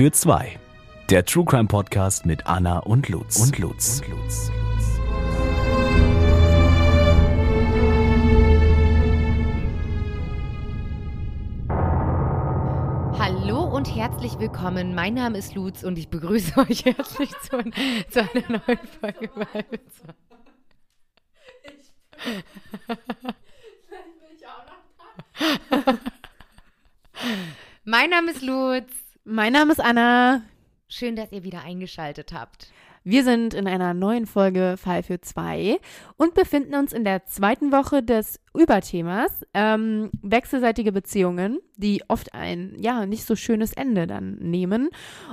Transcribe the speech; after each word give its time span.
für 0.00 0.12
zwei. 0.12 0.58
Der 1.10 1.26
True 1.26 1.44
Crime 1.44 1.68
Podcast 1.68 2.24
mit 2.24 2.46
Anna 2.46 2.78
und 2.78 3.10
Lutz. 3.10 3.36
Und 3.36 3.58
Lutz. 3.58 4.00
Und 4.00 4.08
Lutz. 4.08 4.50
Hallo 13.18 13.62
und 13.64 13.94
herzlich 13.94 14.38
willkommen. 14.38 14.94
Mein 14.94 15.12
Name 15.12 15.36
ist 15.36 15.54
Lutz 15.54 15.82
und 15.82 15.98
ich 15.98 16.08
begrüße 16.08 16.56
euch 16.70 16.86
herzlich 16.86 17.32
zu, 17.42 17.62
zu 18.08 18.20
einer 18.20 18.48
neuen 18.48 18.86
Folge 19.02 19.28
bei 19.34 19.64
Mein 27.84 28.08
Name 28.08 28.30
ist 28.30 28.40
Lutz. 28.40 28.99
Mein 29.24 29.52
Name 29.52 29.72
ist 29.72 29.80
Anna. 29.80 30.42
Schön, 30.88 31.14
dass 31.14 31.30
ihr 31.30 31.44
wieder 31.44 31.62
eingeschaltet 31.62 32.32
habt. 32.32 32.72
Wir 33.04 33.22
sind 33.22 33.52
in 33.52 33.66
einer 33.66 33.92
neuen 33.92 34.26
Folge 34.26 34.76
Fall 34.78 35.02
für 35.02 35.20
zwei 35.20 35.78
und 36.16 36.34
befinden 36.34 36.74
uns 36.74 36.92
in 36.92 37.04
der 37.04 37.26
zweiten 37.26 37.70
Woche 37.70 38.02
des 38.02 38.40
Überthemas 38.54 39.44
ähm, 39.52 40.10
wechselseitige 40.22 40.92
Beziehungen, 40.92 41.60
die 41.76 42.02
oft 42.08 42.34
ein 42.34 42.74
ja 42.78 43.04
nicht 43.04 43.24
so 43.24 43.36
schönes 43.36 43.72
Ende 43.74 44.06
dann 44.06 44.36
nehmen. 44.36 44.88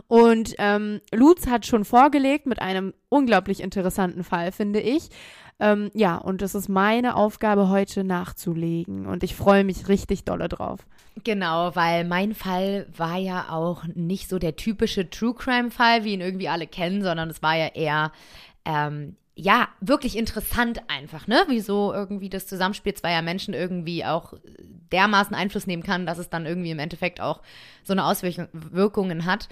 Und 0.07 0.55
ähm, 0.59 0.99
Lutz 1.13 1.47
hat 1.47 1.65
schon 1.65 1.85
vorgelegt 1.85 2.45
mit 2.45 2.61
einem 2.61 2.93
unglaublich 3.09 3.61
interessanten 3.61 4.23
Fall, 4.23 4.51
finde 4.51 4.81
ich. 4.81 5.09
Ähm, 5.59 5.89
ja, 5.93 6.17
und 6.17 6.41
es 6.41 6.53
ist 6.53 6.69
meine 6.69 7.15
Aufgabe 7.15 7.69
heute 7.69 8.03
nachzulegen 8.03 9.07
und 9.07 9.23
ich 9.23 9.35
freue 9.35 9.63
mich 9.63 9.87
richtig 9.87 10.23
dolle 10.23 10.49
drauf. 10.49 10.85
Genau, 11.23 11.75
weil 11.75 12.03
mein 12.03 12.35
Fall 12.35 12.85
war 12.95 13.17
ja 13.17 13.47
auch 13.49 13.85
nicht 13.95 14.29
so 14.29 14.37
der 14.37 14.55
typische 14.55 15.09
True 15.09 15.33
Crime 15.33 15.71
Fall, 15.71 16.03
wie 16.03 16.13
ihn 16.13 16.21
irgendwie 16.21 16.49
alle 16.49 16.67
kennen, 16.67 17.01
sondern 17.01 17.29
es 17.29 17.41
war 17.41 17.55
ja 17.55 17.67
eher 17.67 18.11
ähm, 18.65 19.15
ja, 19.39 19.67
wirklich 19.81 20.17
interessant 20.17 20.81
einfach, 20.87 21.27
ne? 21.27 21.43
Wieso 21.47 21.93
irgendwie 21.93 22.27
das 22.29 22.47
Zusammenspiel 22.47 22.95
zweier 22.95 23.21
Menschen 23.21 23.53
irgendwie 23.53 24.03
auch 24.03 24.33
dermaßen 24.91 25.35
Einfluss 25.35 25.67
nehmen 25.67 25.83
kann, 25.83 26.07
dass 26.07 26.17
es 26.17 26.29
dann 26.29 26.47
irgendwie 26.47 26.71
im 26.71 26.79
Endeffekt 26.79 27.21
auch 27.21 27.43
so 27.83 27.93
eine 27.93 28.05
Auswirkungen 28.05 29.25
hat. 29.25 29.47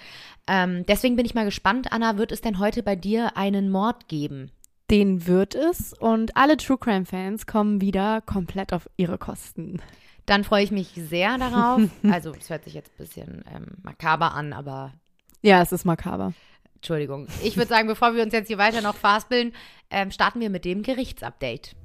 Ähm, 0.48 0.86
deswegen 0.88 1.16
bin 1.16 1.26
ich 1.26 1.36
mal 1.36 1.46
gespannt, 1.46 1.92
Anna, 1.92 2.18
wird 2.18 2.32
es 2.32 2.42
denn 2.42 2.58
heute 2.58 2.82
bei 2.82 2.96
dir 2.96 3.38
einen 3.38 3.70
Mord 3.70 4.08
geben? 4.08 4.50
Den 4.92 5.26
wird 5.26 5.56
es 5.56 5.94
und 5.94 6.38
alle 6.38 6.58
True 6.58 6.78
Crime 6.78 7.06
Fans 7.06 7.48
kommen 7.48 7.82
wieder 7.82 8.22
komplett 8.22 8.72
auf 8.72 8.88
ihre 8.98 9.18
Kosten. 9.18 9.82
Dann 10.26 10.44
freue 10.44 10.64
ich 10.64 10.72
mich 10.72 10.90
sehr 10.96 11.38
darauf. 11.38 11.82
also, 12.12 12.34
es 12.40 12.50
hört 12.50 12.64
sich 12.64 12.74
jetzt 12.74 12.92
ein 12.92 12.98
bisschen 12.98 13.44
ähm, 13.54 13.78
makaber 13.84 14.34
an, 14.34 14.54
aber. 14.54 14.94
Ja, 15.42 15.62
es 15.62 15.72
ist 15.72 15.86
makaber. 15.86 16.34
Entschuldigung. 16.76 17.28
Ich 17.44 17.58
würde 17.58 17.70
sagen, 17.70 17.88
bevor 17.88 18.14
wir 18.14 18.24
uns 18.24 18.34
jetzt 18.34 18.48
hier 18.48 18.58
weiter 18.58 18.82
noch 18.82 18.96
fastbilden, 18.96 19.54
ähm, 19.90 20.12
starten 20.12 20.40
wir 20.40 20.50
mit 20.50 20.66
dem 20.66 20.84
Gerichtsupdate. 20.84 21.76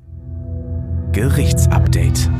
Gerichtsupdate. 1.12 2.30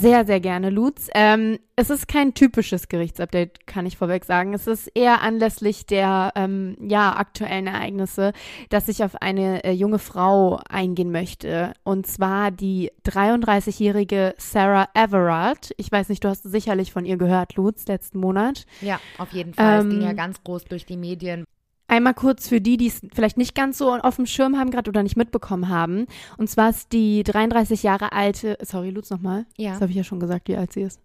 Sehr, 0.00 0.24
sehr 0.24 0.40
gerne, 0.40 0.70
Lutz. 0.70 1.08
Ähm, 1.14 1.58
es 1.74 1.90
ist 1.90 2.06
kein 2.06 2.34
typisches 2.34 2.88
Gerichtsupdate, 2.88 3.66
kann 3.66 3.84
ich 3.84 3.96
vorweg 3.96 4.24
sagen. 4.24 4.54
Es 4.54 4.66
ist 4.66 4.86
eher 4.94 5.22
anlässlich 5.22 5.86
der 5.86 6.32
ähm, 6.36 6.76
ja, 6.80 7.16
aktuellen 7.16 7.66
Ereignisse, 7.66 8.32
dass 8.68 8.88
ich 8.88 9.02
auf 9.02 9.20
eine 9.20 9.64
äh, 9.64 9.72
junge 9.72 9.98
Frau 9.98 10.60
eingehen 10.68 11.10
möchte. 11.10 11.72
Und 11.82 12.06
zwar 12.06 12.50
die 12.52 12.92
33-jährige 13.06 14.34
Sarah 14.38 14.88
Everard. 14.94 15.72
Ich 15.76 15.90
weiß 15.90 16.08
nicht, 16.10 16.22
du 16.22 16.28
hast 16.28 16.44
sicherlich 16.44 16.92
von 16.92 17.04
ihr 17.04 17.16
gehört, 17.16 17.56
Lutz, 17.56 17.86
letzten 17.88 18.20
Monat. 18.20 18.66
Ja, 18.80 19.00
auf 19.18 19.32
jeden 19.32 19.54
Fall. 19.54 19.80
Ähm, 19.80 19.86
es 19.88 19.94
ging 19.94 20.02
ja 20.02 20.12
ganz 20.12 20.42
groß 20.44 20.64
durch 20.66 20.86
die 20.86 20.96
Medien. 20.96 21.44
Einmal 21.88 22.12
kurz 22.12 22.48
für 22.48 22.60
die, 22.60 22.76
die 22.76 22.88
es 22.88 23.00
vielleicht 23.14 23.38
nicht 23.38 23.54
ganz 23.54 23.78
so 23.78 23.94
auf 23.94 24.16
dem 24.16 24.26
Schirm 24.26 24.58
haben 24.58 24.70
gerade 24.70 24.90
oder 24.90 25.02
nicht 25.02 25.16
mitbekommen 25.16 25.70
haben. 25.70 26.06
Und 26.36 26.50
zwar 26.50 26.68
ist 26.68 26.92
die 26.92 27.22
33 27.24 27.82
Jahre 27.82 28.12
alte, 28.12 28.58
sorry, 28.60 28.90
Lutz 28.90 29.08
nochmal. 29.08 29.46
Ja. 29.56 29.72
Das 29.72 29.80
habe 29.80 29.90
ich 29.90 29.96
ja 29.96 30.04
schon 30.04 30.20
gesagt, 30.20 30.48
wie 30.48 30.56
alt 30.56 30.72
sie 30.72 30.82
ist. 30.82 31.00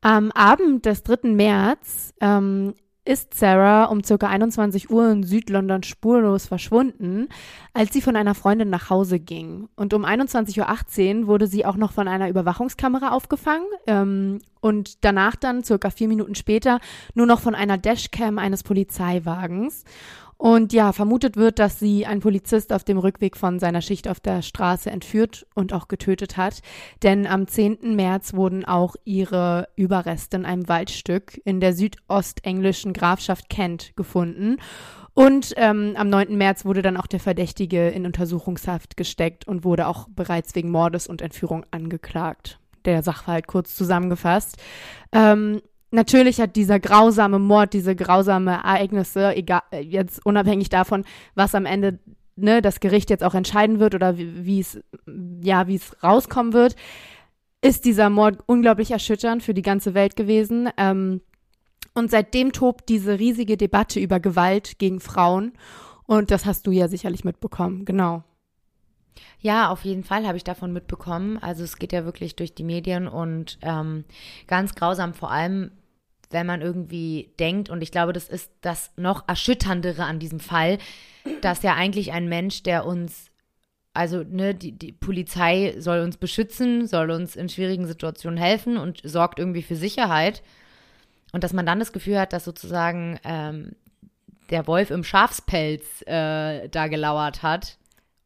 Am 0.00 0.32
Abend 0.32 0.86
des 0.86 1.04
3. 1.04 1.28
März 1.28 2.12
ähm, 2.20 2.74
ist 3.10 3.34
Sarah 3.34 3.86
um 3.86 4.02
ca. 4.02 4.14
21 4.24 4.88
Uhr 4.88 5.10
in 5.10 5.24
Südlondon 5.24 5.82
spurlos 5.82 6.46
verschwunden, 6.46 7.28
als 7.74 7.92
sie 7.92 8.02
von 8.02 8.14
einer 8.14 8.36
Freundin 8.36 8.70
nach 8.70 8.88
Hause 8.88 9.18
ging. 9.18 9.68
Und 9.74 9.92
um 9.94 10.04
21.18 10.04 11.22
Uhr 11.22 11.26
wurde 11.26 11.48
sie 11.48 11.66
auch 11.66 11.74
noch 11.74 11.90
von 11.90 12.06
einer 12.06 12.28
Überwachungskamera 12.28 13.10
aufgefangen 13.10 13.66
ähm, 13.88 14.38
und 14.60 15.04
danach 15.04 15.34
dann 15.34 15.64
circa 15.64 15.90
vier 15.90 16.06
Minuten 16.06 16.36
später 16.36 16.78
nur 17.14 17.26
noch 17.26 17.40
von 17.40 17.56
einer 17.56 17.78
Dashcam 17.78 18.38
eines 18.38 18.62
Polizeiwagens. 18.62 19.82
Und 20.40 20.72
ja, 20.72 20.94
vermutet 20.94 21.36
wird, 21.36 21.58
dass 21.58 21.78
sie 21.78 22.06
ein 22.06 22.20
Polizist 22.20 22.72
auf 22.72 22.82
dem 22.82 22.96
Rückweg 22.96 23.36
von 23.36 23.58
seiner 23.58 23.82
Schicht 23.82 24.08
auf 24.08 24.20
der 24.20 24.40
Straße 24.40 24.90
entführt 24.90 25.46
und 25.54 25.74
auch 25.74 25.86
getötet 25.86 26.38
hat. 26.38 26.62
Denn 27.02 27.26
am 27.26 27.46
10. 27.46 27.94
März 27.94 28.32
wurden 28.32 28.64
auch 28.64 28.96
ihre 29.04 29.68
Überreste 29.76 30.38
in 30.38 30.46
einem 30.46 30.66
Waldstück 30.66 31.38
in 31.44 31.60
der 31.60 31.74
südostenglischen 31.74 32.94
Grafschaft 32.94 33.50
Kent 33.50 33.92
gefunden. 33.96 34.56
Und 35.12 35.52
ähm, 35.58 35.92
am 35.96 36.08
9. 36.08 36.34
März 36.38 36.64
wurde 36.64 36.80
dann 36.80 36.96
auch 36.96 37.06
der 37.06 37.20
Verdächtige 37.20 37.90
in 37.90 38.06
Untersuchungshaft 38.06 38.96
gesteckt 38.96 39.46
und 39.46 39.62
wurde 39.62 39.86
auch 39.88 40.08
bereits 40.08 40.54
wegen 40.54 40.70
Mordes 40.70 41.06
und 41.06 41.20
Entführung 41.20 41.66
angeklagt. 41.70 42.58
Der 42.86 43.02
Sachverhalt 43.02 43.46
kurz 43.46 43.76
zusammengefasst. 43.76 44.56
Ähm, 45.12 45.60
natürlich 45.90 46.40
hat 46.40 46.56
dieser 46.56 46.80
grausame 46.80 47.38
Mord, 47.38 47.72
diese 47.72 47.96
grausame 47.96 48.52
Ereignisse, 48.52 49.34
egal, 49.34 49.62
jetzt 49.82 50.24
unabhängig 50.24 50.68
davon, 50.68 51.04
was 51.34 51.54
am 51.54 51.66
Ende 51.66 51.98
ne, 52.36 52.62
das 52.62 52.80
Gericht 52.80 53.10
jetzt 53.10 53.24
auch 53.24 53.34
entscheiden 53.34 53.80
wird 53.80 53.94
oder 53.94 54.16
wie 54.16 54.60
es, 54.60 54.80
ja, 55.42 55.66
wie 55.66 55.76
es 55.76 56.02
rauskommen 56.02 56.52
wird, 56.52 56.76
ist 57.62 57.84
dieser 57.84 58.10
Mord 58.10 58.38
unglaublich 58.46 58.90
erschütternd 58.90 59.42
für 59.42 59.54
die 59.54 59.62
ganze 59.62 59.94
Welt 59.94 60.16
gewesen. 60.16 60.70
Ähm, 60.76 61.20
und 61.94 62.10
seitdem 62.10 62.52
tobt 62.52 62.88
diese 62.88 63.18
riesige 63.18 63.56
Debatte 63.56 64.00
über 64.00 64.20
Gewalt 64.20 64.78
gegen 64.78 65.00
Frauen. 65.00 65.52
Und 66.06 66.30
das 66.30 66.46
hast 66.46 66.66
du 66.66 66.70
ja 66.70 66.88
sicherlich 66.88 67.24
mitbekommen, 67.24 67.84
genau. 67.84 68.24
Ja, 69.40 69.70
auf 69.70 69.84
jeden 69.84 70.04
Fall 70.04 70.26
habe 70.26 70.36
ich 70.36 70.44
davon 70.44 70.72
mitbekommen. 70.72 71.38
Also 71.38 71.64
es 71.64 71.76
geht 71.76 71.92
ja 71.92 72.04
wirklich 72.04 72.36
durch 72.36 72.54
die 72.54 72.64
Medien 72.64 73.08
und 73.08 73.58
ähm, 73.62 74.04
ganz 74.46 74.74
grausam, 74.74 75.14
vor 75.14 75.30
allem 75.30 75.72
wenn 76.30 76.46
man 76.46 76.62
irgendwie 76.62 77.32
denkt, 77.38 77.70
und 77.70 77.82
ich 77.82 77.90
glaube, 77.90 78.12
das 78.12 78.28
ist 78.28 78.50
das 78.60 78.92
noch 78.96 79.28
erschütterndere 79.28 80.04
an 80.04 80.18
diesem 80.18 80.40
Fall, 80.40 80.78
dass 81.40 81.62
ja 81.62 81.74
eigentlich 81.74 82.12
ein 82.12 82.28
Mensch, 82.28 82.62
der 82.62 82.86
uns, 82.86 83.30
also 83.92 84.22
ne, 84.22 84.54
die, 84.54 84.72
die 84.72 84.92
Polizei 84.92 85.74
soll 85.78 86.00
uns 86.00 86.16
beschützen, 86.16 86.86
soll 86.86 87.10
uns 87.10 87.36
in 87.36 87.48
schwierigen 87.48 87.86
Situationen 87.86 88.38
helfen 88.38 88.76
und 88.76 89.00
sorgt 89.04 89.38
irgendwie 89.38 89.62
für 89.62 89.76
Sicherheit. 89.76 90.42
Und 91.32 91.44
dass 91.44 91.52
man 91.52 91.66
dann 91.66 91.78
das 91.78 91.92
Gefühl 91.92 92.18
hat, 92.18 92.32
dass 92.32 92.44
sozusagen 92.44 93.18
ähm, 93.24 93.72
der 94.50 94.66
Wolf 94.66 94.90
im 94.90 95.04
Schafspelz 95.04 96.02
äh, 96.06 96.68
da 96.68 96.86
gelauert 96.88 97.42
hat 97.42 97.76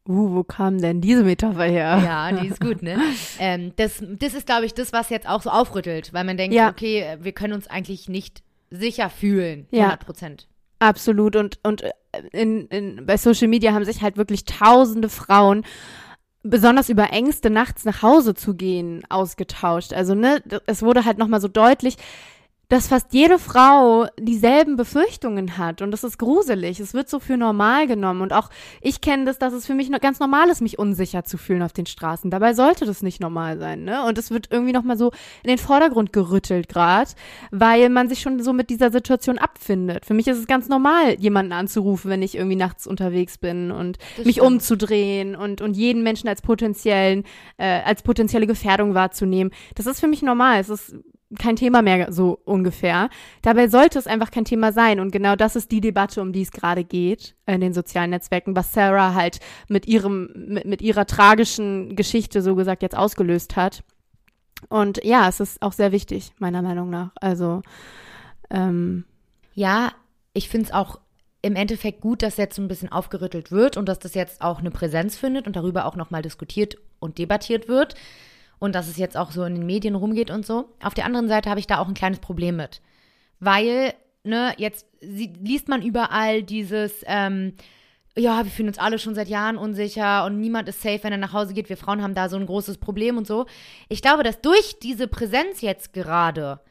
Uh, 0.07 0.35
wo 0.35 0.43
kam 0.43 0.79
denn 0.79 1.01
diese 1.01 1.23
Metapher 1.23 1.63
her? 1.63 1.99
Ja, 2.03 2.31
die 2.31 2.47
ist 2.47 2.61
gut, 2.61 2.83
ne? 2.83 2.99
ähm, 3.39 3.71
das, 3.75 4.03
das 4.19 4.35
ist, 4.35 4.45
glaube 4.45 4.65
ich, 4.65 4.75
das, 4.75 4.93
was 4.93 5.09
jetzt 5.09 5.27
auch 5.27 5.41
so 5.41 5.49
aufrüttelt, 5.49 6.13
weil 6.13 6.23
man 6.23 6.37
denkt, 6.37 6.55
ja. 6.55 6.69
okay, 6.69 7.17
wir 7.21 7.31
können 7.31 7.53
uns 7.53 7.67
eigentlich 7.67 8.07
nicht 8.07 8.43
sicher 8.69 9.09
fühlen, 9.09 9.67
100 9.71 10.05
Prozent. 10.05 10.47
Ja, 10.79 10.89
absolut. 10.89 11.35
Und, 11.35 11.59
und 11.63 11.81
äh, 11.81 11.91
in, 12.31 12.67
in, 12.67 13.05
bei 13.07 13.17
Social 13.17 13.47
Media 13.47 13.73
haben 13.73 13.83
sich 13.83 14.03
halt 14.03 14.15
wirklich 14.17 14.45
tausende 14.45 15.09
Frauen 15.09 15.65
besonders 16.43 16.89
über 16.89 17.11
Ängste, 17.11 17.49
nachts 17.49 17.85
nach 17.85 18.03
Hause 18.03 18.35
zu 18.35 18.53
gehen, 18.53 19.03
ausgetauscht. 19.09 19.93
Also, 19.93 20.13
ne, 20.13 20.43
es 20.67 20.83
wurde 20.83 21.05
halt 21.05 21.17
nochmal 21.17 21.41
so 21.41 21.47
deutlich, 21.47 21.97
dass 22.75 22.87
fast 22.87 23.13
jede 23.13 23.39
Frau 23.39 24.05
dieselben 24.19 24.75
Befürchtungen 24.75 25.57
hat 25.57 25.81
und 25.81 25.91
das 25.91 26.03
ist 26.03 26.19
gruselig. 26.19 26.81
Es 26.81 26.93
wird 26.93 27.07
so 27.07 27.21
für 27.21 27.37
normal 27.37 27.87
genommen 27.87 28.19
und 28.21 28.33
auch 28.33 28.49
ich 28.81 28.99
kenne 28.99 29.23
das, 29.23 29.39
dass 29.39 29.53
es 29.53 29.65
für 29.65 29.75
mich 29.75 29.89
ganz 30.01 30.19
normal 30.19 30.49
ist, 30.49 30.59
mich 30.59 30.77
unsicher 30.77 31.23
zu 31.23 31.37
fühlen 31.37 31.61
auf 31.61 31.71
den 31.71 31.85
Straßen. 31.85 32.29
Dabei 32.29 32.53
sollte 32.53 32.85
das 32.85 33.01
nicht 33.01 33.21
normal 33.21 33.59
sein, 33.59 33.85
ne? 33.85 34.03
Und 34.05 34.17
es 34.17 34.29
wird 34.29 34.49
irgendwie 34.51 34.73
noch 34.73 34.83
mal 34.83 34.97
so 34.97 35.11
in 35.43 35.47
den 35.47 35.57
Vordergrund 35.57 36.11
gerüttelt 36.11 36.67
gerade, 36.67 37.11
weil 37.49 37.87
man 37.87 38.09
sich 38.09 38.19
schon 38.19 38.43
so 38.43 38.51
mit 38.51 38.69
dieser 38.69 38.91
Situation 38.91 39.37
abfindet. 39.37 40.05
Für 40.05 40.13
mich 40.13 40.27
ist 40.27 40.37
es 40.37 40.45
ganz 40.45 40.67
normal, 40.67 41.15
jemanden 41.17 41.53
anzurufen, 41.53 42.11
wenn 42.11 42.23
ich 42.23 42.35
irgendwie 42.35 42.57
nachts 42.57 42.87
unterwegs 42.87 43.37
bin 43.37 43.71
und 43.71 43.99
das 44.17 44.25
mich 44.25 44.35
stimmt. 44.35 44.47
umzudrehen 44.51 45.37
und 45.37 45.61
und 45.61 45.77
jeden 45.77 46.03
Menschen 46.03 46.27
als 46.27 46.41
potenziellen 46.41 47.23
äh, 47.55 47.79
als 47.85 48.03
potenzielle 48.03 48.47
Gefährdung 48.47 48.95
wahrzunehmen. 48.95 49.53
Das 49.75 49.85
ist 49.85 50.01
für 50.01 50.07
mich 50.07 50.21
normal. 50.21 50.59
Es 50.59 50.67
ist 50.67 50.93
kein 51.35 51.55
Thema 51.55 51.81
mehr 51.81 52.11
so 52.11 52.39
ungefähr. 52.45 53.09
Dabei 53.41 53.67
sollte 53.67 53.99
es 53.99 54.07
einfach 54.07 54.31
kein 54.31 54.45
Thema 54.45 54.71
sein. 54.71 54.99
Und 54.99 55.11
genau 55.11 55.35
das 55.35 55.55
ist 55.55 55.71
die 55.71 55.81
Debatte, 55.81 56.21
um 56.21 56.33
die 56.33 56.41
es 56.41 56.51
gerade 56.51 56.83
geht 56.83 57.35
in 57.45 57.61
den 57.61 57.73
sozialen 57.73 58.09
Netzwerken, 58.09 58.55
was 58.55 58.73
Sarah 58.73 59.13
halt 59.13 59.39
mit 59.67 59.87
ihrem, 59.87 60.29
mit, 60.35 60.65
mit 60.65 60.81
ihrer 60.81 61.05
tragischen 61.05 61.95
Geschichte 61.95 62.41
so 62.41 62.55
gesagt 62.55 62.81
jetzt 62.81 62.97
ausgelöst 62.97 63.55
hat. 63.55 63.83
Und 64.69 65.03
ja, 65.03 65.27
es 65.27 65.39
ist 65.39 65.61
auch 65.61 65.73
sehr 65.73 65.91
wichtig, 65.91 66.31
meiner 66.39 66.61
Meinung 66.61 66.89
nach. 66.89 67.11
Also, 67.15 67.61
ähm, 68.49 69.05
Ja, 69.53 69.91
ich 70.33 70.49
finde 70.49 70.67
es 70.67 70.73
auch 70.73 70.99
im 71.41 71.55
Endeffekt 71.55 72.01
gut, 72.01 72.23
dass 72.23 72.37
jetzt 72.37 72.55
so 72.55 72.61
ein 72.61 72.67
bisschen 72.67 72.91
aufgerüttelt 72.91 73.51
wird 73.51 73.77
und 73.77 73.87
dass 73.87 73.99
das 73.99 74.15
jetzt 74.15 74.41
auch 74.41 74.59
eine 74.59 74.71
Präsenz 74.71 75.15
findet 75.15 75.45
und 75.45 75.55
darüber 75.55 75.85
auch 75.85 75.95
nochmal 75.95 76.23
diskutiert 76.23 76.77
und 76.99 77.19
debattiert 77.19 77.67
wird 77.67 77.93
und 78.65 78.75
dass 78.75 78.87
es 78.87 78.97
jetzt 78.97 79.15
auch 79.15 79.31
so 79.31 79.43
in 79.43 79.55
den 79.55 79.65
Medien 79.65 79.95
rumgeht 79.95 80.29
und 80.29 80.45
so. 80.45 80.69
Auf 80.83 80.93
der 80.93 81.05
anderen 81.05 81.27
Seite 81.27 81.49
habe 81.49 81.59
ich 81.59 81.67
da 81.67 81.79
auch 81.79 81.87
ein 81.87 81.93
kleines 81.93 82.19
Problem 82.19 82.57
mit, 82.57 82.81
weil, 83.39 83.93
ne, 84.23 84.53
jetzt 84.57 84.85
liest 85.01 85.69
man 85.69 85.81
überall 85.81 86.43
dieses, 86.43 87.03
ähm, 87.05 87.53
ja, 88.17 88.43
wir 88.43 88.51
fühlen 88.51 88.69
uns 88.69 88.79
alle 88.79 88.99
schon 88.99 89.15
seit 89.15 89.27
Jahren 89.27 89.57
unsicher 89.57 90.25
und 90.25 90.39
niemand 90.39 90.69
ist 90.69 90.81
safe, 90.81 91.03
wenn 91.03 91.11
er 91.11 91.17
nach 91.17 91.33
Hause 91.33 91.53
geht. 91.53 91.69
Wir 91.69 91.77
Frauen 91.77 92.01
haben 92.01 92.15
da 92.15 92.29
so 92.29 92.37
ein 92.37 92.45
großes 92.45 92.77
Problem 92.77 93.17
und 93.17 93.27
so. 93.27 93.45
Ich 93.89 94.01
glaube, 94.01 94.23
dass 94.23 94.41
durch 94.41 94.79
diese 94.79 95.07
Präsenz 95.07 95.61
jetzt 95.61 95.93
gerade 95.93 96.61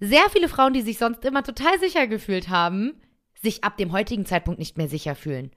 sehr 0.00 0.28
viele 0.30 0.48
Frauen, 0.48 0.74
die 0.74 0.82
sich 0.82 0.98
sonst 0.98 1.24
immer 1.24 1.42
total 1.42 1.78
sicher 1.80 2.06
gefühlt 2.06 2.48
haben, 2.48 3.00
sich 3.34 3.64
ab 3.64 3.76
dem 3.76 3.92
heutigen 3.92 4.26
Zeitpunkt 4.26 4.58
nicht 4.58 4.76
mehr 4.76 4.88
sicher 4.88 5.14
fühlen. 5.14 5.50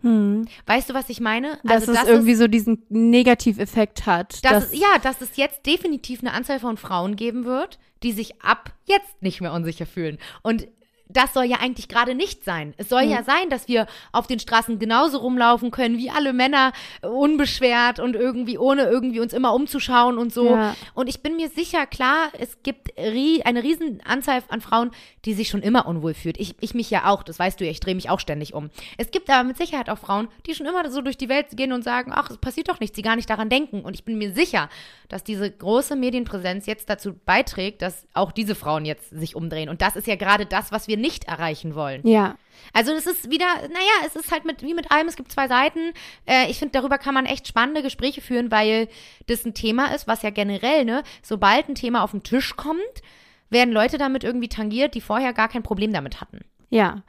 Hm, 0.00 0.46
Weißt 0.66 0.90
du, 0.90 0.94
was 0.94 1.08
ich 1.08 1.20
meine? 1.20 1.58
dass 1.64 1.88
es 1.88 1.94
das 1.94 2.08
irgendwie 2.08 2.32
ist, 2.32 2.38
so 2.38 2.48
diesen 2.48 2.84
Negativeffekt 2.88 4.06
hat. 4.06 4.44
dass 4.44 4.52
dass, 4.52 4.64
es, 4.72 4.78
ja, 4.78 4.98
dass 5.02 5.20
es 5.20 5.36
jetzt 5.36 5.64
definitiv 5.66 6.20
eine 6.20 6.32
Anzahl 6.32 6.60
von 6.60 6.76
Frauen 6.76 7.16
geben 7.16 7.44
wird, 7.44 7.78
die 8.02 8.12
sich 8.12 8.42
ab 8.42 8.74
jetzt 8.84 9.22
nicht 9.22 9.40
mehr 9.40 9.52
unsicher 9.52 9.86
fühlen. 9.86 10.18
Und 10.42 10.66
das 11.14 11.32
soll 11.32 11.44
ja 11.44 11.58
eigentlich 11.60 11.88
gerade 11.88 12.14
nicht 12.14 12.44
sein. 12.44 12.74
Es 12.76 12.88
soll 12.88 13.02
Hm. 13.02 13.10
ja 13.10 13.22
sein, 13.22 13.48
dass 13.50 13.68
wir 13.68 13.86
auf 14.12 14.26
den 14.26 14.38
Straßen 14.38 14.78
genauso 14.78 15.18
rumlaufen 15.18 15.70
können 15.70 15.96
wie 15.98 16.10
alle 16.10 16.32
Männer, 16.32 16.72
äh, 17.02 17.06
unbeschwert 17.06 18.00
und 18.00 18.14
irgendwie 18.16 18.58
ohne 18.58 18.82
irgendwie 18.84 19.20
uns 19.20 19.32
immer 19.32 19.54
umzuschauen 19.54 20.18
und 20.18 20.32
so. 20.32 20.50
Ja. 20.50 20.76
Und 20.94 21.08
ich 21.08 21.22
bin 21.22 21.36
mir 21.36 21.48
sicher, 21.48 21.86
klar, 21.86 22.28
es 22.38 22.62
gibt 22.62 22.90
rie 22.98 23.42
eine 23.44 23.62
riesen 23.62 24.00
Anzahl 24.04 24.42
an 24.48 24.60
Frauen, 24.60 24.90
die 25.24 25.34
sich 25.34 25.48
schon 25.48 25.62
immer 25.62 25.86
unwohl 25.86 26.14
fühlt. 26.14 26.38
Ich, 26.38 26.54
ich 26.60 26.74
mich 26.74 26.90
ja 26.90 27.06
auch, 27.10 27.22
das 27.22 27.38
weißt 27.38 27.60
du 27.60 27.64
ja, 27.64 27.70
ich 27.70 27.80
drehe 27.80 27.94
mich 27.94 28.10
auch 28.10 28.20
ständig 28.20 28.52
um. 28.54 28.70
Es 28.98 29.10
gibt 29.10 29.30
aber 29.30 29.44
mit 29.44 29.56
Sicherheit 29.56 29.88
auch 29.88 29.98
Frauen, 29.98 30.28
die 30.46 30.54
schon 30.54 30.66
immer 30.66 30.88
so 30.90 31.00
durch 31.00 31.16
die 31.16 31.28
Welt 31.28 31.46
gehen 31.52 31.72
und 31.72 31.82
sagen, 31.84 32.12
ach, 32.14 32.28
es 32.30 32.38
passiert 32.38 32.68
doch 32.68 32.80
nichts, 32.80 32.96
die 32.96 33.02
gar 33.02 33.16
nicht 33.16 33.30
daran 33.30 33.48
denken. 33.48 33.80
Und 33.82 33.94
ich 33.94 34.04
bin 34.04 34.18
mir 34.18 34.32
sicher, 34.32 34.68
dass 35.08 35.22
diese 35.24 35.50
große 35.50 35.96
Medienpräsenz 35.96 36.66
jetzt 36.66 36.90
dazu 36.90 37.14
beiträgt, 37.24 37.82
dass 37.82 38.06
auch 38.14 38.32
diese 38.32 38.54
Frauen 38.54 38.84
jetzt 38.84 39.10
sich 39.10 39.36
umdrehen. 39.36 39.68
Und 39.68 39.80
das 39.80 39.96
ist 39.96 40.06
ja 40.06 40.16
gerade 40.16 40.46
das, 40.46 40.72
was 40.72 40.88
wir 40.88 40.96
nicht 41.04 41.24
erreichen 41.24 41.74
wollen. 41.74 42.06
ja, 42.06 42.36
Also 42.72 42.92
es 42.92 43.06
ist 43.06 43.30
wieder, 43.30 43.46
naja, 43.46 44.06
es 44.06 44.16
ist 44.16 44.32
halt 44.32 44.44
mit, 44.46 44.62
wie 44.62 44.72
mit 44.72 44.90
allem, 44.90 45.06
es 45.06 45.16
gibt 45.16 45.30
zwei 45.30 45.48
Seiten. 45.48 45.92
Äh, 46.26 46.50
ich 46.50 46.58
finde, 46.58 46.72
darüber 46.72 46.96
kann 46.98 47.14
man 47.14 47.26
echt 47.26 47.46
spannende 47.46 47.82
Gespräche 47.82 48.22
führen, 48.22 48.50
weil 48.50 48.88
das 49.26 49.44
ein 49.44 49.52
Thema 49.54 49.94
ist, 49.94 50.08
was 50.08 50.22
ja 50.22 50.30
generell, 50.30 50.84
ne, 50.84 51.02
sobald 51.22 51.68
ein 51.68 51.74
Thema 51.74 52.02
auf 52.02 52.12
den 52.12 52.22
Tisch 52.22 52.56
kommt, 52.56 53.02
werden 53.50 53.72
Leute 53.72 53.98
damit 53.98 54.24
irgendwie 54.24 54.48
tangiert, 54.48 54.94
die 54.94 55.02
vorher 55.02 55.34
gar 55.34 55.48
kein 55.48 55.62
Problem 55.62 55.92
damit 55.92 56.20
hatten. 56.20 56.40
Ja, 56.70 57.02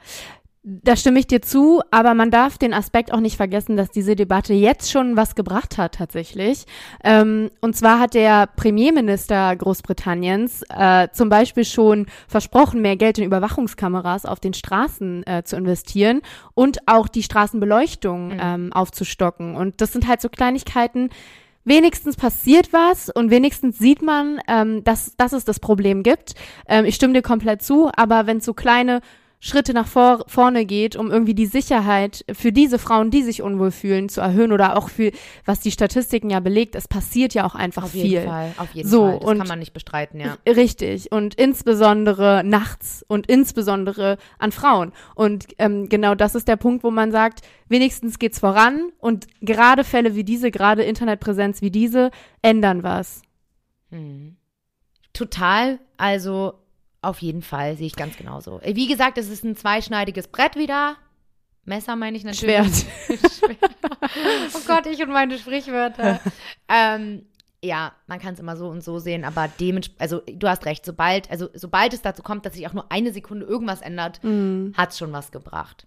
da 0.68 0.96
stimme 0.96 1.20
ich 1.20 1.28
dir 1.28 1.42
zu, 1.42 1.80
aber 1.92 2.14
man 2.14 2.32
darf 2.32 2.58
den 2.58 2.74
Aspekt 2.74 3.12
auch 3.12 3.20
nicht 3.20 3.36
vergessen, 3.36 3.76
dass 3.76 3.88
diese 3.90 4.16
Debatte 4.16 4.52
jetzt 4.52 4.90
schon 4.90 5.16
was 5.16 5.36
gebracht 5.36 5.78
hat 5.78 5.94
tatsächlich. 5.94 6.64
Ähm, 7.04 7.50
und 7.60 7.76
zwar 7.76 8.00
hat 8.00 8.14
der 8.14 8.48
Premierminister 8.48 9.54
Großbritanniens 9.54 10.64
äh, 10.76 11.06
zum 11.12 11.28
Beispiel 11.28 11.64
schon 11.64 12.06
versprochen, 12.26 12.82
mehr 12.82 12.96
Geld 12.96 13.18
in 13.18 13.24
Überwachungskameras 13.24 14.26
auf 14.26 14.40
den 14.40 14.54
Straßen 14.54 15.24
äh, 15.24 15.44
zu 15.44 15.54
investieren 15.56 16.20
und 16.54 16.78
auch 16.86 17.06
die 17.06 17.22
Straßenbeleuchtung 17.22 18.28
Mhm. 18.28 18.40
ähm, 18.40 18.72
aufzustocken. 18.72 19.54
Und 19.54 19.80
das 19.80 19.92
sind 19.92 20.08
halt 20.08 20.20
so 20.20 20.28
Kleinigkeiten, 20.28 21.10
wenigstens 21.64 22.16
passiert 22.16 22.72
was 22.72 23.10
und 23.10 23.30
wenigstens 23.30 23.78
sieht 23.78 24.02
man, 24.02 24.40
ähm, 24.48 24.82
dass, 24.84 25.16
dass 25.16 25.32
es 25.32 25.44
das 25.44 25.60
Problem 25.60 26.02
gibt. 26.02 26.34
Ähm, 26.68 26.84
ich 26.84 26.94
stimme 26.94 27.12
dir 27.12 27.22
komplett 27.22 27.62
zu, 27.62 27.90
aber 27.96 28.26
wenn 28.26 28.40
so 28.40 28.54
kleine 28.54 29.00
Schritte 29.38 29.74
nach 29.74 29.86
vor, 29.86 30.24
vorne 30.28 30.64
geht, 30.64 30.96
um 30.96 31.10
irgendwie 31.10 31.34
die 31.34 31.46
Sicherheit 31.46 32.24
für 32.32 32.52
diese 32.52 32.78
Frauen, 32.78 33.10
die 33.10 33.22
sich 33.22 33.42
unwohl 33.42 33.70
fühlen, 33.70 34.08
zu 34.08 34.20
erhöhen 34.22 34.50
oder 34.50 34.76
auch 34.76 34.88
für, 34.88 35.12
was 35.44 35.60
die 35.60 35.70
Statistiken 35.70 36.30
ja 36.30 36.40
belegt, 36.40 36.74
es 36.74 36.88
passiert 36.88 37.34
ja 37.34 37.44
auch 37.46 37.54
einfach 37.54 37.84
Auf 37.84 37.90
viel. 37.90 38.06
jeden 38.06 38.26
Fall, 38.28 38.54
auf 38.56 38.72
jeden 38.74 38.88
So, 38.88 39.02
Fall. 39.02 39.18
Das 39.20 39.28
und- 39.28 39.38
kann 39.38 39.48
man 39.48 39.58
nicht 39.58 39.72
bestreiten, 39.74 40.20
ja. 40.20 40.38
Richtig. 40.48 41.12
Und 41.12 41.34
insbesondere 41.34 42.42
nachts 42.44 43.04
und 43.08 43.26
insbesondere 43.28 44.16
an 44.38 44.52
Frauen. 44.52 44.92
Und 45.14 45.46
ähm, 45.58 45.88
genau 45.90 46.14
das 46.14 46.34
ist 46.34 46.48
der 46.48 46.56
Punkt, 46.56 46.82
wo 46.82 46.90
man 46.90 47.12
sagt, 47.12 47.42
wenigstens 47.68 48.18
geht's 48.18 48.38
voran 48.40 48.90
und 48.98 49.26
gerade 49.42 49.84
Fälle 49.84 50.14
wie 50.14 50.24
diese, 50.24 50.50
gerade 50.50 50.82
Internetpräsenz 50.82 51.60
wie 51.60 51.70
diese, 51.70 52.10
ändern 52.40 52.82
was. 52.82 53.20
Mhm. 53.90 54.36
Total, 55.12 55.78
also 55.98 56.54
auf 57.06 57.20
jeden 57.20 57.42
Fall 57.42 57.76
sehe 57.76 57.86
ich 57.86 57.96
ganz 57.96 58.16
genauso. 58.16 58.60
Äh, 58.60 58.74
Wie 58.76 58.86
gesagt, 58.86 59.18
es 59.18 59.28
ist 59.28 59.44
ein 59.44 59.56
zweischneidiges 59.56 60.28
Brett 60.28 60.56
wieder. 60.56 60.96
Messer 61.64 61.96
meine 61.96 62.16
ich 62.16 62.24
natürlich. 62.24 62.54
Schwert. 62.56 63.32
Schwert. 63.32 63.58
oh 64.54 64.60
Gott, 64.66 64.86
ich 64.86 65.02
und 65.02 65.10
meine 65.10 65.36
Sprichwörter. 65.38 66.20
ähm, 66.68 67.26
ja, 67.62 67.92
man 68.06 68.20
kann 68.20 68.34
es 68.34 68.40
immer 68.40 68.56
so 68.56 68.68
und 68.68 68.84
so 68.84 68.98
sehen, 68.98 69.24
aber 69.24 69.48
dementsprechend, 69.58 70.00
also 70.00 70.20
du 70.32 70.48
hast 70.48 70.64
recht, 70.66 70.84
sobald, 70.84 71.30
also 71.30 71.48
sobald 71.54 71.92
es 71.94 72.02
dazu 72.02 72.22
kommt, 72.22 72.46
dass 72.46 72.54
sich 72.54 72.68
auch 72.68 72.72
nur 72.74 72.92
eine 72.92 73.12
Sekunde 73.12 73.46
irgendwas 73.46 73.80
ändert, 73.80 74.22
Mhm. 74.22 74.74
hat 74.76 74.90
es 74.90 74.98
schon 74.98 75.12
was 75.12 75.32
gebracht. 75.32 75.86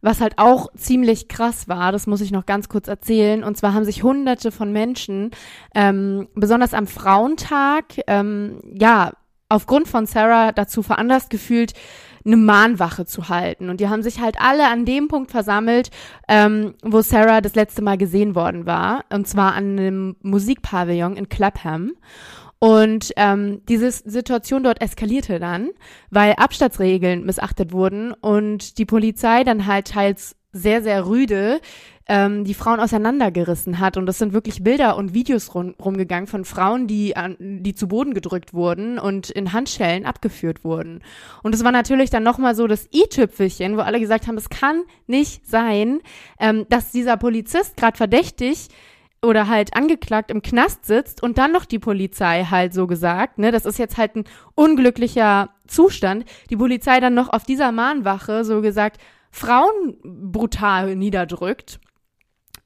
Was 0.00 0.22
halt 0.22 0.38
auch 0.38 0.72
ziemlich 0.74 1.28
krass 1.28 1.68
war, 1.68 1.92
das 1.92 2.06
muss 2.06 2.22
ich 2.22 2.30
noch 2.30 2.46
ganz 2.46 2.70
kurz 2.70 2.88
erzählen. 2.88 3.44
Und 3.44 3.58
zwar 3.58 3.74
haben 3.74 3.84
sich 3.84 4.02
hunderte 4.02 4.50
von 4.50 4.72
Menschen, 4.72 5.32
ähm, 5.74 6.28
besonders 6.34 6.72
am 6.72 6.86
Frauentag, 6.86 8.00
ähm, 8.06 8.62
ja, 8.72 9.12
aufgrund 9.50 9.86
von 9.88 10.06
Sarah 10.06 10.52
dazu 10.52 10.82
veranlasst 10.82 11.28
gefühlt, 11.28 11.74
eine 12.24 12.36
Mahnwache 12.36 13.06
zu 13.06 13.28
halten. 13.28 13.70
Und 13.70 13.80
die 13.80 13.88
haben 13.88 14.02
sich 14.02 14.20
halt 14.20 14.36
alle 14.40 14.68
an 14.68 14.84
dem 14.84 15.08
Punkt 15.08 15.30
versammelt, 15.30 15.90
ähm, 16.28 16.74
wo 16.82 17.00
Sarah 17.02 17.40
das 17.40 17.54
letzte 17.54 17.82
Mal 17.82 17.98
gesehen 17.98 18.34
worden 18.34 18.66
war. 18.66 19.04
Und 19.10 19.26
zwar 19.26 19.54
an 19.54 19.78
einem 19.78 20.16
Musikpavillon 20.22 21.16
in 21.16 21.28
Clapham. 21.28 21.92
Und 22.58 23.12
ähm, 23.16 23.62
diese 23.68 23.90
Situation 23.90 24.62
dort 24.62 24.82
eskalierte 24.82 25.40
dann, 25.40 25.70
weil 26.10 26.34
Abstandsregeln 26.34 27.24
missachtet 27.24 27.72
wurden 27.72 28.12
und 28.12 28.76
die 28.76 28.84
Polizei 28.84 29.44
dann 29.44 29.66
halt 29.66 29.88
teils 29.88 30.36
sehr, 30.52 30.82
sehr 30.82 31.06
rüde 31.06 31.60
ähm, 32.06 32.44
die 32.44 32.54
Frauen 32.54 32.80
auseinandergerissen 32.80 33.78
hat. 33.78 33.96
Und 33.96 34.06
das 34.06 34.18
sind 34.18 34.32
wirklich 34.32 34.64
Bilder 34.64 34.96
und 34.96 35.14
Videos 35.14 35.54
rum, 35.54 35.74
rumgegangen 35.82 36.26
von 36.26 36.44
Frauen, 36.44 36.86
die, 36.86 37.16
an, 37.16 37.36
die 37.38 37.74
zu 37.74 37.88
Boden 37.88 38.14
gedrückt 38.14 38.52
wurden 38.52 38.98
und 38.98 39.30
in 39.30 39.52
Handschellen 39.52 40.06
abgeführt 40.06 40.64
wurden. 40.64 41.02
Und 41.42 41.54
es 41.54 41.64
war 41.64 41.72
natürlich 41.72 42.10
dann 42.10 42.22
nochmal 42.22 42.54
so 42.54 42.66
das 42.66 42.88
i-Tüpfelchen, 42.92 43.76
wo 43.76 43.80
alle 43.80 44.00
gesagt 44.00 44.26
haben, 44.26 44.36
es 44.36 44.48
kann 44.48 44.82
nicht 45.06 45.48
sein, 45.48 46.00
ähm, 46.38 46.66
dass 46.68 46.90
dieser 46.90 47.16
Polizist 47.16 47.76
gerade 47.76 47.96
verdächtig 47.96 48.68
oder 49.22 49.48
halt 49.48 49.76
angeklagt 49.76 50.30
im 50.30 50.42
Knast 50.42 50.86
sitzt 50.86 51.22
und 51.22 51.38
dann 51.38 51.52
noch 51.52 51.64
die 51.64 51.78
Polizei 51.78 52.44
halt 52.50 52.72
so 52.72 52.86
gesagt, 52.86 53.38
ne, 53.38 53.52
das 53.52 53.66
ist 53.66 53.78
jetzt 53.78 53.98
halt 53.98 54.16
ein 54.16 54.24
unglücklicher 54.54 55.50
Zustand, 55.66 56.24
die 56.48 56.56
Polizei 56.56 57.00
dann 57.00 57.14
noch 57.14 57.28
auf 57.28 57.44
dieser 57.44 57.70
Mahnwache 57.70 58.44
so 58.44 58.62
gesagt 58.62 58.98
Frauen 59.30 59.96
brutal 60.02 60.96
niederdrückt. 60.96 61.80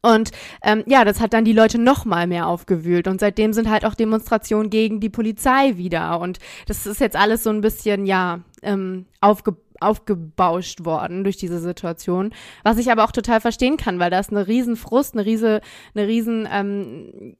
Und 0.04 0.32
ähm, 0.62 0.84
ja, 0.86 1.04
das 1.04 1.20
hat 1.20 1.32
dann 1.32 1.46
die 1.46 1.54
Leute 1.54 1.78
noch 1.78 2.04
mal 2.04 2.26
mehr 2.26 2.46
aufgewühlt. 2.46 3.08
Und 3.08 3.20
seitdem 3.20 3.54
sind 3.54 3.70
halt 3.70 3.86
auch 3.86 3.94
Demonstrationen 3.94 4.68
gegen 4.68 5.00
die 5.00 5.08
Polizei 5.08 5.78
wieder. 5.78 6.20
Und 6.20 6.40
das 6.66 6.86
ist 6.86 7.00
jetzt 7.00 7.16
alles 7.16 7.42
so 7.42 7.50
ein 7.50 7.62
bisschen 7.62 8.04
ja 8.04 8.40
ähm, 8.62 9.06
aufge 9.20 9.56
aufgebauscht 9.80 10.84
worden 10.84 11.24
durch 11.24 11.36
diese 11.36 11.58
Situation, 11.58 12.32
was 12.62 12.78
ich 12.78 12.90
aber 12.90 13.04
auch 13.04 13.12
total 13.12 13.40
verstehen 13.40 13.76
kann, 13.76 13.98
weil 13.98 14.08
da 14.08 14.18
ist 14.18 14.30
eine 14.30 14.46
riesen 14.46 14.76
Frust, 14.76 15.14
eine 15.14 15.26
riese, 15.26 15.60
eine 15.94 16.06
riesen 16.06 16.48
ähm, 16.50 17.36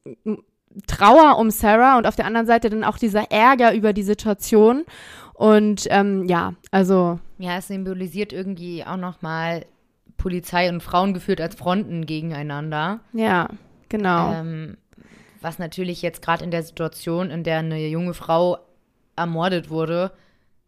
Trauer 0.85 1.37
um 1.39 1.49
Sarah 1.49 1.97
und 1.97 2.05
auf 2.05 2.15
der 2.15 2.25
anderen 2.25 2.45
Seite 2.45 2.69
dann 2.69 2.83
auch 2.83 2.97
dieser 2.97 3.31
Ärger 3.31 3.73
über 3.73 3.93
die 3.93 4.03
Situation. 4.03 4.83
Und 5.33 5.87
ähm, 5.89 6.25
ja, 6.27 6.53
also 6.71 7.19
Ja, 7.39 7.57
es 7.57 7.67
symbolisiert 7.67 8.31
irgendwie 8.33 8.85
auch 8.85 8.97
nochmal 8.97 9.65
Polizei 10.17 10.69
und 10.69 10.81
Frauen 10.81 11.13
geführt 11.13 11.41
als 11.41 11.55
Fronten 11.55 12.05
gegeneinander. 12.05 13.01
ja, 13.13 13.49
genau. 13.89 14.33
Ähm, 14.33 14.77
was 15.41 15.59
natürlich 15.59 16.01
jetzt 16.01 16.21
gerade 16.21 16.43
in 16.43 16.51
der 16.51 16.63
Situation, 16.63 17.29
in 17.29 17.43
der 17.43 17.59
eine 17.59 17.87
junge 17.87 18.15
Frau 18.15 18.57
ermordet 19.15 19.69
wurde, 19.69 20.11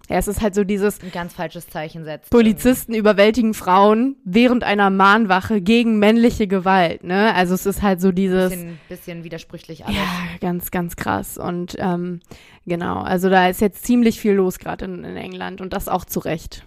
ja, 0.10 0.16
es 0.16 0.28
ist 0.30 0.42
halt 0.42 0.56
so 0.56 0.64
dieses 0.64 1.04
ein 1.04 1.12
ganz 1.12 1.34
falsches 1.34 1.68
Zeichen 1.68 2.06
setzt. 2.06 2.30
Polizisten 2.30 2.94
überwältigen 2.94 3.54
Frauen 3.54 4.16
während 4.24 4.64
einer 4.64 4.90
Mahnwache 4.90 5.60
gegen 5.60 6.00
männliche 6.00 6.48
Gewalt, 6.48 7.04
ne? 7.04 7.34
Also 7.36 7.54
es 7.54 7.66
ist 7.66 7.82
halt 7.82 8.00
so 8.00 8.14
dieses 8.14 8.52
Bisschen, 8.52 8.80
bisschen 8.88 9.24
widersprüchlich 9.26 9.86
alles. 9.86 9.98
Ja, 9.98 10.04
ganz, 10.40 10.72
ganz 10.72 10.96
krass. 10.96 11.38
Und 11.38 11.76
ähm, 11.80 12.22
genau, 12.66 13.00
also 13.00 13.30
da 13.30 13.50
ist 13.50 13.60
jetzt 13.60 13.86
ziemlich 13.86 14.20
viel 14.22 14.34
los 14.34 14.60
gerade 14.60 14.86
in, 14.86 15.04
in 15.04 15.18
England 15.18 15.60
und 15.60 15.74
das 15.74 15.90
auch 15.90 16.06
zu 16.06 16.20
Recht. 16.20 16.64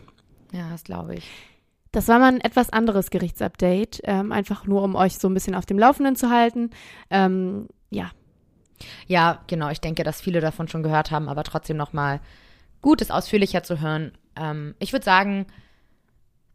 Ja, 0.52 0.68
das 0.70 0.84
glaube 0.84 1.14
ich. 1.14 1.24
Das 1.92 2.06
war 2.08 2.18
mal 2.18 2.32
ein 2.32 2.40
etwas 2.40 2.70
anderes 2.70 3.10
Gerichtsupdate, 3.10 4.00
ähm, 4.04 4.30
einfach 4.32 4.64
nur 4.66 4.82
um 4.82 4.94
euch 4.94 5.18
so 5.18 5.28
ein 5.28 5.34
bisschen 5.34 5.54
auf 5.54 5.66
dem 5.66 5.78
Laufenden 5.78 6.16
zu 6.16 6.30
halten. 6.30 6.70
Ähm, 7.10 7.68
ja. 7.90 8.10
Ja, 9.06 9.42
genau. 9.46 9.70
Ich 9.70 9.80
denke, 9.80 10.04
dass 10.04 10.20
viele 10.20 10.40
davon 10.40 10.68
schon 10.68 10.82
gehört 10.82 11.10
haben, 11.10 11.28
aber 11.28 11.42
trotzdem 11.42 11.76
nochmal 11.76 12.20
gut, 12.80 13.02
es 13.02 13.10
ausführlicher 13.10 13.62
zu 13.62 13.80
hören. 13.80 14.12
Ähm, 14.36 14.74
ich 14.78 14.92
würde 14.92 15.04
sagen, 15.04 15.46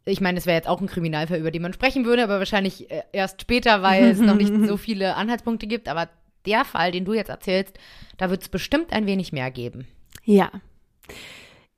ich 0.06 0.20
meine, 0.20 0.38
es 0.38 0.46
wäre 0.46 0.56
jetzt 0.56 0.68
auch 0.68 0.80
ein 0.80 0.86
Kriminalfall, 0.86 1.38
über 1.38 1.50
den 1.50 1.62
man 1.62 1.72
sprechen 1.72 2.04
würde, 2.04 2.24
aber 2.24 2.38
wahrscheinlich 2.38 2.90
äh, 2.90 3.02
erst 3.12 3.42
später, 3.42 3.82
weil 3.82 4.04
es 4.04 4.20
noch 4.20 4.36
nicht 4.36 4.52
so 4.66 4.76
viele 4.76 5.16
Anhaltspunkte 5.16 5.66
gibt. 5.66 5.88
Aber 5.88 6.08
der 6.46 6.64
Fall, 6.64 6.92
den 6.92 7.04
du 7.04 7.12
jetzt 7.12 7.28
erzählst, 7.28 7.78
da 8.16 8.30
wird 8.30 8.42
es 8.42 8.48
bestimmt 8.48 8.92
ein 8.92 9.06
wenig 9.06 9.32
mehr 9.32 9.50
geben. 9.50 9.86
Ja. 10.24 10.50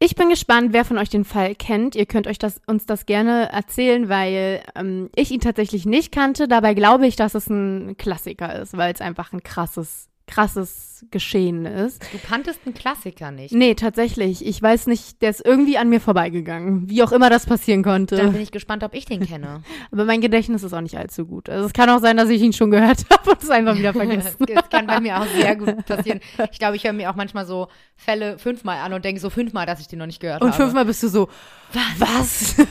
Ich 0.01 0.15
bin 0.15 0.29
gespannt, 0.29 0.73
wer 0.73 0.85
von 0.85 0.97
euch 0.97 1.09
den 1.09 1.25
Fall 1.25 1.57
kennt. 1.57 1.97
Ihr 1.97 2.07
könnt 2.07 2.29
euch 2.29 2.39
das, 2.39 2.61
uns 2.69 2.87
das 2.87 3.05
gerne 3.05 3.51
erzählen, 3.51 4.09
weil 4.09 4.63
ähm, 4.77 5.11
ich 5.17 5.33
ihn 5.33 5.41
tatsächlich 5.41 5.87
nicht 5.87 6.13
kannte. 6.13 6.47
Dabei 6.47 6.75
glaube 6.75 7.09
ich, 7.09 7.17
dass 7.17 7.35
es 7.35 7.49
ein 7.49 7.97
Klassiker 7.97 8.61
ist, 8.61 8.77
weil 8.77 8.95
es 8.95 9.01
einfach 9.01 9.33
ein 9.33 9.43
krasses 9.43 10.09
krasses 10.29 10.89
Geschehen 11.11 11.65
ist. 11.65 12.03
Du 12.13 12.19
kanntest 12.19 12.61
einen 12.65 12.75
Klassiker 12.75 13.31
nicht. 13.31 13.55
Nee, 13.55 13.75
tatsächlich. 13.75 14.45
Ich 14.45 14.61
weiß 14.61 14.89
nicht, 14.89 15.23
der 15.23 15.31
ist 15.31 15.45
irgendwie 15.45 15.79
an 15.79 15.89
mir 15.89 16.01
vorbeigegangen. 16.01 16.91
Wie 16.91 17.03
auch 17.03 17.13
immer 17.13 17.31
das 17.31 17.47
passieren 17.47 17.83
konnte. 17.83 18.17
Dann 18.17 18.33
bin 18.33 18.43
ich 18.43 18.51
gespannt, 18.51 18.83
ob 18.83 18.95
ich 18.95 19.05
den 19.05 19.25
kenne. 19.25 19.63
Aber 19.93 20.05
mein 20.05 20.21
Gedächtnis 20.21 20.63
ist 20.63 20.73
auch 20.73 20.81
nicht 20.81 20.99
allzu 20.99 21.27
gut. 21.27 21.49
Also 21.49 21.67
es 21.67 21.73
kann 21.73 21.89
auch 21.91 22.01
sein, 22.01 22.17
dass 22.17 22.29
ich 22.31 22.43
ihn 22.43 22.53
schon 22.53 22.71
gehört 22.71 23.05
habe 23.11 23.31
und 23.31 23.43
es 23.43 23.51
einfach 23.51 23.77
wieder 23.77 23.93
vergessen. 23.93 24.45
das 24.55 24.69
kann 24.71 24.87
bei 24.87 25.01
mir 25.01 25.21
auch 25.21 25.27
sehr 25.27 25.57
gut 25.57 25.87
passieren. 25.87 26.21
Ich 26.51 26.59
glaube, 26.59 26.77
ich 26.77 26.85
höre 26.85 26.93
mir 26.93 27.11
auch 27.11 27.17
manchmal 27.17 27.47
so 27.47 27.69
Fälle 27.97 28.39
fünfmal 28.39 28.79
an 28.79 28.93
und 28.93 29.05
denke 29.05 29.21
so 29.21 29.31
fünfmal, 29.31 29.67
dass 29.67 29.81
ich 29.81 29.89
den 29.89 30.01
noch 30.01 30.07
nicht 30.07 30.21
gehört 30.21 30.43
und 30.43 30.49
habe. 30.49 30.63
Und 30.63 30.67
fünfmal 30.67 30.85
bist 30.85 31.03
du 31.03 31.09
so, 31.09 31.29
was? 31.73 32.57
was? 32.57 32.67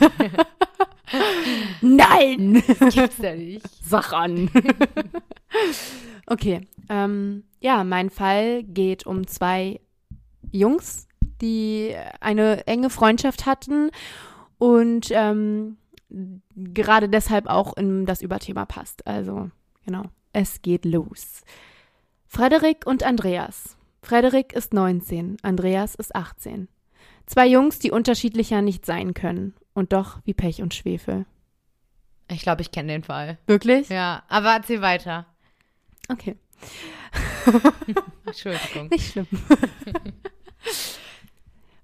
Nein! 1.80 2.62
Das 2.78 2.94
gibt's 2.94 3.18
ja 3.18 3.34
nicht. 3.34 3.62
Sag 3.82 4.12
an. 4.12 4.50
okay, 6.26 6.60
ähm, 6.90 7.44
ja, 7.60 7.84
mein 7.84 8.10
Fall 8.10 8.62
geht 8.62 9.06
um 9.06 9.26
zwei 9.26 9.80
Jungs, 10.50 11.08
die 11.40 11.94
eine 12.20 12.66
enge 12.66 12.90
Freundschaft 12.90 13.46
hatten 13.46 13.90
und 14.58 15.08
ähm, 15.10 15.76
gerade 16.54 17.08
deshalb 17.08 17.46
auch 17.46 17.76
in 17.76 18.06
das 18.06 18.22
Überthema 18.22 18.66
passt. 18.66 19.06
Also, 19.06 19.50
genau, 19.84 20.04
es 20.32 20.62
geht 20.62 20.84
los. 20.84 21.42
Frederik 22.26 22.86
und 22.86 23.02
Andreas. 23.02 23.76
Frederik 24.02 24.52
ist 24.52 24.72
19, 24.72 25.38
Andreas 25.42 25.94
ist 25.94 26.14
18. 26.14 26.68
Zwei 27.26 27.46
Jungs, 27.46 27.78
die 27.78 27.90
unterschiedlicher 27.90 28.62
nicht 28.62 28.86
sein 28.86 29.12
können 29.12 29.54
und 29.74 29.92
doch 29.92 30.20
wie 30.24 30.34
Pech 30.34 30.62
und 30.62 30.74
Schwefel. 30.74 31.26
Ich 32.30 32.42
glaube, 32.42 32.62
ich 32.62 32.70
kenne 32.70 32.92
den 32.92 33.02
Fall. 33.02 33.38
Wirklich? 33.46 33.88
Ja, 33.88 34.22
aber 34.28 34.52
erzähl 34.52 34.80
weiter. 34.80 35.26
Okay. 36.08 36.36
Entschuldigung. 38.26 38.88
Nicht 38.88 39.12
schlimm. 39.12 39.26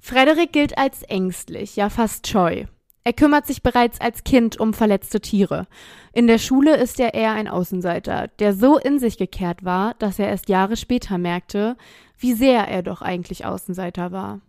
Frederik 0.01 0.53
gilt 0.53 0.77
als 0.77 1.03
ängstlich, 1.03 1.77
ja 1.77 1.89
fast 1.89 2.27
scheu. 2.27 2.67
Er 3.05 3.13
kümmert 3.13 3.47
sich 3.47 3.63
bereits 3.63 4.01
als 4.01 4.25
Kind 4.25 4.59
um 4.59 4.73
verletzte 4.73 5.21
Tiere. 5.21 5.67
In 6.15 6.27
der 6.27 6.39
Schule 6.39 6.77
ist 6.77 6.99
er 6.99 7.13
eher 7.13 7.33
ein 7.33 7.49
Außenseiter, 7.49 8.29
der 8.39 8.55
so 8.55 8.79
in 8.79 8.99
sich 8.99 9.19
gekehrt 9.19 9.63
war, 9.65 9.95
dass 9.99 10.19
er 10.19 10.29
erst 10.29 10.49
Jahre 10.49 10.77
später 10.77 11.19
merkte, 11.19 11.77
wie 12.19 12.33
sehr 12.33 12.67
er 12.67 12.83
doch 12.83 13.03
eigentlich 13.03 13.45
Außenseiter 13.45 14.11
war. 14.11 14.41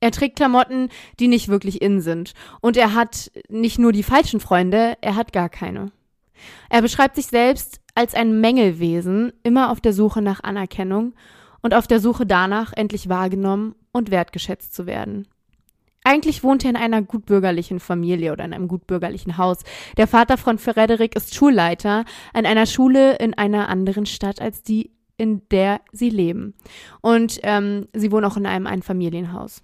Er 0.00 0.12
trägt 0.12 0.36
Klamotten, 0.36 0.90
die 1.18 1.26
nicht 1.26 1.48
wirklich 1.48 1.82
in 1.82 2.00
sind. 2.00 2.34
Und 2.60 2.76
er 2.76 2.94
hat 2.94 3.32
nicht 3.48 3.80
nur 3.80 3.90
die 3.90 4.04
falschen 4.04 4.38
Freunde, 4.38 4.96
er 5.00 5.16
hat 5.16 5.32
gar 5.32 5.48
keine. 5.48 5.90
Er 6.70 6.82
beschreibt 6.82 7.16
sich 7.16 7.26
selbst 7.26 7.80
als 7.98 8.14
ein 8.14 8.40
Mängelwesen, 8.40 9.32
immer 9.42 9.72
auf 9.72 9.80
der 9.80 9.92
Suche 9.92 10.22
nach 10.22 10.44
Anerkennung 10.44 11.14
und 11.62 11.74
auf 11.74 11.88
der 11.88 11.98
Suche 11.98 12.26
danach, 12.26 12.72
endlich 12.72 13.08
wahrgenommen 13.08 13.74
und 13.90 14.12
wertgeschätzt 14.12 14.72
zu 14.72 14.86
werden. 14.86 15.26
Eigentlich 16.04 16.44
wohnt 16.44 16.62
er 16.62 16.70
in 16.70 16.76
einer 16.76 17.02
gutbürgerlichen 17.02 17.80
Familie 17.80 18.32
oder 18.32 18.44
in 18.44 18.54
einem 18.54 18.68
gutbürgerlichen 18.68 19.36
Haus. 19.36 19.64
Der 19.96 20.06
Vater 20.06 20.36
von 20.36 20.58
Frederik 20.58 21.16
ist 21.16 21.34
Schulleiter 21.34 22.04
an 22.32 22.46
einer 22.46 22.66
Schule 22.66 23.16
in 23.16 23.34
einer 23.34 23.68
anderen 23.68 24.06
Stadt 24.06 24.40
als 24.40 24.62
die, 24.62 24.92
in 25.16 25.42
der 25.50 25.80
sie 25.90 26.10
leben. 26.10 26.54
Und 27.00 27.40
ähm, 27.42 27.88
sie 27.94 28.12
wohnen 28.12 28.26
auch 28.26 28.36
in 28.36 28.46
einem 28.46 28.68
Einfamilienhaus. 28.68 29.60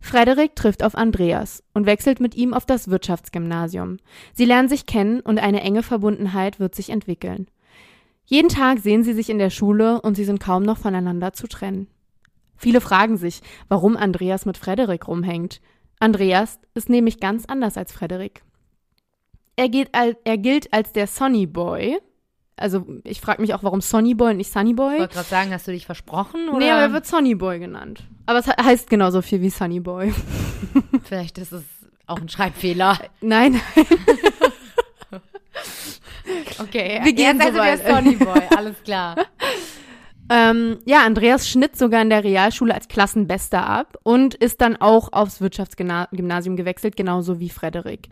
Frederik 0.00 0.54
trifft 0.54 0.82
auf 0.82 0.94
Andreas 0.94 1.62
und 1.74 1.86
wechselt 1.86 2.20
mit 2.20 2.34
ihm 2.34 2.54
auf 2.54 2.66
das 2.66 2.88
Wirtschaftsgymnasium. 2.88 3.98
Sie 4.34 4.44
lernen 4.44 4.68
sich 4.68 4.86
kennen 4.86 5.20
und 5.20 5.38
eine 5.38 5.62
enge 5.62 5.82
Verbundenheit 5.82 6.60
wird 6.60 6.74
sich 6.74 6.90
entwickeln. 6.90 7.48
Jeden 8.24 8.48
Tag 8.48 8.80
sehen 8.80 9.02
sie 9.02 9.14
sich 9.14 9.30
in 9.30 9.38
der 9.38 9.50
Schule 9.50 10.00
und 10.00 10.16
sie 10.16 10.24
sind 10.24 10.40
kaum 10.40 10.62
noch 10.62 10.78
voneinander 10.78 11.32
zu 11.32 11.46
trennen. 11.46 11.88
Viele 12.56 12.80
fragen 12.80 13.16
sich, 13.16 13.40
warum 13.68 13.96
Andreas 13.96 14.46
mit 14.46 14.56
Frederik 14.56 15.08
rumhängt. 15.08 15.60
Andreas 16.00 16.58
ist 16.74 16.88
nämlich 16.88 17.20
ganz 17.20 17.46
anders 17.46 17.76
als 17.76 17.92
Frederik. 17.92 18.42
Er, 19.56 19.68
geht, 19.68 19.90
er 19.92 20.38
gilt 20.38 20.72
als 20.72 20.92
der 20.92 21.06
Sonny 21.06 21.46
Boy, 21.46 21.98
also 22.56 22.86
ich 23.04 23.20
frage 23.20 23.42
mich 23.42 23.54
auch, 23.54 23.62
warum 23.62 23.80
Sonny 23.80 24.14
Boy 24.14 24.30
und 24.30 24.38
nicht 24.38 24.52
Sunny 24.52 24.72
Boy. 24.72 24.94
Ich 24.94 25.00
wollte 25.00 25.14
gerade 25.14 25.28
sagen, 25.28 25.52
hast 25.52 25.66
du 25.68 25.72
dich 25.72 25.86
versprochen? 25.86 26.48
Oder? 26.48 26.58
Nee, 26.58 26.70
aber 26.70 26.82
er 26.82 26.92
wird 26.92 27.06
Sonny 27.06 27.34
Boy 27.34 27.58
genannt. 27.58 28.04
Aber 28.26 28.38
es 28.38 28.46
heißt 28.48 28.88
genauso 28.88 29.22
viel 29.22 29.42
wie 29.42 29.50
Sunny 29.50 29.80
Boy. 29.80 30.14
Vielleicht 31.04 31.38
ist 31.38 31.52
es 31.52 31.64
auch 32.06 32.18
ein 32.18 32.28
Schreibfehler. 32.28 32.98
Nein, 33.20 33.60
nein. 33.74 33.90
okay, 36.58 37.00
Wir 37.02 37.12
gehen 37.12 37.40
er 37.40 37.48
ist 37.48 37.56
also 37.56 37.58
so 37.58 37.64
der 37.64 37.94
weit. 37.94 38.04
Sonny 38.04 38.16
Boy, 38.16 38.42
alles 38.56 38.82
klar. 38.84 39.16
Ähm, 40.28 40.78
ja, 40.84 41.04
Andreas 41.04 41.48
schnitt 41.48 41.76
sogar 41.76 42.02
in 42.02 42.10
der 42.10 42.24
Realschule 42.24 42.74
als 42.74 42.88
Klassenbester 42.88 43.64
ab 43.64 43.96
und 44.02 44.34
ist 44.34 44.60
dann 44.60 44.76
auch 44.76 45.12
aufs 45.12 45.40
Wirtschaftsgymnasium 45.40 46.56
gewechselt, 46.56 46.96
genauso 46.96 47.38
wie 47.38 47.48
Frederik. 47.48 48.08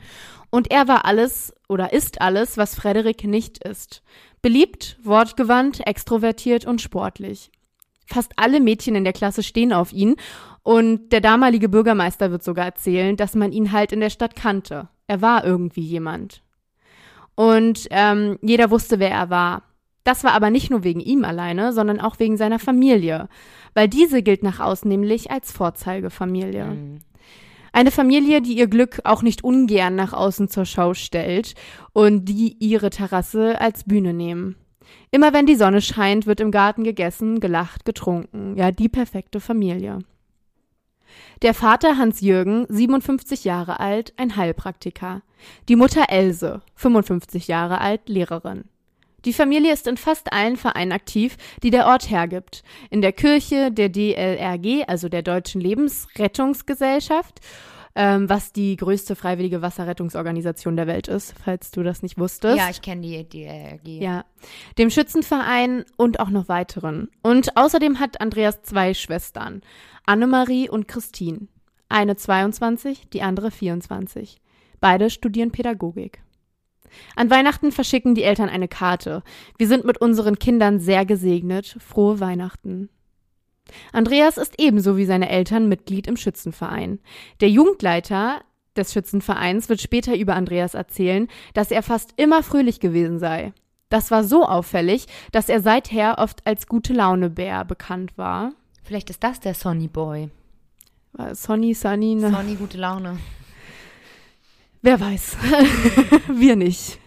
Und 0.50 0.70
er 0.70 0.86
war 0.86 1.04
alles 1.06 1.52
oder 1.68 1.92
ist 1.92 2.20
alles, 2.20 2.56
was 2.56 2.76
Frederik 2.76 3.24
nicht 3.24 3.64
ist. 3.64 4.02
Beliebt, 4.44 4.98
wortgewandt, 5.02 5.86
extrovertiert 5.86 6.66
und 6.66 6.82
sportlich. 6.82 7.50
Fast 8.04 8.32
alle 8.36 8.60
Mädchen 8.60 8.94
in 8.94 9.04
der 9.04 9.14
Klasse 9.14 9.42
stehen 9.42 9.72
auf 9.72 9.90
ihn 9.90 10.16
und 10.62 11.12
der 11.12 11.22
damalige 11.22 11.70
Bürgermeister 11.70 12.30
wird 12.30 12.44
sogar 12.44 12.66
erzählen, 12.66 13.16
dass 13.16 13.34
man 13.34 13.52
ihn 13.52 13.72
halt 13.72 13.90
in 13.90 14.00
der 14.00 14.10
Stadt 14.10 14.36
kannte. 14.36 14.90
Er 15.06 15.22
war 15.22 15.46
irgendwie 15.46 15.80
jemand. 15.80 16.42
Und 17.34 17.88
ähm, 17.90 18.38
jeder 18.42 18.70
wusste, 18.70 18.98
wer 18.98 19.12
er 19.12 19.30
war. 19.30 19.62
Das 20.04 20.24
war 20.24 20.32
aber 20.32 20.50
nicht 20.50 20.70
nur 20.70 20.84
wegen 20.84 21.00
ihm 21.00 21.24
alleine, 21.24 21.72
sondern 21.72 21.98
auch 21.98 22.18
wegen 22.18 22.36
seiner 22.36 22.58
Familie, 22.58 23.30
weil 23.72 23.88
diese 23.88 24.22
gilt 24.22 24.42
nach 24.42 24.60
außen 24.60 24.86
nämlich 24.86 25.30
als 25.30 25.52
Vorzeigefamilie. 25.52 26.66
Mhm. 26.66 26.98
Eine 27.74 27.90
Familie, 27.90 28.40
die 28.40 28.56
ihr 28.56 28.68
Glück 28.68 29.00
auch 29.02 29.22
nicht 29.22 29.42
ungern 29.42 29.96
nach 29.96 30.12
außen 30.12 30.48
zur 30.48 30.64
Schau 30.64 30.94
stellt 30.94 31.56
und 31.92 32.26
die 32.26 32.56
ihre 32.60 32.88
Terrasse 32.88 33.60
als 33.60 33.82
Bühne 33.82 34.14
nehmen. 34.14 34.54
Immer 35.10 35.32
wenn 35.32 35.44
die 35.44 35.56
Sonne 35.56 35.80
scheint, 35.80 36.24
wird 36.24 36.38
im 36.38 36.52
Garten 36.52 36.84
gegessen, 36.84 37.40
gelacht, 37.40 37.84
getrunken. 37.84 38.56
Ja, 38.56 38.70
die 38.70 38.88
perfekte 38.88 39.40
Familie. 39.40 39.98
Der 41.42 41.52
Vater 41.52 41.98
Hans-Jürgen, 41.98 42.64
57 42.68 43.42
Jahre 43.42 43.80
alt, 43.80 44.14
ein 44.18 44.36
Heilpraktiker. 44.36 45.22
Die 45.68 45.74
Mutter 45.74 46.04
Else, 46.10 46.62
55 46.76 47.48
Jahre 47.48 47.80
alt, 47.80 48.08
Lehrerin. 48.08 48.66
Die 49.24 49.32
Familie 49.32 49.72
ist 49.72 49.86
in 49.86 49.96
fast 49.96 50.32
allen 50.32 50.56
Vereinen 50.56 50.92
aktiv, 50.92 51.36
die 51.62 51.70
der 51.70 51.86
Ort 51.86 52.10
hergibt. 52.10 52.62
In 52.90 53.00
der 53.00 53.12
Kirche, 53.12 53.70
der 53.72 53.88
DLRG, 53.88 54.84
also 54.86 55.08
der 55.08 55.22
Deutschen 55.22 55.60
Lebensrettungsgesellschaft, 55.60 57.40
ähm, 57.96 58.28
was 58.28 58.52
die 58.52 58.76
größte 58.76 59.14
freiwillige 59.14 59.62
Wasserrettungsorganisation 59.62 60.76
der 60.76 60.86
Welt 60.86 61.08
ist, 61.08 61.34
falls 61.42 61.70
du 61.70 61.82
das 61.82 62.02
nicht 62.02 62.18
wusstest. 62.18 62.56
Ja, 62.56 62.68
ich 62.68 62.82
kenne 62.82 63.02
die, 63.02 63.24
die 63.24 63.44
RG. 63.44 64.02
Ja, 64.02 64.24
dem 64.78 64.90
Schützenverein 64.90 65.84
und 65.96 66.18
auch 66.18 66.30
noch 66.30 66.48
weiteren. 66.48 67.08
Und 67.22 67.56
außerdem 67.56 68.00
hat 68.00 68.20
Andreas 68.20 68.62
zwei 68.62 68.94
Schwestern, 68.94 69.62
Annemarie 70.06 70.68
und 70.68 70.88
Christine. 70.88 71.46
Eine 71.88 72.16
22, 72.16 73.08
die 73.10 73.22
andere 73.22 73.50
24. 73.50 74.40
Beide 74.80 75.08
studieren 75.08 75.52
Pädagogik. 75.52 76.23
An 77.16 77.30
Weihnachten 77.30 77.72
verschicken 77.72 78.14
die 78.14 78.22
Eltern 78.22 78.48
eine 78.48 78.68
Karte. 78.68 79.22
Wir 79.58 79.68
sind 79.68 79.84
mit 79.84 80.00
unseren 80.00 80.38
Kindern 80.38 80.78
sehr 80.78 81.04
gesegnet. 81.04 81.76
Frohe 81.78 82.20
Weihnachten. 82.20 82.88
Andreas 83.92 84.36
ist 84.36 84.54
ebenso 84.58 84.96
wie 84.96 85.06
seine 85.06 85.28
Eltern 85.28 85.68
Mitglied 85.68 86.06
im 86.06 86.16
Schützenverein. 86.16 87.00
Der 87.40 87.48
Jugendleiter 87.50 88.42
des 88.76 88.92
Schützenvereins 88.92 89.68
wird 89.68 89.80
später 89.80 90.16
über 90.16 90.34
Andreas 90.34 90.74
erzählen, 90.74 91.28
dass 91.54 91.70
er 91.70 91.82
fast 91.82 92.12
immer 92.16 92.42
fröhlich 92.42 92.80
gewesen 92.80 93.18
sei. 93.18 93.52
Das 93.88 94.10
war 94.10 94.24
so 94.24 94.44
auffällig, 94.44 95.06
dass 95.30 95.48
er 95.48 95.60
seither 95.60 96.18
oft 96.18 96.46
als 96.46 96.66
gute 96.66 96.92
Laune 96.92 97.30
Bär 97.30 97.64
bekannt 97.64 98.18
war. 98.18 98.52
Vielleicht 98.82 99.10
ist 99.10 99.22
das 99.22 99.40
der 99.40 99.54
Sonny 99.54 99.88
Boy. 99.88 100.30
Sonny, 101.32 101.74
Sunny, 101.74 102.16
ne? 102.16 102.30
Sonny, 102.30 102.56
gute 102.56 102.76
Laune. 102.76 103.18
Wer 104.84 105.00
weiß. 105.00 105.38
Wir 106.28 106.56
nicht. 106.56 106.98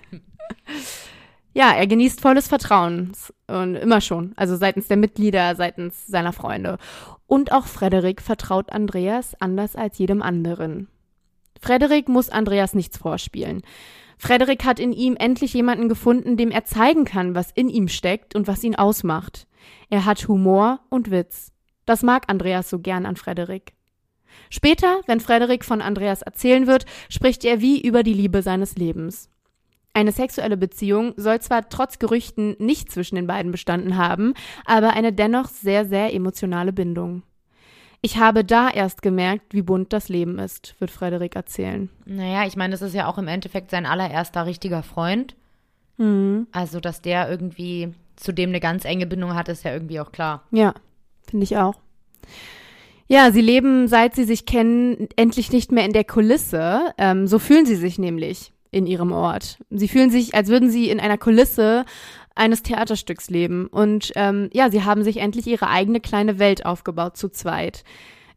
ja, 1.53 1.74
er 1.74 1.86
genießt 1.86 2.22
volles 2.22 2.48
Vertrauen. 2.48 3.12
Und 3.46 3.75
immer 3.75 4.01
schon. 4.01 4.34
Also 4.36 4.55
seitens 4.55 4.88
der 4.88 4.98
Mitglieder, 4.98 5.55
seitens 5.55 6.07
seiner 6.07 6.34
Freunde. 6.34 6.79
Und 7.27 7.51
auch 7.51 7.67
Frederik 7.67 8.24
vertraut 8.24 8.72
Andreas 8.72 9.39
anders 9.39 9.75
als 9.75 10.00
jedem 10.00 10.24
anderen. 10.24 10.88
Frederik 11.62 12.10
muss 12.10 12.29
Andreas 12.29 12.74
nichts 12.74 12.98
vorspielen. 12.98 13.62
Frederik 14.17 14.65
hat 14.65 14.79
in 14.79 14.91
ihm 14.91 15.15
endlich 15.15 15.53
jemanden 15.53 15.88
gefunden, 15.88 16.36
dem 16.36 16.50
er 16.50 16.65
zeigen 16.65 17.05
kann, 17.05 17.36
was 17.36 17.51
in 17.51 17.69
ihm 17.69 17.89
steckt 17.89 18.34
und 18.34 18.48
was 18.48 18.63
ihn 18.63 18.75
ausmacht. 18.75 19.46
Er 19.91 20.05
hat 20.05 20.27
Humor 20.27 20.79
und 20.89 21.12
Witz. 21.12 21.51
Das 21.86 22.01
mag 22.01 22.24
Andreas 22.27 22.72
so 22.72 22.79
gern 22.79 23.05
an 23.05 23.17
Frederik. 23.17 23.76
Später, 24.50 25.01
wenn 25.08 25.20
Frederik 25.20 25.65
von 25.65 25.82
Andreas 25.82 26.22
erzählen 26.22 26.67
wird, 26.67 26.86
spricht 27.10 27.46
er 27.46 27.62
wie 27.62 27.82
über 27.82 28.03
die 28.03 28.13
Liebe 28.13 28.41
seines 28.41 28.75
Lebens. 28.75 29.29
Eine 29.94 30.12
sexuelle 30.12 30.58
Beziehung 30.58 31.13
soll 31.17 31.41
zwar 31.41 31.70
trotz 31.70 31.98
Gerüchten 31.98 32.56
nicht 32.60 32.91
zwischen 32.91 33.15
den 33.15 33.25
beiden 33.25 33.51
bestanden 33.51 33.98
haben, 33.98 34.36
aber 34.65 34.94
eine 34.94 35.12
dennoch 35.12 35.48
sehr, 35.48 35.86
sehr 35.86 36.13
emotionale 36.13 36.72
Bindung. 36.72 37.24
Ich 38.01 38.17
habe 38.17 38.46
da 38.46 38.70
erst 38.70 39.01
gemerkt, 39.01 39.53
wie 39.53 39.63
bunt 39.63 39.91
das 39.91 40.08
Leben 40.08 40.38
ist, 40.38 40.75
wird 40.79 40.91
Frederik 40.91 41.36
erzählen. 41.36 41.89
Naja, 42.06 42.46
ich 42.46 42.56
meine, 42.56 42.72
das 42.72 42.84
ist 42.84 42.94
ja 42.94 43.08
auch 43.08 43.17
im 43.17 43.27
Endeffekt 43.27 43.72
sein 43.72 43.88
allererster 43.88 44.46
richtiger 44.46 44.84
Freund. 44.84 45.36
Mhm. 45.98 46.46
Also, 46.51 46.79
dass 46.79 47.01
der 47.01 47.29
irgendwie 47.29 47.94
zu 48.15 48.32
dem 48.32 48.50
eine 48.50 48.60
ganz 48.60 48.86
enge 48.86 49.08
Bindung 49.08 49.34
hat, 49.34 49.50
ist 49.50 49.63
ja 49.63 49.74
irgendwie 49.74 50.00
auch 50.00 50.12
klar. 50.12 50.44
Ja, 50.51 50.75
finde 51.27 51.44
ich 51.44 51.58
auch. 51.58 51.75
Ja, 53.07 53.31
sie 53.31 53.41
leben, 53.41 53.87
seit 53.87 54.15
sie 54.15 54.25
sich 54.25 54.45
kennen, 54.45 55.07
endlich 55.15 55.51
nicht 55.51 55.71
mehr 55.71 55.85
in 55.85 55.93
der 55.93 56.03
Kulisse. 56.03 56.93
Ähm, 56.97 57.27
so 57.27 57.39
fühlen 57.39 57.65
sie 57.65 57.75
sich 57.75 57.97
nämlich 57.97 58.51
in 58.71 58.85
ihrem 58.85 59.11
Ort. 59.13 59.59
Sie 59.69 59.87
fühlen 59.87 60.09
sich, 60.09 60.35
als 60.35 60.49
würden 60.49 60.69
sie 60.69 60.89
in 60.89 60.99
einer 60.99 61.17
Kulisse 61.17 61.85
eines 62.35 62.63
Theaterstücks 62.63 63.29
leben. 63.29 63.67
Und 63.67 64.11
ähm, 64.15 64.49
ja, 64.53 64.69
sie 64.69 64.83
haben 64.83 65.03
sich 65.03 65.17
endlich 65.17 65.47
ihre 65.47 65.69
eigene 65.69 66.01
kleine 66.01 66.37
Welt 66.37 66.65
aufgebaut 66.65 67.17
zu 67.17 67.29
zweit. 67.29 67.83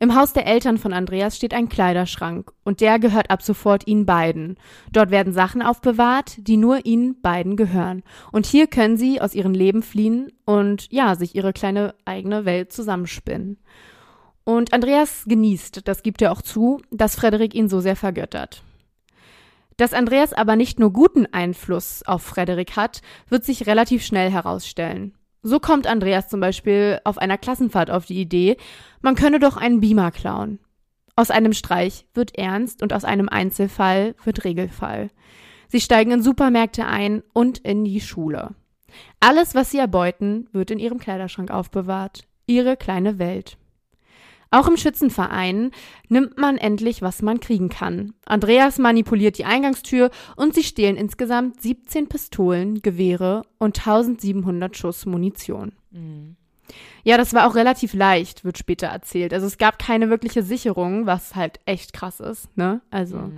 Im 0.03 0.15
Haus 0.15 0.33
der 0.33 0.47
Eltern 0.47 0.79
von 0.79 0.95
Andreas 0.95 1.37
steht 1.37 1.53
ein 1.53 1.69
Kleiderschrank 1.69 2.51
und 2.65 2.81
der 2.81 2.99
gehört 2.99 3.29
ab 3.29 3.43
sofort 3.43 3.87
ihnen 3.87 4.07
beiden. 4.07 4.57
Dort 4.93 5.11
werden 5.11 5.35
Sachen 5.35 5.61
aufbewahrt, 5.61 6.37
die 6.39 6.57
nur 6.57 6.87
ihnen 6.87 7.21
beiden 7.21 7.55
gehören. 7.55 8.03
Und 8.33 8.47
hier 8.47 8.67
können 8.67 8.97
sie 8.97 9.21
aus 9.21 9.35
ihrem 9.35 9.53
Leben 9.53 9.83
fliehen 9.83 10.33
und 10.47 10.91
ja, 10.91 11.17
sich 11.17 11.35
ihre 11.35 11.53
kleine 11.53 11.95
eigene 12.07 12.47
Welt 12.47 12.73
zusammenspinnen. 12.73 13.59
Und 14.51 14.73
Andreas 14.73 15.23
genießt, 15.29 15.87
das 15.87 16.03
gibt 16.03 16.21
er 16.21 16.33
auch 16.33 16.43
zu, 16.43 16.83
dass 16.91 17.15
Frederik 17.15 17.55
ihn 17.55 17.69
so 17.69 17.79
sehr 17.79 17.95
vergöttert. 17.95 18.65
Dass 19.77 19.93
Andreas 19.93 20.33
aber 20.33 20.57
nicht 20.57 20.81
nur 20.81 20.93
guten 20.93 21.27
Einfluss 21.27 22.03
auf 22.05 22.23
Frederik 22.23 22.75
hat, 22.75 23.01
wird 23.29 23.45
sich 23.45 23.69
relativ 23.69 24.05
schnell 24.05 24.29
herausstellen. 24.29 25.15
So 25.45 25.61
kommt 25.61 25.87
Andreas 25.87 26.29
zum 26.29 26.41
Beispiel 26.41 26.99
auf 27.05 27.17
einer 27.17 27.39
Klassenfahrt 27.39 27.93
auf 27.93 28.07
die 28.07 28.21
Idee, 28.21 28.57
man 29.03 29.15
könne 29.15 29.39
doch 29.39 29.57
einen 29.57 29.79
Beamer 29.79 30.11
klauen. 30.11 30.59
Aus 31.15 31.31
einem 31.31 31.53
Streich 31.53 32.07
wird 32.13 32.37
Ernst 32.37 32.83
und 32.83 32.93
aus 32.93 33.05
einem 33.05 33.29
Einzelfall 33.29 34.17
wird 34.25 34.43
Regelfall. 34.43 35.11
Sie 35.69 35.81
steigen 35.81 36.11
in 36.11 36.25
Supermärkte 36.25 36.87
ein 36.87 37.23
und 37.33 37.59
in 37.59 37.85
die 37.85 38.01
Schule. 38.01 38.57
Alles, 39.21 39.55
was 39.55 39.71
sie 39.71 39.79
erbeuten, 39.79 40.49
wird 40.51 40.73
in 40.73 40.81
ihrem 40.81 40.99
Kleiderschrank 40.99 41.53
aufbewahrt. 41.53 42.25
Ihre 42.49 42.77
kleine 42.77 43.21
Welt. 43.21 43.57
Auch 44.53 44.67
im 44.67 44.77
Schützenverein 44.77 45.71
nimmt 46.09 46.37
man 46.39 46.57
endlich, 46.59 47.03
was 47.03 47.23
man 47.23 47.39
kriegen 47.39 47.69
kann. 47.69 48.13
Andreas 48.27 48.79
manipuliert 48.79 49.39
die 49.39 49.45
Eingangstür 49.45 50.11
und 50.37 50.55
sie 50.55 50.65
stehlen 50.65 50.97
insgesamt 50.97 51.61
17 51.63 52.09
Pistolen, 52.09 52.83
Gewehre 52.83 53.43
und 53.59 53.79
1700 53.79 54.77
Schuss 54.77 55.07
Munition. 55.07 55.73
Mhm. 55.93 56.37
Ja, 57.03 57.17
das 57.17 57.33
war 57.35 57.49
auch 57.49 57.55
relativ 57.57 57.95
leicht, 57.95 58.45
wird 58.45 58.59
später 58.59 58.87
erzählt. 58.89 59.33
Also 59.35 59.47
es 59.47 59.59
gab 59.59 59.79
keine 59.81 60.09
wirkliche 60.11 60.43
Sicherung, 60.43 61.07
was 61.07 61.35
halt 61.35 61.59
echt 61.65 61.93
krass 61.93 62.21
ist, 62.21 62.57
ne? 62.57 62.81
Also. 62.91 63.17
Mhm. 63.17 63.37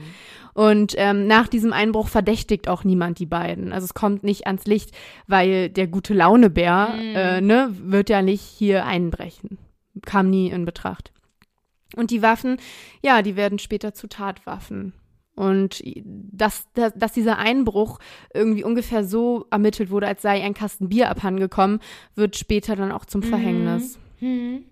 Und 0.54 0.94
ähm, 0.98 1.26
nach 1.28 1.48
diesem 1.48 1.72
Einbruch 1.72 2.08
verdächtigt 2.08 2.68
auch 2.68 2.84
niemand 2.84 3.18
die 3.18 3.26
beiden. 3.26 3.72
Also 3.72 3.84
es 3.86 3.94
kommt 3.94 4.22
nicht 4.22 4.46
ans 4.46 4.66
Licht, 4.66 4.90
weil 5.28 5.70
der 5.70 5.86
gute 5.86 6.12
Launebär, 6.12 6.90
Mhm. 6.94 7.16
äh, 7.16 7.40
ne, 7.40 7.70
wird 7.82 8.10
ja 8.10 8.20
nicht 8.20 8.42
hier 8.42 8.84
einbrechen. 8.84 9.56
Kam 10.04 10.30
nie 10.30 10.48
in 10.50 10.64
Betracht. 10.64 11.12
Und 11.96 12.10
die 12.10 12.22
Waffen, 12.22 12.56
ja, 13.02 13.22
die 13.22 13.36
werden 13.36 13.58
später 13.58 13.92
zu 13.94 14.08
Tatwaffen. 14.08 14.94
Und 15.34 15.82
dass, 16.04 16.66
dass, 16.74 16.92
dass 16.94 17.12
dieser 17.12 17.38
Einbruch 17.38 17.98
irgendwie 18.34 18.64
ungefähr 18.64 19.04
so 19.04 19.46
ermittelt 19.50 19.90
wurde, 19.90 20.06
als 20.06 20.22
sei 20.22 20.42
ein 20.42 20.54
Kasten 20.54 20.90
Bier 20.90 21.10
abhandengekommen, 21.10 21.80
wird 22.14 22.36
später 22.36 22.76
dann 22.76 22.92
auch 22.92 23.06
zum 23.06 23.22
Verhängnis. 23.22 23.98
Mhm. 24.20 24.64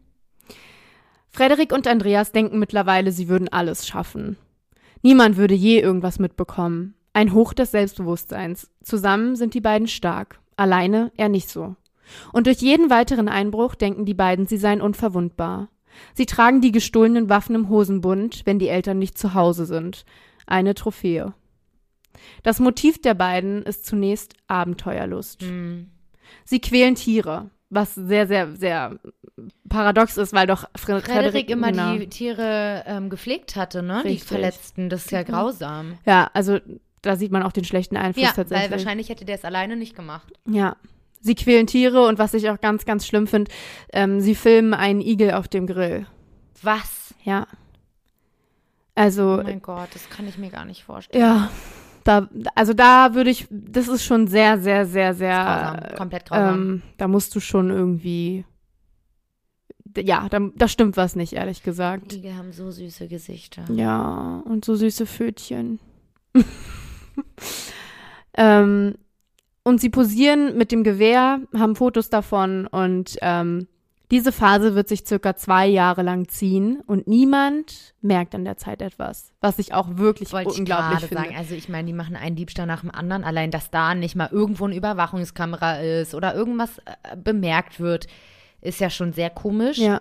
Frederik 1.30 1.72
und 1.72 1.86
Andreas 1.86 2.32
denken 2.32 2.58
mittlerweile, 2.58 3.12
sie 3.12 3.28
würden 3.28 3.48
alles 3.48 3.86
schaffen. 3.86 4.36
Niemand 5.02 5.36
würde 5.36 5.54
je 5.54 5.80
irgendwas 5.80 6.18
mitbekommen. 6.18 6.94
Ein 7.12 7.32
Hoch 7.32 7.54
des 7.54 7.70
Selbstbewusstseins. 7.70 8.70
Zusammen 8.82 9.36
sind 9.36 9.54
die 9.54 9.60
beiden 9.60 9.88
stark, 9.88 10.40
alleine 10.56 11.10
eher 11.16 11.28
nicht 11.28 11.48
so. 11.48 11.76
Und 12.32 12.46
durch 12.46 12.58
jeden 12.58 12.90
weiteren 12.90 13.28
Einbruch 13.28 13.74
denken 13.74 14.04
die 14.04 14.14
beiden, 14.14 14.46
sie 14.46 14.56
seien 14.56 14.80
unverwundbar. 14.80 15.68
Sie 16.14 16.26
tragen 16.26 16.60
die 16.60 16.72
gestohlenen 16.72 17.28
Waffen 17.28 17.54
im 17.54 17.68
Hosenbund, 17.68 18.42
wenn 18.44 18.58
die 18.58 18.68
Eltern 18.68 18.98
nicht 18.98 19.18
zu 19.18 19.34
Hause 19.34 19.66
sind. 19.66 20.04
Eine 20.46 20.74
Trophäe. 20.74 21.34
Das 22.42 22.60
Motiv 22.60 23.00
der 23.00 23.14
beiden 23.14 23.62
ist 23.62 23.86
zunächst 23.86 24.34
Abenteuerlust. 24.46 25.42
Mhm. 25.42 25.90
Sie 26.44 26.60
quälen 26.60 26.94
Tiere, 26.94 27.50
was 27.70 27.94
sehr, 27.94 28.26
sehr, 28.26 28.54
sehr 28.56 28.98
paradox 29.68 30.16
ist, 30.16 30.32
weil 30.32 30.46
doch 30.46 30.68
Fre 30.76 31.00
Frederik 31.00 31.50
immer 31.50 31.70
genau. 31.70 31.96
die 31.96 32.08
Tiere 32.08 32.84
ähm, 32.86 33.10
gepflegt 33.10 33.56
hatte, 33.56 33.82
ne? 33.82 34.04
Richtig. 34.04 34.22
Die 34.22 34.26
Verletzten. 34.26 34.88
Das 34.90 35.06
ist 35.06 35.10
ja 35.12 35.22
grausam. 35.22 35.98
Ja, 36.04 36.30
also 36.34 36.58
da 37.02 37.16
sieht 37.16 37.32
man 37.32 37.42
auch 37.42 37.52
den 37.52 37.64
schlechten 37.64 37.96
Einfluss 37.96 38.24
Ja, 38.24 38.32
tatsächlich. 38.32 38.70
weil 38.70 38.78
wahrscheinlich 38.78 39.08
hätte 39.08 39.24
der 39.24 39.36
es 39.36 39.44
alleine 39.44 39.76
nicht 39.76 39.96
gemacht. 39.96 40.32
Ja. 40.48 40.76
Sie 41.20 41.34
quälen 41.34 41.66
Tiere 41.66 42.06
und 42.06 42.18
was 42.18 42.32
ich 42.34 42.48
auch 42.48 42.60
ganz, 42.60 42.84
ganz 42.84 43.06
schlimm 43.06 43.26
finde, 43.26 43.50
ähm, 43.92 44.20
sie 44.20 44.34
filmen 44.34 44.72
einen 44.74 45.00
Igel 45.00 45.32
auf 45.32 45.48
dem 45.48 45.66
Grill. 45.66 46.06
Was? 46.62 47.14
Ja. 47.24 47.46
Also, 48.94 49.38
Oh 49.40 49.42
mein 49.42 49.62
Gott, 49.62 49.88
das 49.94 50.08
kann 50.10 50.26
ich 50.26 50.38
mir 50.38 50.50
gar 50.50 50.64
nicht 50.64 50.84
vorstellen. 50.84 51.22
ja, 51.22 51.50
da, 52.04 52.28
also 52.54 52.72
da 52.72 53.14
würde 53.14 53.30
ich, 53.30 53.46
das 53.50 53.88
ist 53.88 54.04
schon 54.04 54.26
sehr, 54.26 54.58
sehr, 54.58 54.86
sehr, 54.86 55.14
sehr, 55.14 55.74
Grausam, 55.76 55.96
komplett 55.96 56.26
grausam. 56.26 56.54
ähm, 56.54 56.82
da 56.96 57.08
musst 57.08 57.34
du 57.34 57.40
schon 57.40 57.70
irgendwie, 57.70 58.44
ja, 59.96 60.28
da, 60.28 60.40
da 60.54 60.68
stimmt 60.68 60.96
was 60.96 61.16
nicht, 61.16 61.34
ehrlich 61.34 61.62
gesagt. 61.62 62.14
Igel 62.14 62.34
haben 62.36 62.52
so 62.52 62.70
süße 62.70 63.08
Gesichter. 63.08 63.64
Ja, 63.72 64.42
und 64.44 64.64
so 64.64 64.74
süße 64.74 65.06
Pfötchen. 65.06 65.78
ähm, 68.34 68.94
und 69.70 69.80
sie 69.80 69.88
posieren 69.88 70.58
mit 70.58 70.72
dem 70.72 70.82
Gewehr, 70.82 71.40
haben 71.56 71.76
Fotos 71.76 72.10
davon 72.10 72.66
und 72.66 73.16
ähm, 73.22 73.68
diese 74.10 74.32
Phase 74.32 74.74
wird 74.74 74.88
sich 74.88 75.06
circa 75.06 75.36
zwei 75.36 75.68
Jahre 75.68 76.02
lang 76.02 76.26
ziehen 76.26 76.80
und 76.86 77.06
niemand 77.06 77.94
merkt 78.02 78.34
an 78.34 78.44
der 78.44 78.56
Zeit 78.56 78.82
etwas, 78.82 79.32
was 79.40 79.60
ich 79.60 79.72
auch 79.72 79.96
wirklich 79.96 80.32
Wollte 80.32 80.50
ich 80.50 80.58
unglaublich 80.58 80.98
gerade 80.98 81.06
finde. 81.06 81.22
sagen. 81.22 81.36
Also 81.36 81.54
ich 81.54 81.68
meine, 81.68 81.86
die 81.86 81.92
machen 81.92 82.16
einen 82.16 82.34
Diebstahl 82.34 82.66
nach 82.66 82.80
dem 82.80 82.90
anderen. 82.90 83.22
Allein, 83.22 83.52
dass 83.52 83.70
da 83.70 83.94
nicht 83.94 84.16
mal 84.16 84.28
irgendwo 84.32 84.64
eine 84.64 84.74
Überwachungskamera 84.74 85.78
ist 85.78 86.16
oder 86.16 86.34
irgendwas 86.34 86.78
äh, 86.78 87.16
bemerkt 87.16 87.78
wird, 87.78 88.08
ist 88.60 88.80
ja 88.80 88.90
schon 88.90 89.12
sehr 89.12 89.30
komisch. 89.30 89.78
Ja. 89.78 90.00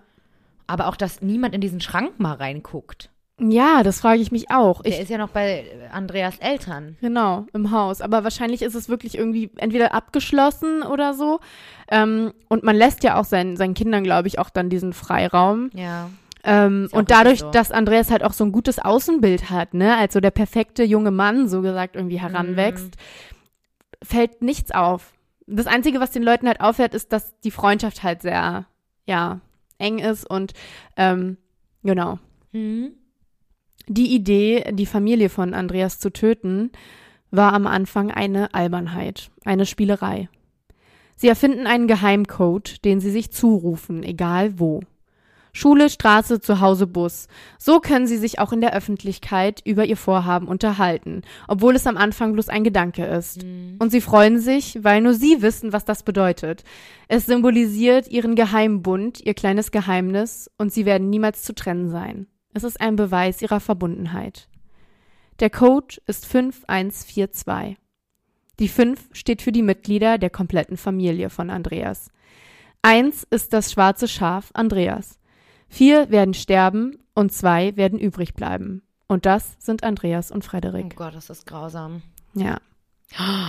Aber 0.66 0.88
auch, 0.88 0.96
dass 0.96 1.22
niemand 1.22 1.54
in 1.54 1.62
diesen 1.62 1.80
Schrank 1.80 2.20
mal 2.20 2.34
reinguckt. 2.34 3.12
Ja, 3.40 3.84
das 3.84 4.02
frage 4.02 4.22
ich 4.22 4.32
mich 4.32 4.52
auch. 4.52 4.82
Der 4.82 4.94
Ich, 4.94 5.00
ist 5.00 5.10
ja 5.10 5.18
noch 5.18 5.30
bei 5.30 5.66
Andreas 5.92 6.38
Eltern. 6.40 6.98
Genau, 7.02 7.46
im 7.54 7.72
Haus. 7.72 8.02
Aber 8.02 8.24
wahrscheinlich 8.24 8.62
ist 8.62 8.76
es 8.76 8.90
wirklich 8.90 9.18
irgendwie 9.18 9.50
entweder 9.58 9.94
abgeschlossen 9.94 10.84
oder 10.84 11.14
so. 11.14 11.40
Ähm, 11.90 12.34
und 12.50 12.64
man 12.64 12.76
lässt 12.76 13.04
ja 13.04 13.20
auch 13.20 13.26
seinen, 13.26 13.58
seinen 13.58 13.74
Kindern, 13.74 14.04
glaube 14.04 14.28
ich, 14.28 14.40
auch 14.40 14.50
dann 14.50 14.70
diesen 14.70 14.94
Freiraum. 14.94 15.70
Ja. 15.74 16.10
Ähm, 16.44 16.88
und 16.92 17.12
dadurch, 17.12 17.40
so. 17.40 17.52
dass 17.52 17.72
Andreas 17.72 18.12
halt 18.12 18.24
auch 18.24 18.34
so 18.34 18.46
ein 18.46 18.52
gutes 18.52 18.80
Außenbild 18.80 19.50
hat, 19.50 19.74
ne, 19.74 19.98
als 19.98 20.14
so 20.14 20.20
der 20.22 20.32
perfekte 20.32 20.84
junge 20.84 21.12
Mann, 21.12 21.50
so 21.50 21.62
gesagt, 21.62 21.96
irgendwie 21.98 22.20
heranwächst, 22.22 22.96
Mhm. 22.96 24.06
fällt 24.06 24.42
nichts 24.42 24.72
auf. 24.72 25.12
Das 25.48 25.68
Einzige, 25.68 26.00
was 26.00 26.12
den 26.12 26.24
Leuten 26.24 26.48
halt 26.48 26.62
auffällt, 26.62 26.94
ist, 26.94 27.12
dass 27.12 27.38
die 27.42 27.52
Freundschaft 27.52 28.04
halt 28.04 28.22
sehr, 28.22 28.66
ja, 29.06 29.40
eng 29.80 30.00
ist 30.00 30.30
und, 30.30 30.54
ähm, 30.96 31.38
genau. 31.84 32.20
Mhm. 32.52 32.92
Die 33.92 34.14
Idee, 34.14 34.66
die 34.72 34.86
Familie 34.86 35.30
von 35.30 35.56
Andreas 35.56 35.98
zu 35.98 36.12
töten, 36.12 36.70
war 37.32 37.54
am 37.54 37.66
Anfang 37.66 38.12
eine 38.12 38.54
Albernheit, 38.54 39.32
eine 39.46 39.66
Spielerei. 39.66 40.30
Sie 41.16 41.28
erfinden 41.28 41.66
einen 41.66 41.88
Geheimcode, 41.88 42.86
den 42.86 43.00
sie 43.00 43.10
sich 43.10 43.32
zurufen, 43.32 44.04
egal 44.04 44.60
wo. 44.60 44.82
Schule, 45.54 45.90
Straße, 45.90 46.40
Zuhause, 46.40 46.86
Bus. 46.86 47.28
So 47.58 47.80
können 47.80 48.06
sie 48.06 48.18
sich 48.18 48.38
auch 48.38 48.54
in 48.54 48.62
der 48.62 48.76
Öffentlichkeit 48.76 49.64
über 49.66 49.86
ihr 49.86 49.98
Vorhaben 49.98 50.48
unterhalten, 50.48 51.24
obwohl 51.48 51.76
es 51.76 51.88
am 51.88 51.98
Anfang 51.98 52.34
bloß 52.34 52.48
ein 52.50 52.64
Gedanke 52.64 53.06
ist. 53.06 53.44
Mhm. 53.44 53.78
Und 53.80 53.90
sie 53.90 54.02
freuen 54.02 54.40
sich, 54.40 54.84
weil 54.84 55.02
nur 55.02 55.16
sie 55.16 55.42
wissen, 55.42 55.74
was 55.74 55.84
das 55.84 56.04
bedeutet. 56.04 56.64
Es 57.08 57.26
symbolisiert 57.26 58.08
ihren 58.08 58.36
Geheimbund, 58.36 59.20
ihr 59.26 59.34
kleines 59.34 59.72
Geheimnis, 59.72 60.52
und 60.60 60.72
sie 60.72 60.86
werden 60.86 61.10
niemals 61.10 61.42
zu 61.42 61.56
trennen 61.56 61.90
sein. 61.90 62.28
Es 62.54 62.64
ist 62.64 62.82
ein 62.82 62.96
Beweis 62.96 63.42
ihrer 63.42 63.60
Verbundenheit. 63.60 64.48
Der 65.40 65.50
Code 65.50 65.96
ist 66.06 66.26
5142. 66.26 67.78
Die 68.60 68.68
5 68.68 69.10
steht 69.14 69.42
für 69.42 69.52
die 69.52 69.62
Mitglieder 69.62 70.18
der 70.18 70.30
kompletten 70.30 70.76
Familie 70.76 71.30
von 71.30 71.50
Andreas. 71.50 72.12
1 72.82 73.24
ist 73.30 73.54
das 73.54 73.72
schwarze 73.72 74.08
Schaf 74.08 74.52
Andreas. 74.54 75.20
Vier 75.70 76.10
werden 76.10 76.34
sterben 76.34 76.98
und 77.14 77.32
zwei 77.32 77.76
werden 77.78 78.00
übrig 78.00 78.34
bleiben. 78.34 78.82
Und 79.08 79.26
das 79.26 79.56
sind 79.60 79.84
Andreas 79.84 80.32
und 80.32 80.44
Oh 80.44 80.50
Frederik. 80.50 80.96
Gott, 80.96 81.16
das 81.16 81.30
ist 81.30 81.46
grausam. 81.46 82.02
Ja. 82.34 82.58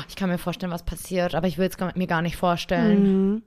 Ich 0.08 0.16
kann 0.16 0.30
mir 0.30 0.38
vorstellen, 0.38 0.72
was 0.72 0.84
passiert, 0.84 1.34
aber 1.34 1.46
ich 1.46 1.58
will 1.58 1.68
es 1.68 1.76
mir 1.96 2.06
gar 2.06 2.22
nicht 2.22 2.36
vorstellen. 2.36 3.32
Mhm. 3.32 3.42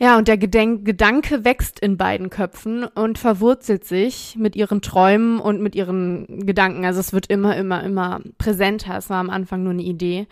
Ja, 0.00 0.16
und 0.16 0.28
der 0.28 0.38
Gedenk 0.38 0.84
Gedanke 0.84 1.44
wächst 1.44 1.80
in 1.80 1.96
beiden 1.96 2.30
Köpfen 2.30 2.84
und 2.84 3.18
verwurzelt 3.18 3.84
sich 3.84 4.36
mit 4.38 4.54
ihren 4.54 4.80
Träumen 4.80 5.40
und 5.40 5.60
mit 5.60 5.74
ihren 5.74 6.46
Gedanken. 6.46 6.84
Also 6.84 7.00
es 7.00 7.12
wird 7.12 7.26
immer, 7.26 7.56
immer, 7.56 7.82
immer 7.82 8.20
präsenter. 8.38 8.96
Es 8.96 9.10
war 9.10 9.18
am 9.18 9.28
Anfang 9.28 9.64
nur 9.64 9.72
eine 9.72 9.82
Idee. 9.82 10.28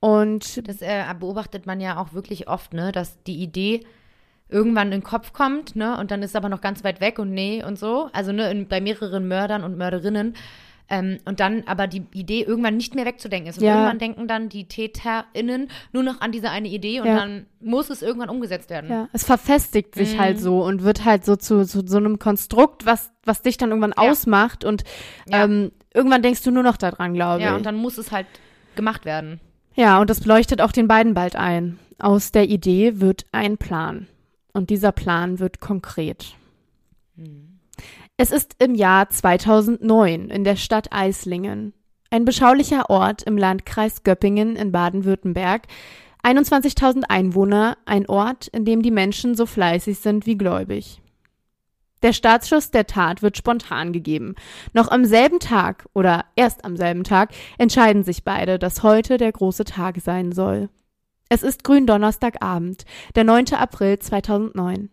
Und 0.00 0.66
Das 0.66 0.80
äh, 0.80 1.04
beobachtet 1.18 1.66
man 1.66 1.78
ja 1.78 1.98
auch 1.98 2.14
wirklich 2.14 2.48
oft, 2.48 2.72
ne, 2.72 2.90
dass 2.90 3.22
die 3.24 3.42
Idee 3.42 3.84
irgendwann 4.48 4.88
in 4.88 5.00
den 5.00 5.02
Kopf 5.02 5.32
kommt, 5.32 5.76
ne, 5.76 5.96
und 5.98 6.10
dann 6.10 6.22
ist 6.22 6.30
es 6.30 6.36
aber 6.36 6.48
noch 6.48 6.62
ganz 6.62 6.82
weit 6.82 7.00
weg 7.00 7.18
und 7.18 7.30
nee 7.30 7.62
und 7.62 7.78
so. 7.78 8.08
Also 8.12 8.32
ne, 8.32 8.50
in, 8.50 8.66
bei 8.66 8.80
mehreren 8.80 9.28
Mördern 9.28 9.62
und 9.62 9.76
Mörderinnen. 9.76 10.34
Ähm, 10.92 11.18
und 11.24 11.38
dann 11.38 11.62
aber 11.66 11.86
die 11.86 12.02
Idee 12.12 12.42
irgendwann 12.42 12.76
nicht 12.76 12.96
mehr 12.96 13.06
wegzudenken 13.06 13.48
ist. 13.48 13.58
Und 13.58 13.64
Ja. 13.64 13.74
irgendwann 13.76 13.98
denken 14.00 14.26
dann 14.26 14.48
die 14.48 14.64
TäterInnen 14.66 15.68
nur 15.92 16.02
noch 16.02 16.20
an 16.20 16.32
diese 16.32 16.50
eine 16.50 16.66
Idee 16.68 17.00
und 17.00 17.06
Ja. 17.06 17.14
dann 17.14 17.46
muss 17.60 17.90
es 17.90 18.02
irgendwann 18.02 18.28
umgesetzt 18.28 18.70
werden. 18.70 18.90
ja, 18.90 19.08
es 19.12 19.24
verfestigt 19.24 19.94
sich 19.94 20.14
Mhm. 20.14 20.18
halt 20.18 20.40
so 20.40 20.64
und 20.64 20.82
wird 20.82 21.04
halt 21.04 21.24
so 21.24 21.36
zu, 21.36 21.64
zu 21.64 21.86
so 21.86 21.96
einem 21.96 22.18
Konstrukt, 22.18 22.86
was, 22.86 23.12
was 23.24 23.42
dich 23.42 23.56
dann 23.56 23.68
irgendwann 23.70 23.94
Ja. 23.96 24.10
ausmacht. 24.10 24.64
Und 24.64 24.82
Ja. 25.28 25.44
ähm, 25.44 25.70
irgendwann 25.94 26.22
denkst 26.22 26.42
du 26.42 26.50
nur 26.50 26.64
noch 26.64 26.76
daran, 26.76 27.14
glaube 27.14 27.42
Ja, 27.42 27.50
ich. 27.52 27.56
und 27.56 27.66
dann 27.66 27.76
muss 27.76 27.96
es 27.96 28.10
halt 28.10 28.26
gemacht 28.74 29.04
werden. 29.04 29.38
Ja, 29.76 30.00
und 30.00 30.10
das 30.10 30.26
leuchtet 30.26 30.60
auch 30.60 30.72
den 30.72 30.88
beiden 30.88 31.14
bald 31.14 31.36
ein. 31.36 31.78
Aus 32.00 32.32
der 32.32 32.48
Idee 32.48 32.98
wird 33.00 33.26
ein 33.30 33.58
Plan. 33.58 34.08
Und 34.52 34.70
dieser 34.70 34.90
Plan 34.90 35.38
wird 35.38 35.60
konkret. 35.60 36.34
Es 38.22 38.32
ist 38.32 38.56
im 38.58 38.74
Jahr 38.74 39.08
2009 39.08 40.28
in 40.28 40.44
der 40.44 40.56
Stadt 40.56 40.92
Eislingen. 40.92 41.72
Ein 42.10 42.26
beschaulicher 42.26 42.90
Ort 42.90 43.22
im 43.22 43.38
Landkreis 43.38 44.02
Göppingen 44.02 44.56
in 44.56 44.72
Baden-Württemberg. 44.72 45.62
21.000 46.22 47.04
Einwohner, 47.08 47.78
ein 47.86 48.06
Ort, 48.10 48.46
in 48.48 48.66
dem 48.66 48.82
die 48.82 48.90
Menschen 48.90 49.36
so 49.36 49.46
fleißig 49.46 50.00
sind 50.00 50.26
wie 50.26 50.36
gläubig. 50.36 51.00
Der 52.02 52.12
Startschuss 52.12 52.70
der 52.70 52.86
Tat 52.86 53.22
wird 53.22 53.38
spontan 53.38 53.90
gegeben. 53.90 54.34
Noch 54.74 54.90
am 54.90 55.06
selben 55.06 55.40
Tag 55.40 55.86
oder 55.94 56.26
erst 56.36 56.66
am 56.66 56.76
selben 56.76 57.04
Tag 57.04 57.30
entscheiden 57.56 58.04
sich 58.04 58.22
beide, 58.22 58.58
dass 58.58 58.82
heute 58.82 59.16
der 59.16 59.32
große 59.32 59.64
Tag 59.64 59.96
sein 60.02 60.32
soll. 60.32 60.68
Es 61.30 61.42
ist 61.42 61.64
Gründonnerstagabend, 61.64 62.84
der 63.14 63.24
9. 63.24 63.54
April 63.54 63.98
2009. 63.98 64.90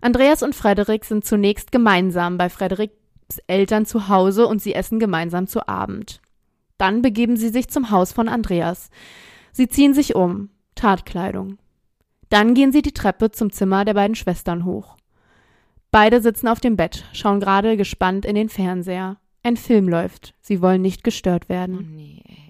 Andreas 0.00 0.42
und 0.42 0.54
Frederik 0.54 1.04
sind 1.04 1.24
zunächst 1.24 1.72
gemeinsam 1.72 2.38
bei 2.38 2.48
Frederiks 2.48 2.94
Eltern 3.46 3.86
zu 3.86 4.08
Hause 4.08 4.46
und 4.46 4.62
sie 4.62 4.74
essen 4.74 4.98
gemeinsam 4.98 5.46
zu 5.46 5.66
Abend. 5.68 6.20
Dann 6.78 7.02
begeben 7.02 7.36
sie 7.36 7.48
sich 7.48 7.68
zum 7.68 7.90
Haus 7.90 8.12
von 8.12 8.28
Andreas. 8.28 8.90
Sie 9.52 9.68
ziehen 9.68 9.94
sich 9.94 10.14
um, 10.14 10.50
Tatkleidung. 10.74 11.58
Dann 12.28 12.54
gehen 12.54 12.72
sie 12.72 12.82
die 12.82 12.92
Treppe 12.92 13.30
zum 13.30 13.50
Zimmer 13.50 13.84
der 13.84 13.94
beiden 13.94 14.14
Schwestern 14.14 14.64
hoch. 14.64 14.96
Beide 15.90 16.20
sitzen 16.20 16.48
auf 16.48 16.60
dem 16.60 16.76
Bett, 16.76 17.04
schauen 17.12 17.40
gerade 17.40 17.76
gespannt 17.76 18.24
in 18.26 18.34
den 18.34 18.48
Fernseher. 18.48 19.16
Ein 19.42 19.56
Film 19.56 19.88
läuft. 19.88 20.34
Sie 20.40 20.60
wollen 20.60 20.82
nicht 20.82 21.04
gestört 21.04 21.44
Oh 21.46 21.48
werden. 21.48 21.94
nee, 21.94 22.22
ey. 22.26 22.45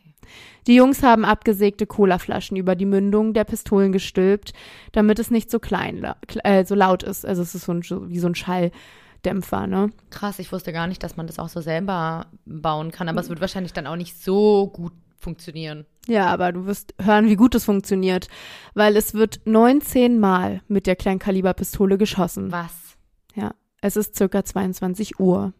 Die 0.66 0.74
Jungs 0.74 1.02
haben 1.02 1.24
abgesägte 1.24 1.86
Colaflaschen 1.86 2.56
über 2.56 2.74
die 2.74 2.86
Mündung 2.86 3.34
der 3.34 3.44
Pistolen 3.44 3.92
gestülpt, 3.92 4.52
damit 4.92 5.18
es 5.18 5.30
nicht 5.30 5.50
so 5.50 5.58
klein, 5.60 6.04
äh, 6.42 6.64
so 6.64 6.74
laut 6.74 7.02
ist. 7.02 7.24
Also 7.24 7.42
es 7.42 7.54
ist 7.54 7.66
so 7.66 7.72
ein, 7.72 7.82
wie 7.82 8.18
so 8.18 8.26
ein 8.26 8.34
Schalldämpfer, 8.34 9.66
ne? 9.66 9.90
Krass, 10.10 10.38
ich 10.38 10.50
wusste 10.50 10.72
gar 10.72 10.88
nicht, 10.88 11.02
dass 11.02 11.16
man 11.16 11.26
das 11.26 11.38
auch 11.38 11.48
so 11.48 11.60
selber 11.60 12.26
bauen 12.44 12.90
kann, 12.90 13.08
aber 13.08 13.20
es 13.20 13.28
wird 13.28 13.40
wahrscheinlich 13.40 13.72
dann 13.72 13.86
auch 13.86 13.96
nicht 13.96 14.20
so 14.20 14.66
gut 14.68 14.92
funktionieren. 15.18 15.86
Ja, 16.08 16.26
aber 16.26 16.52
du 16.52 16.66
wirst 16.66 16.94
hören, 17.00 17.28
wie 17.28 17.36
gut 17.36 17.54
es 17.54 17.64
funktioniert, 17.64 18.28
weil 18.74 18.96
es 18.96 19.14
wird 19.14 19.40
19 19.44 20.18
Mal 20.18 20.62
mit 20.68 20.86
der 20.86 20.96
Kleinkaliberpistole 20.96 21.98
geschossen. 21.98 22.52
Was? 22.52 22.96
Ja, 23.34 23.54
es 23.80 23.96
ist 23.96 24.16
circa 24.16 24.44
22 24.44 25.18
Uhr. 25.20 25.52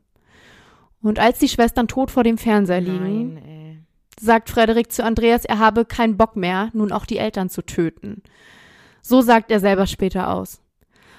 Und 1.03 1.19
als 1.19 1.38
die 1.38 1.49
Schwestern 1.49 1.88
tot 1.88 2.11
vor 2.11 2.25
dem 2.25 2.38
Fernseher 2.38 2.81
liegen, 2.81 3.35
Nein, 3.35 3.45
ey. 3.45 3.65
Sagt 4.18 4.50
Frederik 4.50 4.92
zu 4.92 5.05
Andreas, 5.05 5.44
er 5.44 5.59
habe 5.59 5.85
keinen 5.85 6.16
Bock 6.16 6.37
mehr, 6.37 6.70
nun 6.72 6.92
auch 6.92 7.07
die 7.07 7.18
Eltern 7.18 7.50
zu 7.50 7.62
töten. 7.62 8.22
So 9.02 9.20
sagt 9.20 9.50
er 9.50 9.61
selber 9.61 9.87
später 9.87 10.31
aus. 10.31 10.61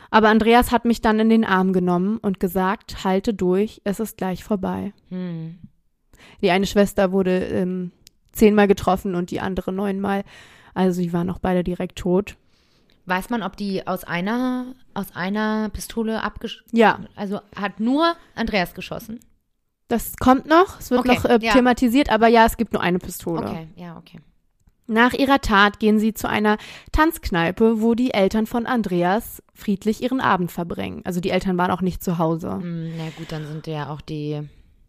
Aber 0.09 0.29
Andreas 0.29 0.71
hat 0.71 0.85
mich 0.85 1.01
dann 1.01 1.19
in 1.19 1.29
den 1.29 1.43
Arm 1.43 1.73
genommen 1.73 2.17
und 2.17 2.39
gesagt, 2.39 3.03
halte 3.03 3.33
durch, 3.33 3.81
es 3.83 3.99
ist 3.99 4.17
gleich 4.17 4.43
vorbei. 4.43 4.93
Hm. 5.09 5.57
Die 6.41 6.51
eine 6.51 6.65
Schwester 6.65 7.11
wurde 7.11 7.45
ähm, 7.45 7.91
zehnmal 8.31 8.67
getroffen 8.67 9.15
und 9.15 9.31
die 9.31 9.39
andere 9.39 9.71
neunmal. 9.71 10.23
Also 10.73 11.01
sie 11.01 11.13
waren 11.13 11.29
auch 11.29 11.39
beide 11.39 11.63
direkt 11.63 11.97
tot. 11.97 12.35
Weiß 13.05 13.29
man, 13.29 13.41
ob 13.41 13.55
die 13.55 13.87
aus 13.87 14.03
einer, 14.03 14.75
aus 14.93 15.15
einer 15.15 15.69
Pistole 15.69 16.23
abgesch... 16.23 16.63
Ja, 16.71 16.99
Also 17.15 17.39
hat 17.55 17.79
nur 17.79 18.15
Andreas 18.35 18.73
geschossen? 18.73 19.19
Das 19.87 20.15
kommt 20.17 20.45
noch. 20.47 20.79
Es 20.79 20.91
wird 20.91 21.01
Okay, 21.01 21.15
noch 21.15 21.25
äh, 21.25 21.39
ja. 21.41 21.53
thematisiert, 21.53 22.09
aber 22.11 22.27
ja, 22.27 22.45
es 22.45 22.57
gibt 22.57 22.73
nur 22.73 22.81
eine 22.81 22.99
Pistole. 22.99 23.47
Okay, 23.47 23.67
ja, 23.75 23.97
okay. 23.97 24.19
Nach 24.89 25.11
ihrer 25.13 25.41
Tat 25.41 25.79
gehen 25.79 25.99
sie 25.99 26.13
zu 26.13 26.29
einer 26.29 26.57
Tanzkneipe, 26.93 27.81
wo 27.81 27.93
die 27.93 28.13
Eltern 28.13 28.45
von 28.47 28.65
Andreas 28.65 29.43
friedlich 29.53 30.01
ihren 30.01 30.21
Abend 30.21 30.51
verbringen. 30.51 31.01
Also 31.03 31.19
die 31.19 31.29
Eltern 31.29 31.57
waren 31.57 31.71
auch 31.71 31.81
nicht 31.81 32.01
zu 32.03 32.17
Hause. 32.17 32.51
Hm, 32.53 32.93
na 32.97 33.03
gut, 33.17 33.31
dann 33.31 33.45
sind 33.47 33.67
ja 33.67 33.89
auch 33.89 34.01
die... 34.01 34.41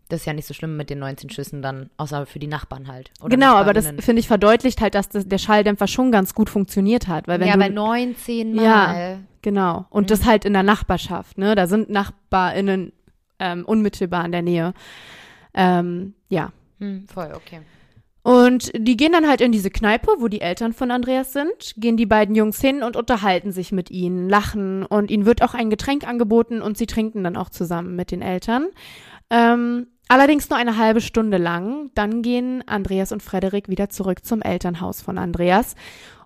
Das 0.09 0.21
ist 0.21 0.27
ja 0.27 0.33
nicht 0.33 0.47
so 0.47 0.55
schlimm 0.55 0.77
mit 0.79 0.89
den 0.89 1.01
19 1.01 1.29
Schüssen 1.29 1.61
dann, 1.61 1.91
außer 1.99 2.25
für 2.25 2.39
die 2.39 2.47
Nachbarn 2.47 2.89
halt. 2.89 3.11
Oder 3.21 3.29
genau, 3.29 3.57
aber 3.57 3.75
das 3.75 3.89
finde 3.99 4.21
ich 4.21 4.27
verdeutlicht 4.27 4.81
halt, 4.81 4.95
dass 4.95 5.11
das, 5.11 5.29
der 5.29 5.37
Schalldämpfer 5.37 5.87
schon 5.87 6.11
ganz 6.11 6.33
gut 6.33 6.49
funktioniert 6.49 7.09
hat. 7.09 7.29
Weil 7.29 7.41
wenn 7.41 7.49
ja, 7.49 7.55
du, 7.55 7.59
bei 7.59 7.69
19 7.69 8.55
Mal. 8.55 8.65
Ja. 8.65 9.19
Genau. 9.43 9.85
Und 9.91 10.05
Mhm. 10.05 10.07
das 10.07 10.25
halt 10.25 10.47
in 10.47 10.55
der 10.55 10.63
Nachbarschaft, 10.63 11.37
ne? 11.37 11.55
Da 11.55 11.67
sind 11.67 11.91
NachbarInnen 11.91 12.93
ähm, 13.39 13.65
unmittelbar 13.65 14.25
in 14.25 14.33
der 14.33 14.43
Nähe. 14.43 14.75
Ähm, 15.55 16.15
ja. 16.29 16.53
Hm, 16.79 17.07
voll, 17.09 17.33
okay. 17.35 17.61
Und 18.23 18.73
die 18.77 18.97
gehen 18.97 19.13
dann 19.13 19.27
halt 19.27 19.41
in 19.41 19.53
diese 19.53 19.71
Kneipe, 19.71 20.09
wo 20.19 20.29
die 20.29 20.43
Eltern 20.43 20.75
von 20.75 20.91
Andreas 20.91 21.33
sind, 21.33 21.75
gehen 21.77 21.97
die 21.97 22.05
beiden 22.05 22.35
Jungs 22.35 22.61
hin 22.61 22.83
und 22.83 22.95
unterhalten 22.95 23.53
sich 23.53 23.73
mit 23.73 23.91
ihnen, 23.91 24.29
lachen 24.29 24.85
und 24.85 25.11
ihnen 25.11 25.25
wird 25.25 25.43
auch 25.43 25.55
ein 25.55 25.71
Getränk 25.71 26.07
angeboten 26.07 26.61
und 26.61 26.77
sie 26.77 26.87
trinken 26.87 27.25
dann 27.25 27.37
auch 27.37 27.49
zusammen 27.49 27.97
mit 27.97 28.11
den 28.11 28.21
Eltern. 28.21 28.67
Ähm, 29.31 29.87
allerdings 30.09 30.51
nur 30.51 30.59
eine 30.59 30.77
halbe 30.77 31.01
Stunde 31.01 31.39
lang. 31.39 31.91
Dann 31.95 32.21
gehen 32.21 32.63
Andreas 32.67 33.13
und 33.13 33.23
Frederik 33.23 33.69
wieder 33.69 33.89
zurück 33.89 34.25
zum 34.25 34.43
Elternhaus 34.43 35.01
von 35.01 35.17
Andreas. 35.17 35.75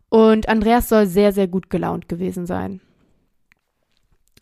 Und 0.09 0.49
Andreas 0.49 0.89
soll 0.89 1.07
sehr, 1.07 1.33
sehr 1.33 1.47
gut 1.47 1.71
gelaunt 1.71 2.09
gewesen 2.09 2.47
sein. 2.47 2.81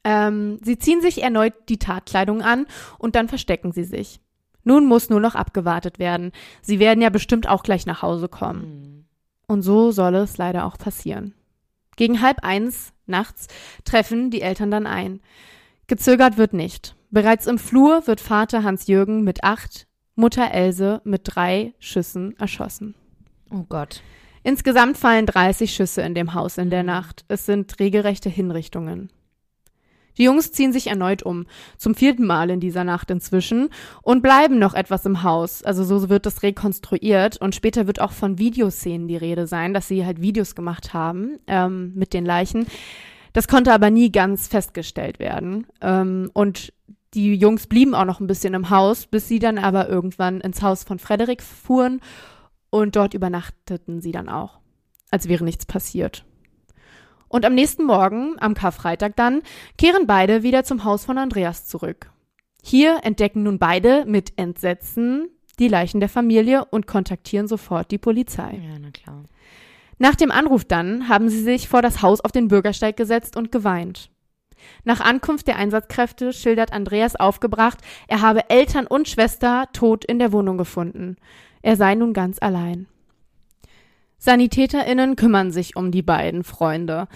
Ähm, 0.04 0.58
sie 0.62 0.78
ziehen 0.78 1.00
sich 1.00 1.22
erneut 1.22 1.54
die 1.68 1.78
Tatkleidung 1.78 2.42
an 2.42 2.66
und 2.98 3.14
dann 3.14 3.28
verstecken 3.28 3.72
sie 3.72 3.84
sich. 3.84 4.20
Nun 4.64 4.86
muss 4.86 5.10
nur 5.10 5.20
noch 5.20 5.34
abgewartet 5.34 5.98
werden. 5.98 6.32
Sie 6.62 6.78
werden 6.78 7.02
ja 7.02 7.10
bestimmt 7.10 7.48
auch 7.48 7.62
gleich 7.62 7.86
nach 7.86 8.02
Hause 8.02 8.28
kommen. 8.28 8.62
Hm. 8.62 9.04
Und 9.46 9.62
so 9.62 9.90
soll 9.90 10.14
es 10.14 10.38
leider 10.38 10.64
auch 10.64 10.78
passieren. 10.78 11.34
Gegen 11.96 12.22
halb 12.22 12.44
eins 12.44 12.92
nachts 13.06 13.48
treffen 13.84 14.30
die 14.30 14.42
Eltern 14.42 14.70
dann 14.70 14.86
ein. 14.86 15.20
Gezögert 15.86 16.38
wird 16.38 16.52
nicht. 16.52 16.94
Bereits 17.10 17.46
im 17.46 17.58
Flur 17.58 18.06
wird 18.06 18.20
Vater 18.20 18.62
Hans-Jürgen 18.62 19.24
mit 19.24 19.42
acht, 19.42 19.88
Mutter 20.14 20.52
Else 20.52 21.00
mit 21.04 21.22
drei 21.24 21.74
Schüssen 21.80 22.36
erschossen. 22.38 22.94
Oh 23.50 23.64
Gott. 23.68 24.02
Insgesamt 24.42 24.96
fallen 24.96 25.26
30 25.26 25.74
Schüsse 25.74 26.02
in 26.02 26.14
dem 26.14 26.34
Haus 26.34 26.56
in 26.56 26.70
der 26.70 26.84
Nacht. 26.84 27.24
Es 27.28 27.44
sind 27.44 27.78
regelrechte 27.80 28.28
Hinrichtungen. 28.28 29.10
Die 30.20 30.26
Jungs 30.26 30.52
ziehen 30.52 30.70
sich 30.70 30.88
erneut 30.88 31.22
um, 31.22 31.46
zum 31.78 31.94
vierten 31.94 32.26
Mal 32.26 32.50
in 32.50 32.60
dieser 32.60 32.84
Nacht 32.84 33.10
inzwischen, 33.10 33.70
und 34.02 34.20
bleiben 34.20 34.58
noch 34.58 34.74
etwas 34.74 35.06
im 35.06 35.22
Haus. 35.22 35.62
Also 35.62 35.82
so 35.82 36.10
wird 36.10 36.26
es 36.26 36.42
rekonstruiert 36.42 37.38
und 37.38 37.54
später 37.54 37.86
wird 37.86 38.02
auch 38.02 38.12
von 38.12 38.38
Videoszenen 38.38 39.08
die 39.08 39.16
Rede 39.16 39.46
sein, 39.46 39.72
dass 39.72 39.88
sie 39.88 40.04
halt 40.04 40.20
Videos 40.20 40.54
gemacht 40.54 40.92
haben 40.92 41.38
ähm, 41.46 41.92
mit 41.94 42.12
den 42.12 42.26
Leichen. 42.26 42.66
Das 43.32 43.48
konnte 43.48 43.72
aber 43.72 43.88
nie 43.88 44.12
ganz 44.12 44.46
festgestellt 44.46 45.20
werden. 45.20 45.66
Ähm, 45.80 46.30
und 46.34 46.74
die 47.14 47.34
Jungs 47.34 47.66
blieben 47.66 47.94
auch 47.94 48.04
noch 48.04 48.20
ein 48.20 48.26
bisschen 48.26 48.52
im 48.52 48.68
Haus, 48.68 49.06
bis 49.06 49.26
sie 49.26 49.38
dann 49.38 49.56
aber 49.56 49.88
irgendwann 49.88 50.42
ins 50.42 50.60
Haus 50.60 50.84
von 50.84 50.98
Frederik 50.98 51.42
fuhren 51.42 52.02
und 52.68 52.94
dort 52.94 53.14
übernachteten 53.14 54.02
sie 54.02 54.12
dann 54.12 54.28
auch, 54.28 54.58
als 55.10 55.28
wäre 55.28 55.44
nichts 55.44 55.64
passiert. 55.64 56.26
Und 57.30 57.46
am 57.46 57.54
nächsten 57.54 57.84
Morgen, 57.84 58.34
am 58.40 58.54
Karfreitag 58.54 59.14
dann, 59.14 59.42
kehren 59.78 60.08
beide 60.08 60.42
wieder 60.42 60.64
zum 60.64 60.82
Haus 60.82 61.04
von 61.04 61.16
Andreas 61.16 61.64
zurück. 61.64 62.10
Hier 62.60 62.98
entdecken 63.04 63.44
nun 63.44 63.60
beide 63.60 64.04
mit 64.04 64.32
Entsetzen 64.36 65.28
die 65.60 65.68
Leichen 65.68 66.00
der 66.00 66.08
Familie 66.08 66.64
und 66.64 66.88
kontaktieren 66.88 67.46
sofort 67.46 67.92
die 67.92 67.98
Polizei. 67.98 68.60
Ja, 68.60 68.78
na 68.80 68.90
klar. 68.90 69.24
Nach 69.98 70.16
dem 70.16 70.32
Anruf 70.32 70.64
dann 70.64 71.08
haben 71.08 71.28
sie 71.28 71.40
sich 71.40 71.68
vor 71.68 71.82
das 71.82 72.02
Haus 72.02 72.20
auf 72.20 72.32
den 72.32 72.48
Bürgersteig 72.48 72.96
gesetzt 72.96 73.36
und 73.36 73.52
geweint. 73.52 74.10
Nach 74.82 75.00
Ankunft 75.00 75.46
der 75.46 75.56
Einsatzkräfte 75.56 76.32
schildert 76.32 76.72
Andreas 76.72 77.14
aufgebracht, 77.14 77.78
er 78.08 78.22
habe 78.22 78.50
Eltern 78.50 78.88
und 78.88 79.08
Schwester 79.08 79.68
tot 79.72 80.04
in 80.04 80.18
der 80.18 80.32
Wohnung 80.32 80.58
gefunden. 80.58 81.16
Er 81.62 81.76
sei 81.76 81.94
nun 81.94 82.12
ganz 82.12 82.38
allein. 82.40 82.88
SanitäterInnen 84.20 85.16
kümmern 85.16 85.50
sich 85.50 85.74
um 85.74 85.90
die 85.90 86.02
beiden 86.02 86.44
Freunde. 86.44 87.08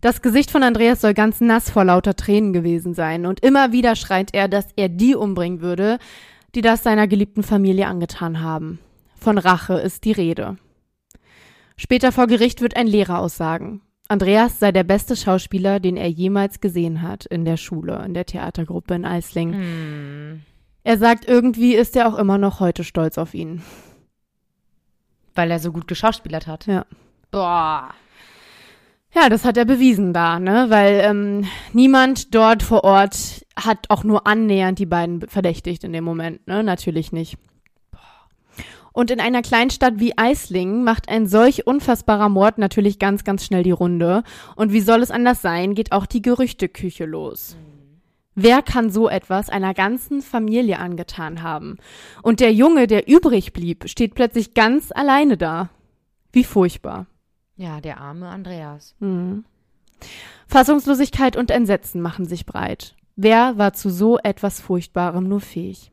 Das 0.00 0.22
Gesicht 0.22 0.50
von 0.50 0.62
Andreas 0.62 1.00
soll 1.00 1.14
ganz 1.14 1.40
nass 1.40 1.70
vor 1.70 1.84
lauter 1.84 2.16
Tränen 2.16 2.52
gewesen 2.52 2.94
sein 2.94 3.26
und 3.26 3.40
immer 3.40 3.72
wieder 3.72 3.94
schreit 3.94 4.30
er, 4.32 4.48
dass 4.48 4.66
er 4.76 4.88
die 4.88 5.14
umbringen 5.14 5.60
würde, 5.60 5.98
die 6.54 6.62
das 6.62 6.82
seiner 6.82 7.06
geliebten 7.06 7.42
Familie 7.42 7.86
angetan 7.86 8.40
haben. 8.40 8.78
Von 9.16 9.38
Rache 9.38 9.74
ist 9.74 10.04
die 10.04 10.12
Rede. 10.12 10.56
Später 11.76 12.12
vor 12.12 12.26
Gericht 12.26 12.60
wird 12.60 12.76
ein 12.76 12.86
Lehrer 12.86 13.18
aussagen. 13.18 13.82
Andreas 14.08 14.58
sei 14.58 14.72
der 14.72 14.84
beste 14.84 15.16
Schauspieler, 15.16 15.80
den 15.80 15.96
er 15.96 16.08
jemals 16.08 16.60
gesehen 16.60 17.02
hat 17.02 17.26
in 17.26 17.44
der 17.44 17.58
Schule, 17.58 18.02
in 18.06 18.14
der 18.14 18.24
Theatergruppe 18.24 18.94
in 18.94 19.04
Eisling. 19.04 19.52
Hm. 19.52 20.42
Er 20.82 20.96
sagt, 20.96 21.28
irgendwie 21.28 21.74
ist 21.74 21.94
er 21.94 22.08
auch 22.08 22.18
immer 22.18 22.38
noch 22.38 22.60
heute 22.60 22.84
stolz 22.84 23.18
auf 23.18 23.34
ihn. 23.34 23.62
Weil 25.38 25.52
er 25.52 25.60
so 25.60 25.70
gut 25.70 25.86
geschauspielert 25.86 26.48
hat. 26.48 26.66
Ja. 26.66 26.84
Boah. 27.30 27.90
Ja, 29.14 29.28
das 29.28 29.44
hat 29.44 29.56
er 29.56 29.64
bewiesen 29.64 30.12
da, 30.12 30.40
ne? 30.40 30.66
Weil 30.68 31.00
ähm, 31.04 31.44
niemand 31.72 32.34
dort 32.34 32.64
vor 32.64 32.82
Ort 32.82 33.46
hat 33.54 33.88
auch 33.88 34.02
nur 34.02 34.26
annähernd 34.26 34.80
die 34.80 34.86
beiden 34.86 35.28
verdächtigt 35.28 35.84
in 35.84 35.92
dem 35.92 36.02
Moment, 36.02 36.44
ne? 36.48 36.64
Natürlich 36.64 37.12
nicht. 37.12 37.38
Und 38.92 39.12
in 39.12 39.20
einer 39.20 39.42
Kleinstadt 39.42 40.00
wie 40.00 40.18
Eislingen 40.18 40.82
macht 40.82 41.08
ein 41.08 41.28
solch 41.28 41.68
unfassbarer 41.68 42.28
Mord 42.28 42.58
natürlich 42.58 42.98
ganz, 42.98 43.22
ganz 43.22 43.44
schnell 43.44 43.62
die 43.62 43.70
Runde. 43.70 44.24
Und 44.56 44.72
wie 44.72 44.80
soll 44.80 45.02
es 45.02 45.12
anders 45.12 45.40
sein, 45.40 45.74
geht 45.74 45.92
auch 45.92 46.04
die 46.04 46.20
Gerüchteküche 46.20 47.04
los. 47.04 47.56
Wer 48.40 48.62
kann 48.62 48.88
so 48.88 49.08
etwas 49.08 49.50
einer 49.50 49.74
ganzen 49.74 50.22
Familie 50.22 50.78
angetan 50.78 51.42
haben? 51.42 51.76
Und 52.22 52.38
der 52.38 52.52
Junge, 52.52 52.86
der 52.86 53.08
übrig 53.08 53.52
blieb, 53.52 53.88
steht 53.88 54.14
plötzlich 54.14 54.54
ganz 54.54 54.92
alleine 54.92 55.36
da. 55.36 55.70
Wie 56.30 56.44
furchtbar. 56.44 57.06
Ja, 57.56 57.80
der 57.80 57.98
arme 57.98 58.28
Andreas. 58.28 58.94
Mhm. 59.00 59.44
Fassungslosigkeit 60.46 61.36
und 61.36 61.50
Entsetzen 61.50 62.00
machen 62.00 62.26
sich 62.26 62.46
breit. 62.46 62.94
Wer 63.16 63.58
war 63.58 63.72
zu 63.72 63.90
so 63.90 64.18
etwas 64.18 64.60
Furchtbarem 64.60 65.26
nur 65.26 65.40
fähig? 65.40 65.90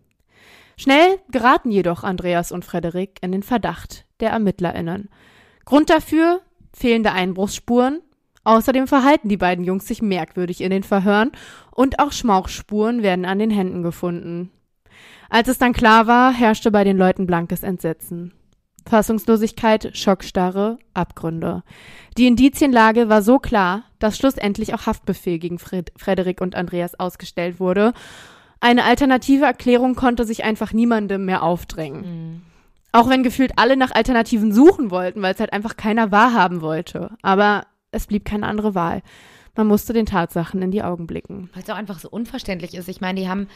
Schnell 0.77 1.17
geraten 1.31 1.71
jedoch 1.71 2.03
Andreas 2.03 2.51
und 2.51 2.63
Frederik 2.63 3.17
in 3.21 3.31
den 3.31 3.41
Verdacht 3.41 4.05
der 4.19 4.29
ErmittlerInnen. 4.29 5.09
Grund 5.65 5.89
dafür 5.89 6.41
fehlende 6.71 7.11
Einbruchsspuren. 7.11 8.01
Außerdem 8.45 8.87
verhalten 8.87 9.27
die 9.27 9.37
beiden 9.37 9.65
Jungs 9.65 9.87
sich 9.87 10.01
merkwürdig 10.01 10.61
in 10.61 10.69
den 10.69 10.83
Verhören 10.83 11.31
und 11.71 11.99
auch 11.99 12.11
Schmauchspuren 12.11 13.03
werden 13.03 13.25
an 13.25 13.39
den 13.39 13.49
Händen 13.49 13.83
gefunden. 13.83 14.51
Als 15.29 15.47
es 15.47 15.57
dann 15.57 15.73
klar 15.73 16.07
war, 16.07 16.31
herrschte 16.31 16.71
bei 16.71 16.83
den 16.83 16.97
Leuten 16.97 17.25
blankes 17.25 17.63
Entsetzen. 17.63 18.33
Fassungslosigkeit, 18.87 19.97
Schockstarre, 19.97 20.77
Abgründe. 20.93 21.63
Die 22.17 22.27
Indizienlage 22.27 23.09
war 23.09 23.23
so 23.23 23.39
klar, 23.39 23.83
dass 23.97 24.17
schlussendlich 24.17 24.75
auch 24.75 24.85
Haftbefehl 24.85 25.39
gegen 25.39 25.57
Fred 25.57 25.91
Frederik 25.97 26.39
und 26.39 26.55
Andreas 26.55 26.99
ausgestellt 26.99 27.59
wurde. 27.59 27.93
Eine 28.59 28.83
alternative 28.83 29.45
Erklärung 29.45 29.95
konnte 29.95 30.23
sich 30.23 30.43
einfach 30.43 30.71
niemandem 30.71 31.25
mehr 31.25 31.41
aufdrängen. 31.41 32.01
Mhm. 32.01 32.41
Auch 32.91 33.09
wenn 33.09 33.23
gefühlt 33.23 33.53
alle 33.57 33.75
nach 33.75 33.91
Alternativen 33.91 34.53
suchen 34.53 34.91
wollten, 34.91 35.21
weil 35.21 35.33
es 35.33 35.39
halt 35.39 35.51
einfach 35.51 35.75
keiner 35.75 36.11
wahrhaben 36.11 36.61
wollte. 36.61 37.09
Aber 37.23 37.63
es 37.95 38.07
blieb 38.07 38.25
keine 38.25 38.47
andere 38.47 38.75
Wahl. 38.75 39.01
Man 39.55 39.67
musste 39.67 39.93
den 39.93 40.05
Tatsachen 40.05 40.61
in 40.61 40.71
die 40.71 40.83
Augen 40.83 41.07
blicken. 41.07 41.49
Weil 41.53 41.63
es 41.63 41.69
auch 41.69 41.75
einfach 41.75 41.99
so 41.99 42.09
unverständlich 42.09 42.75
ist. 42.75 42.89
Ich 42.89 43.01
meine, 43.01 43.21
die 43.21 43.29
haben 43.29 43.47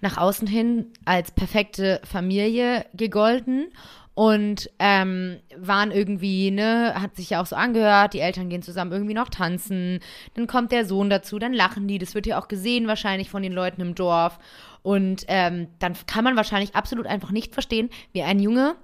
nach 0.00 0.18
außen 0.18 0.46
hin 0.46 0.86
als 1.04 1.30
perfekte 1.30 2.00
Familie 2.04 2.84
gegolten 2.92 3.68
und 4.14 4.70
ähm, 4.78 5.38
waren 5.56 5.90
irgendwie, 5.90 6.50
ne, 6.50 6.94
hat 6.96 7.16
sich 7.16 7.30
ja 7.30 7.42
auch 7.42 7.46
so 7.46 7.56
angehört, 7.56 8.14
die 8.14 8.20
Eltern 8.20 8.48
gehen 8.48 8.62
zusammen 8.62 8.92
irgendwie 8.92 9.14
noch 9.14 9.28
tanzen, 9.28 10.00
dann 10.34 10.46
kommt 10.46 10.72
der 10.72 10.86
Sohn 10.86 11.10
dazu, 11.10 11.38
dann 11.38 11.52
lachen 11.52 11.88
die, 11.88 11.98
das 11.98 12.14
wird 12.14 12.26
ja 12.26 12.40
auch 12.40 12.46
gesehen 12.46 12.86
wahrscheinlich 12.86 13.28
von 13.28 13.42
den 13.42 13.52
Leuten 13.52 13.80
im 13.80 13.94
Dorf 13.94 14.38
und 14.82 15.24
ähm, 15.28 15.68
dann 15.80 15.94
kann 16.06 16.22
man 16.22 16.36
wahrscheinlich 16.36 16.76
absolut 16.76 17.06
einfach 17.06 17.32
nicht 17.32 17.54
verstehen, 17.54 17.90
wie 18.12 18.22
ein 18.22 18.38
Junge 18.38 18.76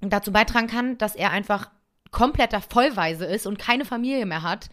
dazu 0.00 0.32
beitragen 0.32 0.68
kann, 0.68 0.98
dass 0.98 1.16
er 1.16 1.30
einfach 1.30 1.70
kompletter 2.12 2.60
Vollweise 2.60 3.24
ist 3.24 3.46
und 3.48 3.58
keine 3.58 3.84
Familie 3.84 4.24
mehr 4.26 4.42
hat. 4.42 4.68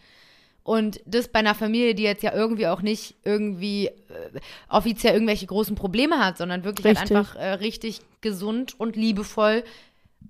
Und 0.62 1.00
das 1.06 1.26
bei 1.28 1.38
einer 1.40 1.54
Familie, 1.54 1.94
die 1.94 2.02
jetzt 2.04 2.22
ja 2.22 2.32
irgendwie 2.34 2.66
auch 2.68 2.82
nicht 2.82 3.16
irgendwie 3.24 3.86
äh, 3.86 3.92
offiziell 4.68 5.14
irgendwelche 5.14 5.46
großen 5.46 5.74
Probleme 5.74 6.18
hat, 6.24 6.36
sondern 6.38 6.62
wirklich 6.64 6.86
halt 6.86 6.98
einfach 7.10 7.34
äh, 7.34 7.54
richtig 7.54 8.00
gesund 8.20 8.78
und 8.78 8.94
liebevoll 8.94 9.64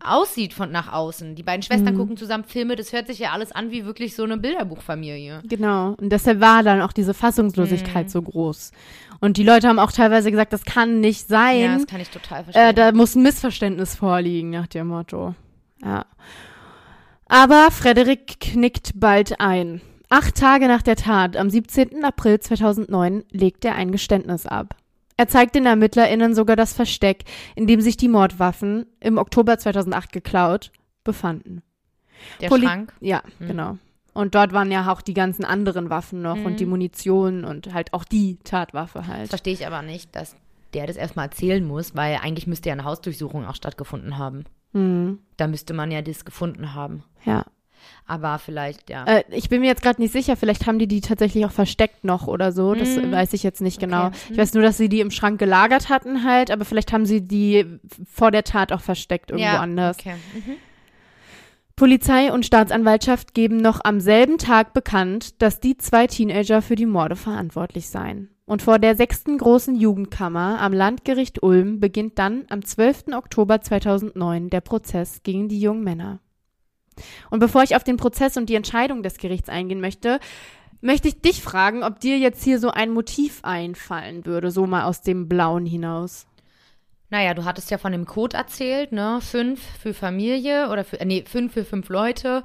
aussieht 0.03 0.55
von 0.55 0.70
nach 0.70 0.92
außen. 0.92 1.35
Die 1.35 1.42
beiden 1.42 1.62
Schwestern 1.64 1.94
Mhm. 1.94 1.99
gucken 1.99 2.16
zusammen 2.16 2.44
Filme, 2.44 2.77
das 2.77 2.92
hört 2.92 3.09
sich 3.09 3.18
ja 3.18 3.33
alles 3.33 3.51
an 3.51 3.73
wie 3.73 3.85
wirklich 3.85 4.14
so 4.14 4.23
eine 4.23 4.38
Bilderbuchfamilie. 4.38 5.42
Genau. 5.46 5.94
Und 6.01 6.11
deshalb 6.11 6.40
war 6.40 6.62
dann 6.62 6.81
auch 6.81 6.92
diese 6.92 7.12
Fassungslosigkeit 7.12 8.07
Mhm. 8.07 8.11
so 8.11 8.23
groß. 8.23 8.70
Und 9.20 9.37
die 9.37 9.42
Leute 9.42 9.68
haben 9.68 9.81
auch 9.81 9.92
teilweise 9.92 10.31
gesagt, 10.31 10.53
das 10.53 10.64
kann 10.64 11.01
nicht 11.01 11.29
Ja, 11.29 11.37
sein. 11.38 11.79
das 11.79 11.87
kann 11.88 12.01
ich 12.01 12.09
total 12.09 12.44
verstehen. 12.44 12.68
äh, 12.68 12.73
da 12.73 12.92
muss 12.92 13.16
ein 13.16 13.23
Missverständnis 13.25 13.96
vorliegen, 13.96 14.51
nach 14.51 14.68
dem 14.68 14.87
Motto. 14.87 15.35
Ja. 15.85 16.07
Aber 17.32 17.68
Frederik 17.70 18.40
knickt 18.40 18.90
bald 18.98 19.38
ein. 19.40 19.80
Acht 20.08 20.34
Tage 20.34 20.66
nach 20.66 20.82
der 20.82 20.96
Tat, 20.96 21.36
am 21.36 21.48
17. 21.48 22.04
April 22.04 22.40
2009, 22.40 23.22
legt 23.30 23.64
er 23.64 23.76
ein 23.76 23.92
Geständnis 23.92 24.46
ab. 24.46 24.74
Er 25.16 25.28
zeigt 25.28 25.54
den 25.54 25.64
ErmittlerInnen 25.66 26.34
sogar 26.34 26.56
das 26.56 26.72
Versteck, 26.72 27.22
in 27.54 27.68
dem 27.68 27.80
sich 27.80 27.96
die 27.96 28.08
Mordwaffen, 28.08 28.86
im 28.98 29.16
Oktober 29.18 29.58
2008 29.58 30.10
geklaut, 30.12 30.72
befanden. 31.04 31.62
der 32.40 32.48
Poli- 32.48 32.66
Schrank. 32.66 32.92
Ja, 33.00 33.22
Mhm. 33.38 33.46
genau. 33.46 33.78
Und 34.12 34.34
dort 34.34 34.52
waren 34.52 34.70
ja 34.72 34.92
auch 34.92 35.00
die 35.00 35.14
ganzen 35.14 35.44
anderen 35.44 35.88
Waffen 35.88 36.20
noch 36.20 36.36
Mhm. 36.36 36.46
und 36.46 36.60
die 36.60 36.66
Munition 36.66 37.44
und 37.44 37.72
halt 37.72 37.94
auch 37.94 38.04
die 38.04 38.38
Tatwaffe 38.44 39.06
halt. 39.06 39.28
verstehe 39.30 39.54
ich 39.54 39.66
aber 39.66 39.80
nicht, 39.82 40.14
dass 40.16 40.34
der 40.74 40.86
das 40.88 40.96
erstmal 40.96 41.26
erzählen 41.26 41.64
muss, 41.64 41.94
weil 41.94 42.16
eigentlich 42.20 42.46
müsste 42.48 42.68
ja 42.68 42.72
eine 42.74 42.84
Hausdurchsuchung 42.84 43.46
auch 43.46 43.54
stattgefunden 43.54 44.18
haben. 44.18 44.44
Mhm. 44.72 45.18
Da 45.37 45.46
müsste 45.46 45.74
man 45.74 45.90
ja 45.90 46.02
das 46.02 46.24
gefunden 46.24 46.74
haben. 46.74 47.04
Ja. 47.24 47.44
Aber 48.06 48.38
vielleicht, 48.38 48.90
ja. 48.90 49.04
Äh, 49.04 49.24
ich 49.30 49.48
bin 49.48 49.61
mir 49.61 49.68
jetzt 49.68 49.83
gerade 49.83 50.00
nicht 50.00 50.12
sicher, 50.12 50.37
vielleicht 50.37 50.66
haben 50.66 50.78
die 50.78 50.88
die 50.88 51.00
tatsächlich 51.00 51.44
auch 51.46 51.52
versteckt 51.52 52.04
noch 52.04 52.26
oder 52.26 52.52
so. 52.52 52.74
Das 52.74 52.96
Mhm. 52.96 53.12
weiß 53.12 53.33
ich 53.33 53.42
jetzt 53.42 53.61
nicht 53.61 53.78
genau. 53.80 54.06
Okay. 54.09 54.16
Ich 54.33 54.38
weiß 54.38 54.54
nur, 54.54 54.62
dass 54.62 54.76
sie 54.76 54.88
die 54.88 55.00
im 55.00 55.11
Schrank 55.11 55.38
gelagert 55.38 55.88
hatten 55.88 56.24
halt, 56.24 56.50
aber 56.50 56.64
vielleicht 56.64 56.92
haben 56.92 57.06
sie 57.06 57.26
die 57.26 57.78
vor 58.11 58.30
der 58.30 58.44
Tat 58.44 58.72
auch 58.72 58.80
versteckt 58.80 59.30
irgendwo 59.30 59.46
ja, 59.48 59.61
anders. 59.61 59.98
Okay. 59.98 60.14
Mhm. 60.35 60.56
Polizei 61.80 62.30
und 62.30 62.44
Staatsanwaltschaft 62.44 63.32
geben 63.32 63.56
noch 63.56 63.80
am 63.82 64.00
selben 64.00 64.36
Tag 64.36 64.74
bekannt, 64.74 65.40
dass 65.40 65.60
die 65.60 65.78
zwei 65.78 66.06
Teenager 66.06 66.60
für 66.60 66.74
die 66.74 66.84
Morde 66.84 67.16
verantwortlich 67.16 67.88
seien. 67.88 68.28
Und 68.44 68.60
vor 68.60 68.78
der 68.78 68.96
sechsten 68.96 69.38
großen 69.38 69.74
Jugendkammer 69.76 70.60
am 70.60 70.74
Landgericht 70.74 71.42
Ulm 71.42 71.80
beginnt 71.80 72.18
dann 72.18 72.44
am 72.50 72.62
12. 72.62 73.14
Oktober 73.14 73.62
2009 73.62 74.50
der 74.50 74.60
Prozess 74.60 75.22
gegen 75.22 75.48
die 75.48 75.58
jungen 75.58 75.82
Männer. 75.82 76.20
Und 77.30 77.38
bevor 77.38 77.62
ich 77.62 77.74
auf 77.74 77.82
den 77.82 77.96
Prozess 77.96 78.36
und 78.36 78.50
die 78.50 78.56
Entscheidung 78.56 79.02
des 79.02 79.16
Gerichts 79.16 79.48
eingehen 79.48 79.80
möchte, 79.80 80.20
möchte 80.82 81.08
ich 81.08 81.22
dich 81.22 81.40
fragen, 81.40 81.82
ob 81.82 81.98
dir 82.00 82.18
jetzt 82.18 82.44
hier 82.44 82.58
so 82.58 82.70
ein 82.70 82.90
Motiv 82.90 83.40
einfallen 83.42 84.26
würde, 84.26 84.50
so 84.50 84.66
mal 84.66 84.84
aus 84.84 85.00
dem 85.00 85.30
Blauen 85.30 85.64
hinaus. 85.64 86.26
Naja, 87.11 87.35
du 87.35 87.44
hattest 87.44 87.70
ja 87.70 87.79
von 87.79 87.92
dem 87.92 88.07
Code 88.07 88.37
erzählt, 88.37 88.92
ne? 88.92 89.18
Fünf 89.20 89.61
für 89.81 89.94
Familie 89.94 90.68
oder 90.70 90.85
für, 90.85 91.01
äh, 91.01 91.05
nee, 91.05 91.25
fünf 91.27 91.53
für 91.53 91.64
fünf 91.64 91.88
Leute. 91.88 92.42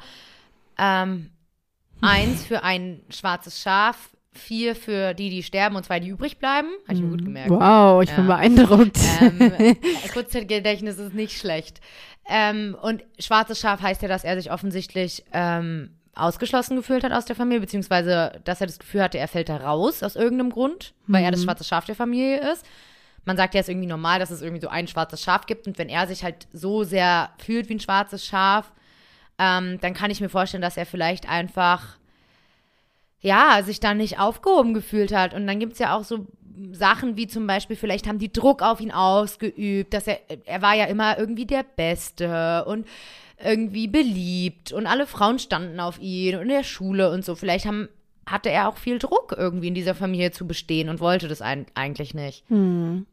Ähm, 0.78 1.30
eins 2.02 2.44
für 2.46 2.64
ein 2.64 3.02
schwarzes 3.10 3.62
Schaf, 3.62 4.10
vier 4.34 4.76
für 4.76 5.14
die, 5.14 5.30
die 5.30 5.44
sterben 5.44 5.76
und 5.76 5.86
zwei, 5.86 6.00
die 6.00 6.10
übrig 6.10 6.40
bleiben. 6.40 6.68
Habe 6.88 6.94
ich 6.96 7.02
mir 7.02 7.10
gut 7.10 7.24
gemerkt. 7.24 7.52
Wow, 7.52 8.04
ich 8.04 8.10
bin 8.14 8.28
Ja. 8.28 8.36
beeindruckt. 8.36 8.98
Ähm, 9.22 9.42
äh, 9.42 9.76
Kurzzeitgedächtnis 10.14 10.98
ist 10.98 11.14
nicht 11.14 11.38
schlecht. 11.38 11.80
Ähm, 12.28 12.76
und 12.82 13.04
schwarzes 13.20 13.60
Schaf 13.60 13.82
heißt 13.82 14.02
ja, 14.02 14.08
dass 14.08 14.24
er 14.24 14.36
sich 14.36 14.52
offensichtlich 14.52 15.24
ähm, 15.32 15.92
ausgeschlossen 16.16 16.76
gefühlt 16.76 17.04
hat 17.04 17.12
aus 17.12 17.26
der 17.26 17.36
Familie, 17.36 17.62
beziehungsweise 17.62 18.42
dass 18.46 18.62
er 18.62 18.68
das 18.68 18.80
Gefühl 18.80 19.04
hatte, 19.04 19.20
er 19.20 19.28
fällt 19.28 19.48
da 19.50 19.58
raus 19.58 20.02
aus 20.02 20.16
irgendeinem 20.16 20.50
Grund, 20.50 20.94
weil 21.08 21.24
er 21.24 21.32
das 21.32 21.42
Mhm. 21.42 21.46
schwarze 21.46 21.64
Schaf 21.64 21.86
der 21.86 21.96
Familie 21.96 22.52
ist. 22.52 22.66
Man 23.26 23.38
sagt 23.38 23.54
ja, 23.54 23.60
es 23.60 23.68
ist 23.68 23.72
irgendwie 23.72 23.88
normal, 23.88 24.20
dass 24.20 24.32
es 24.32 24.42
irgendwie 24.42 24.62
so 24.62 24.70
ein 24.70 24.88
schwarzes 24.88 25.22
Schaf 25.22 25.46
gibt 25.46 25.68
und 25.68 25.78
wenn 25.78 25.90
er 25.90 26.08
sich 26.08 26.24
halt 26.24 26.48
so 26.54 26.84
sehr 26.84 27.32
fühlt 27.38 27.70
wie 27.70 27.76
ein 27.76 27.80
schwarzes 27.80 28.26
Schaf, 28.26 28.72
ähm, 29.38 29.80
dann 29.82 29.94
kann 29.94 30.12
ich 30.12 30.22
mir 30.22 30.30
vorstellen, 30.30 30.62
dass 30.62 30.78
er 30.78 30.86
vielleicht 30.86 31.28
einfach 31.28 31.98
ja, 33.26 33.64
sich 33.64 33.80
dann 33.80 33.98
nicht 33.98 34.20
aufgehoben 34.20 34.76
gefühlt 34.76 35.12
hat. 35.12 35.34
Und 35.34 35.48
dann 35.48 35.60
gibt 35.60 35.74
es 35.74 35.80
ja 35.80 35.96
auch 35.96 36.04
so 36.04 36.28
Sachen 36.72 37.18
wie 37.18 37.26
zum 37.28 37.48
Beispiel, 37.48 37.76
vielleicht 37.76 38.08
haben 38.08 38.20
die 38.20 38.32
Druck 38.32 38.62
auf 38.62 38.80
ihn 38.80 38.92
ausgeübt, 38.92 39.94
dass 39.96 40.06
er, 40.06 40.20
er 40.46 40.62
war 40.62 40.76
ja 40.76 40.86
immer 40.86 41.18
irgendwie 41.18 41.48
der 41.48 41.64
Beste 41.64 42.64
und 42.66 42.88
irgendwie 43.44 43.88
beliebt 43.88 44.72
und 44.72 44.86
alle 44.86 45.08
Frauen 45.08 45.40
standen 45.40 45.80
auf 45.80 46.00
ihn 46.00 46.36
und 46.36 46.44
in 46.44 46.50
der 46.50 46.64
Schule 46.64 47.12
und 47.12 47.26
so. 47.26 47.34
Vielleicht 47.34 47.66
haben, 47.66 47.90
hatte 48.26 48.50
er 48.50 48.68
auch 48.70 48.78
viel 48.78 49.00
Druck 49.00 49.36
irgendwie 49.38 49.68
in 49.68 49.76
dieser 49.76 49.96
Familie 49.96 50.32
zu 50.32 50.48
bestehen 50.48 50.90
und 50.90 51.00
wollte 51.00 51.28
das 51.28 51.42
eigentlich 51.42 52.14
nicht. 52.14 52.44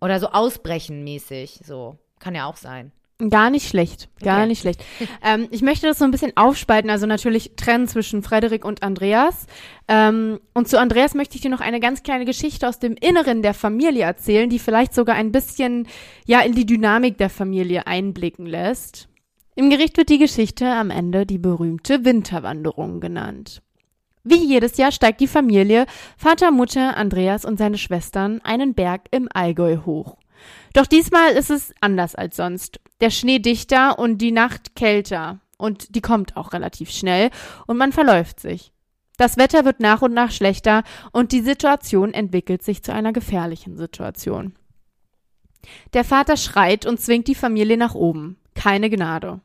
Oder 0.01 0.21
so 0.21 0.29
ausbrechen 0.29 1.05
mäßig, 1.05 1.61
so. 1.65 1.97
Kann 2.19 2.35
ja 2.35 2.47
auch 2.47 2.57
sein. 2.57 2.93
Gar 3.31 3.51
nicht 3.51 3.69
schlecht, 3.69 4.09
gar 4.21 4.39
Okay. 4.39 4.47
nicht 4.49 4.61
schlecht. 4.61 4.83
ähm, 5.25 5.47
ich 5.53 5.63
möchte 5.63 5.87
das 5.87 5.99
so 5.99 6.05
ein 6.05 6.11
bisschen 6.11 6.33
aufspalten, 6.37 6.91
also 6.91 7.07
natürlich 7.07 7.53
trennen 7.57 7.87
zwischen 7.87 8.23
Frederik 8.23 8.65
und 8.65 8.83
Andreas. 8.83 9.47
Ähm, 9.87 10.41
und 10.55 10.67
zu 10.67 10.79
Andreas 10.81 11.15
möchte 11.15 11.37
ich 11.37 11.41
dir 11.43 11.51
noch 11.51 11.61
eine 11.61 11.79
ganz 11.79 12.03
kleine 12.03 12.25
Geschichte 12.25 12.67
aus 12.69 12.81
dem 12.81 12.95
Inneren 12.95 13.43
der 13.43 13.55
Familie 13.55 14.05
erzählen, 14.05 14.51
die 14.51 14.59
vielleicht 14.59 14.93
sogar 14.95 15.15
ein 15.15 15.31
bisschen 15.31 15.87
ja 16.27 16.41
in 16.41 16.55
die 16.55 16.67
Dynamik 16.67 17.17
der 17.19 17.31
Familie 17.31 17.87
einblicken 17.87 18.47
lässt. 18.47 19.09
Im 19.55 19.71
Gericht 19.71 19.97
wird 19.99 20.09
die 20.09 20.19
Geschichte 20.19 20.67
am 20.67 20.91
Ende 20.91 21.25
die 21.27 21.39
berühmte 21.39 22.05
Winterwanderung 22.05 22.99
genannt. 23.01 23.63
Wie 24.25 24.45
jedes 24.47 24.77
Jahr 24.77 24.93
steigt 24.93 25.21
die 25.21 25.27
Familie, 25.27 25.87
Vater, 26.17 26.51
Mutter, 26.53 26.97
Andreas 26.97 27.45
und 27.45 27.59
seine 27.59 27.79
Schwestern 27.79 28.41
einen 28.43 28.75
Berg 28.75 29.03
im 29.11 29.29
Allgäu 29.33 29.79
hoch. 29.85 30.17
Doch 30.75 30.87
diesmal 30.87 31.33
ist 31.33 31.51
es 31.51 31.75
anders 31.81 32.15
als 32.15 32.37
sonst. 32.37 32.81
Der 33.01 33.11
Schnee 33.11 33.41
dichter 33.41 33.99
und 33.99 34.19
die 34.19 34.33
Nacht 34.33 34.77
kälter. 34.77 35.41
Und 35.59 35.95
die 35.95 36.01
kommt 36.01 36.37
auch 36.37 36.53
relativ 36.53 36.91
schnell 36.91 37.31
und 37.67 37.77
man 37.77 37.93
verläuft 37.93 38.41
sich. 38.41 38.73
Das 39.17 39.37
Wetter 39.37 39.65
wird 39.65 39.79
nach 39.79 40.03
und 40.03 40.15
nach 40.15 40.33
schlechter 40.33 40.83
und 41.13 41.31
die 41.33 41.43
Situation 41.43 42.15
entwickelt 42.15 42.63
sich 42.63 42.83
zu 42.83 42.93
einer 42.93 43.13
gefährlichen 43.13 43.77
Situation. 43.77 44.55
Der 45.93 46.05
Vater 46.05 46.37
schreit 46.37 46.87
und 46.87 47.01
zwingt 47.01 47.29
die 47.29 47.37
Familie 47.37 47.77
nach 47.77 47.95
oben. 47.95 48.39
Keine 48.55 48.91
Gnade. 48.91 49.41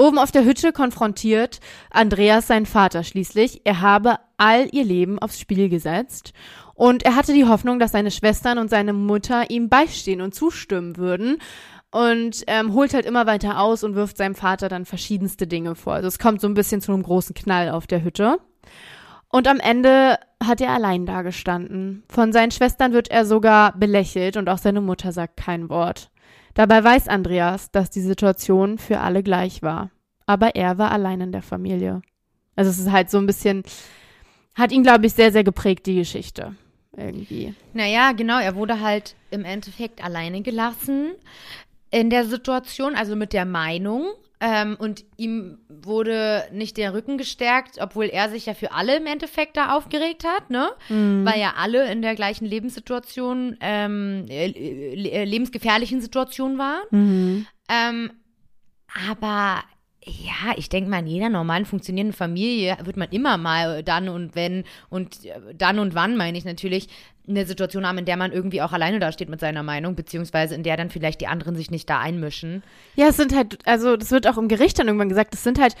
Oben 0.00 0.18
auf 0.18 0.30
der 0.30 0.44
Hütte 0.44 0.72
konfrontiert 0.72 1.58
Andreas 1.90 2.46
seinen 2.46 2.66
Vater 2.66 3.02
schließlich. 3.02 3.62
Er 3.64 3.80
habe 3.80 4.18
all 4.36 4.68
ihr 4.70 4.84
Leben 4.84 5.18
aufs 5.18 5.40
Spiel 5.40 5.68
gesetzt 5.68 6.32
und 6.74 7.02
er 7.02 7.16
hatte 7.16 7.32
die 7.32 7.46
Hoffnung, 7.46 7.80
dass 7.80 7.90
seine 7.90 8.12
Schwestern 8.12 8.58
und 8.58 8.70
seine 8.70 8.92
Mutter 8.92 9.50
ihm 9.50 9.68
beistehen 9.68 10.20
und 10.20 10.36
zustimmen 10.36 10.96
würden 10.96 11.38
und 11.90 12.44
ähm, 12.46 12.74
holt 12.74 12.94
halt 12.94 13.06
immer 13.06 13.26
weiter 13.26 13.60
aus 13.60 13.82
und 13.82 13.96
wirft 13.96 14.18
seinem 14.18 14.36
Vater 14.36 14.68
dann 14.68 14.84
verschiedenste 14.84 15.48
Dinge 15.48 15.74
vor. 15.74 15.94
Also 15.94 16.06
es 16.06 16.20
kommt 16.20 16.40
so 16.40 16.46
ein 16.46 16.54
bisschen 16.54 16.80
zu 16.80 16.92
einem 16.92 17.02
großen 17.02 17.34
Knall 17.34 17.70
auf 17.70 17.88
der 17.88 18.04
Hütte. 18.04 18.38
Und 19.30 19.48
am 19.48 19.58
Ende 19.58 20.20
hat 20.40 20.60
er 20.60 20.70
allein 20.70 21.06
dagestanden. 21.06 22.04
Von 22.08 22.32
seinen 22.32 22.52
Schwestern 22.52 22.92
wird 22.92 23.10
er 23.10 23.26
sogar 23.26 23.76
belächelt 23.76 24.36
und 24.36 24.48
auch 24.48 24.58
seine 24.58 24.80
Mutter 24.80 25.10
sagt 25.10 25.36
kein 25.36 25.68
Wort. 25.68 26.12
Dabei 26.58 26.82
weiß 26.82 27.06
Andreas, 27.06 27.70
dass 27.70 27.88
die 27.88 28.00
Situation 28.00 28.78
für 28.78 28.98
alle 28.98 29.22
gleich 29.22 29.62
war. 29.62 29.92
Aber 30.26 30.56
er 30.56 30.76
war 30.76 30.90
allein 30.90 31.20
in 31.20 31.30
der 31.30 31.42
Familie. 31.42 32.02
Also 32.56 32.72
es 32.72 32.80
ist 32.80 32.90
halt 32.90 33.12
so 33.12 33.18
ein 33.18 33.26
bisschen, 33.26 33.62
hat 34.56 34.72
ihn, 34.72 34.82
glaube 34.82 35.06
ich, 35.06 35.12
sehr, 35.12 35.30
sehr 35.30 35.44
geprägt, 35.44 35.86
die 35.86 35.94
Geschichte. 35.94 36.56
Irgendwie. 36.96 37.54
Naja, 37.74 38.10
genau, 38.10 38.40
er 38.40 38.56
wurde 38.56 38.80
halt 38.80 39.14
im 39.30 39.44
Endeffekt 39.44 40.02
alleine 40.02 40.42
gelassen 40.42 41.12
in 41.92 42.10
der 42.10 42.24
Situation, 42.24 42.96
also 42.96 43.14
mit 43.14 43.32
der 43.32 43.44
Meinung. 43.44 44.08
Ähm, 44.40 44.76
und 44.78 45.04
ihm 45.16 45.58
wurde 45.68 46.44
nicht 46.52 46.76
der 46.76 46.94
Rücken 46.94 47.18
gestärkt, 47.18 47.78
obwohl 47.80 48.04
er 48.06 48.30
sich 48.30 48.46
ja 48.46 48.54
für 48.54 48.70
alle 48.72 48.96
im 48.96 49.06
Endeffekt 49.06 49.56
da 49.56 49.76
aufgeregt 49.76 50.24
hat, 50.24 50.50
ne? 50.50 50.68
Weil 51.24 51.40
ja 51.40 51.54
alle 51.56 51.90
in 51.90 52.02
der 52.02 52.14
gleichen 52.14 52.44
Lebenssituation, 52.46 53.56
ähm, 53.60 54.26
äh, 54.28 54.50
äh, 54.50 55.24
lebensgefährlichen 55.24 56.00
Situation 56.00 56.56
waren. 56.58 56.82
Ähm, 57.68 58.12
aber 59.10 59.62
ja, 60.08 60.54
ich 60.56 60.68
denke 60.68 60.90
mal, 60.90 61.00
in 61.00 61.06
jeder 61.06 61.28
normalen 61.28 61.64
funktionierenden 61.64 62.16
Familie 62.16 62.76
wird 62.82 62.96
man 62.96 63.08
immer 63.10 63.36
mal 63.36 63.82
dann 63.82 64.08
und 64.08 64.34
wenn 64.34 64.64
und 64.88 65.24
äh, 65.24 65.54
dann 65.56 65.78
und 65.78 65.94
wann, 65.94 66.16
meine 66.16 66.38
ich 66.38 66.44
natürlich, 66.44 66.88
eine 67.28 67.44
Situation 67.46 67.86
haben, 67.86 67.98
in 67.98 68.04
der 68.06 68.16
man 68.16 68.32
irgendwie 68.32 68.62
auch 68.62 68.72
alleine 68.72 68.98
dasteht 68.98 69.28
mit 69.28 69.40
seiner 69.40 69.62
Meinung, 69.62 69.94
beziehungsweise 69.94 70.54
in 70.54 70.62
der 70.62 70.76
dann 70.76 70.90
vielleicht 70.90 71.20
die 71.20 71.26
anderen 71.26 71.56
sich 71.56 71.70
nicht 71.70 71.88
da 71.90 72.00
einmischen. 72.00 72.62
Ja, 72.96 73.08
es 73.08 73.16
sind 73.16 73.34
halt, 73.34 73.58
also 73.66 73.96
das 73.96 74.10
wird 74.10 74.26
auch 74.26 74.38
im 74.38 74.48
Gericht 74.48 74.78
dann 74.78 74.86
irgendwann 74.86 75.10
gesagt, 75.10 75.34
das 75.34 75.44
sind 75.44 75.58
halt 75.60 75.74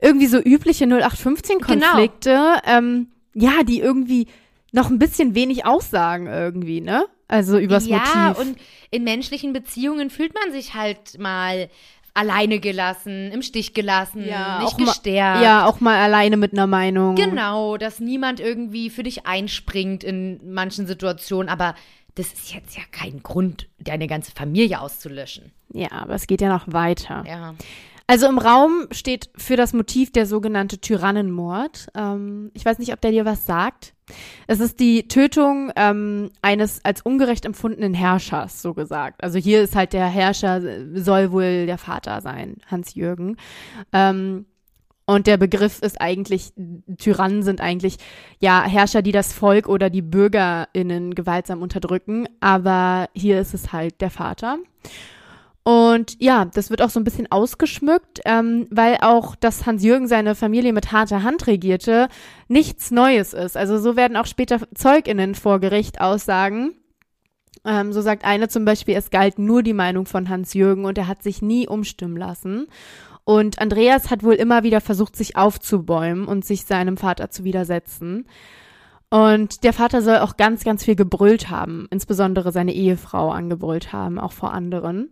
irgendwie 0.00 0.26
so 0.26 0.38
übliche 0.38 0.84
0815-Konflikte, 0.84 2.60
ähm, 2.66 3.08
ja, 3.34 3.62
die 3.62 3.80
irgendwie 3.80 4.26
noch 4.72 4.90
ein 4.90 4.98
bisschen 4.98 5.34
wenig 5.34 5.64
aussagen 5.64 6.26
irgendwie, 6.26 6.82
ne? 6.82 7.06
Also 7.28 7.58
übers 7.58 7.86
ja, 7.86 8.28
Motiv. 8.28 8.38
und 8.40 8.58
in 8.90 9.02
menschlichen 9.02 9.52
Beziehungen 9.52 10.10
fühlt 10.10 10.32
man 10.34 10.52
sich 10.52 10.74
halt 10.74 11.18
mal 11.18 11.68
alleine 12.16 12.60
gelassen, 12.60 13.30
im 13.30 13.42
Stich 13.42 13.74
gelassen, 13.74 14.22
nicht 14.22 14.34
auch 14.34 14.78
mal, 14.78 14.86
gestärkt. 14.86 15.42
ja, 15.42 15.66
auch 15.66 15.80
mal 15.80 15.96
alleine 15.96 16.36
mit 16.36 16.52
einer 16.52 16.66
Meinung. 16.66 17.14
Genau, 17.14 17.76
dass 17.76 18.00
niemand 18.00 18.40
irgendwie 18.40 18.90
für 18.90 19.02
dich 19.02 19.26
einspringt 19.26 20.02
in 20.02 20.52
manchen 20.52 20.86
Situationen, 20.86 21.48
aber 21.48 21.74
das 22.14 22.32
ist 22.32 22.54
jetzt 22.54 22.76
ja 22.76 22.82
kein 22.90 23.22
Grund, 23.22 23.68
deine 23.78 24.06
ganze 24.06 24.32
Familie 24.32 24.80
auszulöschen. 24.80 25.52
Ja, 25.72 25.92
aber 25.92 26.14
es 26.14 26.26
geht 26.26 26.40
ja 26.40 26.48
noch 26.48 26.72
weiter. 26.72 27.24
Ja. 27.26 27.54
Also 28.08 28.28
im 28.28 28.38
Raum 28.38 28.86
steht 28.92 29.30
für 29.36 29.56
das 29.56 29.72
Motiv 29.72 30.12
der 30.12 30.26
sogenannte 30.26 30.78
Tyrannenmord. 30.78 31.88
Ähm, 31.94 32.50
ich 32.54 32.64
weiß 32.64 32.78
nicht, 32.78 32.92
ob 32.92 33.00
der 33.00 33.10
dir 33.10 33.24
was 33.24 33.46
sagt. 33.46 33.94
Es 34.46 34.60
ist 34.60 34.78
die 34.78 35.08
Tötung 35.08 35.72
ähm, 35.74 36.30
eines 36.40 36.84
als 36.84 37.02
ungerecht 37.02 37.44
empfundenen 37.44 37.94
Herrschers, 37.94 38.62
so 38.62 38.74
gesagt. 38.74 39.24
Also 39.24 39.38
hier 39.38 39.62
ist 39.62 39.74
halt 39.74 39.92
der 39.92 40.06
Herrscher, 40.06 40.62
soll 40.94 41.32
wohl 41.32 41.66
der 41.66 41.78
Vater 41.78 42.20
sein, 42.20 42.58
Hans-Jürgen. 42.70 43.36
Ähm, 43.92 44.46
und 45.08 45.26
der 45.26 45.36
Begriff 45.36 45.82
ist 45.82 46.00
eigentlich, 46.00 46.52
Tyrannen 46.98 47.42
sind 47.42 47.60
eigentlich, 47.60 47.96
ja, 48.40 48.64
Herrscher, 48.64 49.02
die 49.02 49.12
das 49.12 49.32
Volk 49.32 49.68
oder 49.68 49.88
die 49.88 50.02
BürgerInnen 50.02 51.14
gewaltsam 51.14 51.62
unterdrücken. 51.62 52.28
Aber 52.40 53.08
hier 53.14 53.40
ist 53.40 53.54
es 53.54 53.72
halt 53.72 54.00
der 54.00 54.10
Vater. 54.10 54.58
Und 55.66 56.16
ja, 56.20 56.44
das 56.44 56.70
wird 56.70 56.80
auch 56.80 56.90
so 56.90 57.00
ein 57.00 57.04
bisschen 57.04 57.26
ausgeschmückt, 57.32 58.20
ähm, 58.24 58.68
weil 58.70 58.98
auch, 59.00 59.34
dass 59.34 59.66
Hans-Jürgen 59.66 60.06
seine 60.06 60.36
Familie 60.36 60.72
mit 60.72 60.92
harter 60.92 61.24
Hand 61.24 61.48
regierte, 61.48 62.06
nichts 62.46 62.92
Neues 62.92 63.34
ist. 63.34 63.56
Also 63.56 63.76
so 63.80 63.96
werden 63.96 64.16
auch 64.16 64.26
später 64.26 64.60
ZeugInnen 64.76 65.34
vor 65.34 65.58
Gericht 65.58 66.00
aussagen. 66.00 66.76
Ähm, 67.64 67.92
so 67.92 68.00
sagt 68.00 68.24
eine 68.24 68.46
zum 68.46 68.64
Beispiel, 68.64 68.94
es 68.94 69.10
galt 69.10 69.40
nur 69.40 69.64
die 69.64 69.72
Meinung 69.72 70.06
von 70.06 70.28
Hans-Jürgen 70.28 70.84
und 70.84 70.98
er 70.98 71.08
hat 71.08 71.24
sich 71.24 71.42
nie 71.42 71.66
umstimmen 71.66 72.16
lassen. 72.16 72.68
Und 73.24 73.58
Andreas 73.58 74.08
hat 74.08 74.22
wohl 74.22 74.34
immer 74.34 74.62
wieder 74.62 74.80
versucht, 74.80 75.16
sich 75.16 75.34
aufzubäumen 75.34 76.26
und 76.26 76.44
sich 76.44 76.64
seinem 76.64 76.96
Vater 76.96 77.28
zu 77.30 77.42
widersetzen. 77.42 78.28
Und 79.10 79.64
der 79.64 79.72
Vater 79.72 80.00
soll 80.00 80.18
auch 80.18 80.36
ganz, 80.36 80.62
ganz 80.62 80.84
viel 80.84 80.94
gebrüllt 80.94 81.50
haben, 81.50 81.88
insbesondere 81.90 82.52
seine 82.52 82.72
Ehefrau 82.72 83.32
angebrüllt 83.32 83.92
haben, 83.92 84.20
auch 84.20 84.32
vor 84.32 84.52
anderen. 84.52 85.10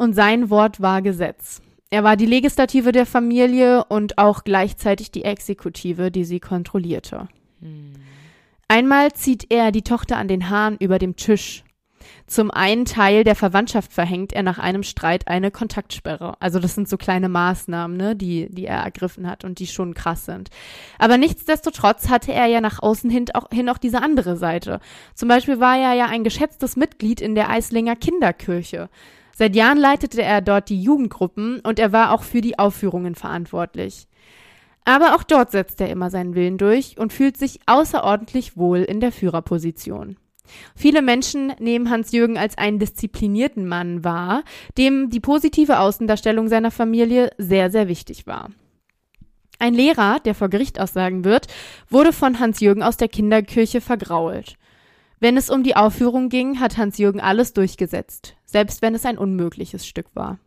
Und 0.00 0.14
sein 0.14 0.48
Wort 0.48 0.80
war 0.80 1.02
Gesetz. 1.02 1.60
Er 1.90 2.02
war 2.02 2.16
die 2.16 2.24
Legislative 2.24 2.90
der 2.90 3.04
Familie 3.04 3.84
und 3.84 4.16
auch 4.16 4.44
gleichzeitig 4.44 5.10
die 5.10 5.24
Exekutive, 5.24 6.10
die 6.10 6.24
sie 6.24 6.40
kontrollierte. 6.40 7.28
Einmal 8.66 9.12
zieht 9.12 9.52
er 9.52 9.72
die 9.72 9.82
Tochter 9.82 10.16
an 10.16 10.26
den 10.26 10.48
Haaren 10.48 10.78
über 10.78 10.98
dem 10.98 11.16
Tisch. 11.16 11.64
Zum 12.26 12.50
einen 12.50 12.86
Teil 12.86 13.24
der 13.24 13.34
Verwandtschaft 13.34 13.92
verhängt 13.92 14.32
er 14.32 14.42
nach 14.42 14.58
einem 14.58 14.84
Streit 14.84 15.28
eine 15.28 15.50
Kontaktsperre. 15.50 16.32
Also 16.40 16.60
das 16.60 16.74
sind 16.74 16.88
so 16.88 16.96
kleine 16.96 17.28
Maßnahmen, 17.28 17.94
ne, 17.94 18.16
die, 18.16 18.48
die 18.48 18.64
er 18.64 18.78
ergriffen 18.78 19.28
hat 19.28 19.44
und 19.44 19.58
die 19.58 19.66
schon 19.66 19.92
krass 19.92 20.24
sind. 20.24 20.48
Aber 20.98 21.18
nichtsdestotrotz 21.18 22.08
hatte 22.08 22.32
er 22.32 22.46
ja 22.46 22.62
nach 22.62 22.82
außen 22.82 23.10
hin 23.10 23.26
auch, 23.34 23.50
hin 23.52 23.68
auch 23.68 23.76
diese 23.76 24.00
andere 24.00 24.38
Seite. 24.38 24.80
Zum 25.14 25.28
Beispiel 25.28 25.60
war 25.60 25.76
er 25.76 25.92
ja 25.92 26.06
ein 26.06 26.24
geschätztes 26.24 26.76
Mitglied 26.76 27.20
in 27.20 27.34
der 27.34 27.50
Eislinger 27.50 27.96
Kinderkirche. 27.96 28.88
Seit 29.34 29.56
Jahren 29.56 29.78
leitete 29.78 30.22
er 30.22 30.40
dort 30.40 30.68
die 30.68 30.82
Jugendgruppen 30.82 31.60
und 31.60 31.78
er 31.78 31.92
war 31.92 32.12
auch 32.12 32.22
für 32.22 32.40
die 32.40 32.58
Aufführungen 32.58 33.14
verantwortlich. 33.14 34.06
Aber 34.84 35.14
auch 35.14 35.22
dort 35.22 35.50
setzt 35.50 35.80
er 35.80 35.90
immer 35.90 36.10
seinen 36.10 36.34
Willen 36.34 36.58
durch 36.58 36.98
und 36.98 37.12
fühlt 37.12 37.36
sich 37.36 37.60
außerordentlich 37.66 38.56
wohl 38.56 38.78
in 38.78 39.00
der 39.00 39.12
Führerposition. 39.12 40.16
Viele 40.74 41.02
Menschen 41.02 41.52
nehmen 41.58 41.90
Hans-Jürgen 41.90 42.36
als 42.36 42.58
einen 42.58 42.78
disziplinierten 42.78 43.68
Mann 43.68 44.04
wahr, 44.04 44.42
dem 44.78 45.10
die 45.10 45.20
positive 45.20 45.78
Außendarstellung 45.78 46.48
seiner 46.48 46.70
Familie 46.70 47.30
sehr, 47.38 47.70
sehr 47.70 47.88
wichtig 47.88 48.26
war. 48.26 48.50
Ein 49.58 49.74
Lehrer, 49.74 50.18
der 50.20 50.34
vor 50.34 50.48
Gericht 50.48 50.80
aussagen 50.80 51.24
wird, 51.24 51.46
wurde 51.88 52.12
von 52.12 52.40
Hans-Jürgen 52.40 52.82
aus 52.82 52.96
der 52.96 53.08
Kinderkirche 53.08 53.80
vergrault. 53.80 54.56
Wenn 55.20 55.36
es 55.36 55.50
um 55.50 55.62
die 55.62 55.76
Aufführung 55.76 56.30
ging, 56.30 56.60
hat 56.60 56.78
Hans-Jürgen 56.78 57.20
alles 57.20 57.52
durchgesetzt, 57.52 58.36
selbst 58.46 58.82
wenn 58.82 58.94
es 58.94 59.04
ein 59.04 59.18
unmögliches 59.18 59.86
Stück 59.86 60.06
war. 60.14 60.38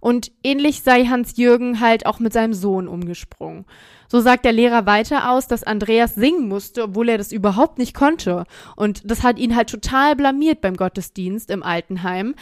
Und 0.00 0.30
ähnlich 0.42 0.82
sei 0.82 1.06
Hans-Jürgen 1.06 1.80
halt 1.80 2.04
auch 2.04 2.18
mit 2.18 2.34
seinem 2.34 2.52
Sohn 2.52 2.86
umgesprungen. 2.86 3.64
So 4.08 4.20
sagt 4.20 4.44
der 4.44 4.52
Lehrer 4.52 4.84
weiter 4.84 5.30
aus, 5.30 5.48
dass 5.48 5.64
Andreas 5.64 6.14
singen 6.14 6.48
musste, 6.48 6.82
obwohl 6.84 7.08
er 7.08 7.18
das 7.18 7.32
überhaupt 7.32 7.78
nicht 7.78 7.94
konnte. 7.94 8.44
Und 8.76 9.10
das 9.10 9.22
hat 9.22 9.38
ihn 9.38 9.56
halt 9.56 9.70
total 9.70 10.16
blamiert 10.16 10.60
beim 10.60 10.76
Gottesdienst 10.76 11.50
im 11.50 11.62
Altenheim. 11.62 12.34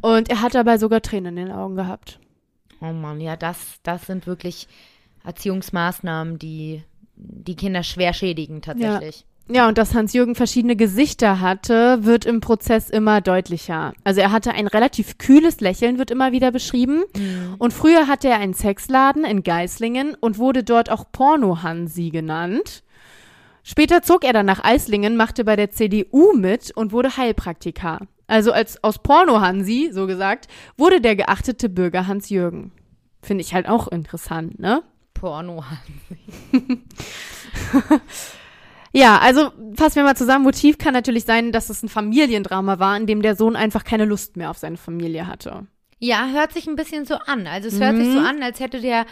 Und 0.00 0.30
er 0.30 0.40
hat 0.40 0.54
dabei 0.54 0.78
sogar 0.78 1.02
Tränen 1.02 1.36
in 1.36 1.46
den 1.46 1.54
Augen 1.54 1.76
gehabt. 1.76 2.18
Oh 2.80 2.92
Mann, 2.92 3.20
ja, 3.20 3.36
das, 3.36 3.58
das 3.82 4.06
sind 4.06 4.26
wirklich 4.26 4.66
Erziehungsmaßnahmen, 5.24 6.38
die 6.38 6.82
die 7.14 7.56
Kinder 7.56 7.82
schwer 7.82 8.14
schädigen 8.14 8.62
tatsächlich. 8.62 9.20
Ja, 9.20 9.26
und 9.50 9.78
dass 9.78 9.94
Hans-Jürgen 9.94 10.36
verschiedene 10.36 10.76
Gesichter 10.76 11.40
hatte, 11.40 12.04
wird 12.04 12.24
im 12.24 12.40
Prozess 12.40 12.88
immer 12.88 13.20
deutlicher. 13.20 13.94
Also 14.04 14.20
er 14.20 14.30
hatte 14.30 14.52
ein 14.52 14.68
relativ 14.68 15.18
kühles 15.18 15.60
Lächeln, 15.60 15.98
wird 15.98 16.12
immer 16.12 16.30
wieder 16.30 16.52
beschrieben. 16.52 17.02
Mhm. 17.16 17.56
Und 17.58 17.72
früher 17.72 18.06
hatte 18.06 18.28
er 18.28 18.38
einen 18.38 18.54
Sexladen 18.54 19.24
in 19.24 19.42
Geislingen 19.42 20.14
und 20.14 20.38
wurde 20.38 20.62
dort 20.62 20.90
auch 20.90 21.04
Porno-Hansi 21.10 22.10
genannt. 22.10 22.84
Später 23.64 24.02
zog 24.02 24.24
er 24.24 24.32
dann 24.32 24.46
nach 24.46 24.62
Eislingen, 24.62 25.16
machte 25.16 25.44
bei 25.44 25.56
der 25.56 25.70
CDU 25.70 26.32
mit 26.34 26.70
und 26.70 26.92
wurde 26.92 27.16
Heilpraktiker. 27.16 28.06
Also 28.28 28.52
als 28.52 28.82
aus 28.84 28.98
Porno-Hansi, 28.98 29.90
so 29.92 30.06
gesagt, 30.06 30.46
wurde 30.76 31.00
der 31.00 31.16
geachtete 31.16 31.68
Bürger 31.68 32.06
Hans-Jürgen. 32.06 32.70
Finde 33.20 33.42
ich 33.42 33.52
halt 33.52 33.68
auch 33.68 33.88
interessant, 33.88 34.60
ne? 34.60 34.82
Porno. 35.12 35.64
Ja, 38.92 39.18
also 39.18 39.50
fassen 39.76 39.96
wir 39.96 40.02
mal 40.04 40.16
zusammen. 40.16 40.44
Motiv 40.44 40.78
kann 40.78 40.94
natürlich 40.94 41.24
sein, 41.24 41.52
dass 41.52 41.70
es 41.70 41.82
ein 41.82 41.88
Familiendrama 41.88 42.78
war, 42.78 42.96
in 42.96 43.06
dem 43.06 43.22
der 43.22 43.36
Sohn 43.36 43.54
einfach 43.56 43.84
keine 43.84 44.04
Lust 44.04 44.36
mehr 44.36 44.50
auf 44.50 44.58
seine 44.58 44.76
Familie 44.76 45.26
hatte. 45.26 45.66
Ja, 46.00 46.28
hört 46.32 46.52
sich 46.52 46.66
ein 46.66 46.76
bisschen 46.76 47.04
so 47.04 47.14
an. 47.14 47.46
Also 47.46 47.68
es 47.68 47.78
hört 47.80 47.94
Mhm. 47.96 48.04
sich 48.04 48.12
so 48.12 48.18
an, 48.18 48.42
als 48.42 48.58
hätte 48.58 48.80
der 48.80 49.06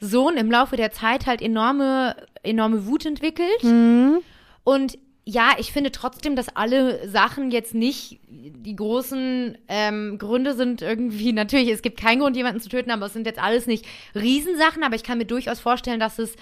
Sohn 0.00 0.36
im 0.36 0.50
Laufe 0.50 0.76
der 0.76 0.92
Zeit 0.92 1.26
halt 1.26 1.42
enorme, 1.42 2.16
enorme 2.42 2.86
Wut 2.86 3.04
entwickelt. 3.04 3.62
Mhm. 3.64 4.18
Und 4.64 4.98
ja, 5.24 5.50
ich 5.58 5.72
finde 5.72 5.92
trotzdem, 5.92 6.36
dass 6.36 6.56
alle 6.56 7.06
Sachen 7.06 7.50
jetzt 7.50 7.74
nicht 7.74 8.20
die 8.30 8.76
großen 8.76 9.58
ähm, 9.68 10.16
Gründe 10.16 10.54
sind 10.54 10.80
irgendwie, 10.80 11.32
natürlich, 11.34 11.68
es 11.68 11.82
gibt 11.82 12.00
keinen 12.00 12.20
Grund, 12.20 12.34
jemanden 12.34 12.60
zu 12.60 12.70
töten, 12.70 12.90
aber 12.90 13.06
es 13.06 13.12
sind 13.12 13.26
jetzt 13.26 13.42
alles 13.42 13.66
nicht 13.66 13.84
Riesensachen, 14.14 14.82
aber 14.84 14.94
ich 14.94 15.02
kann 15.02 15.18
mir 15.18 15.26
durchaus 15.26 15.60
vorstellen, 15.60 16.00
dass 16.00 16.18
es 16.18 16.34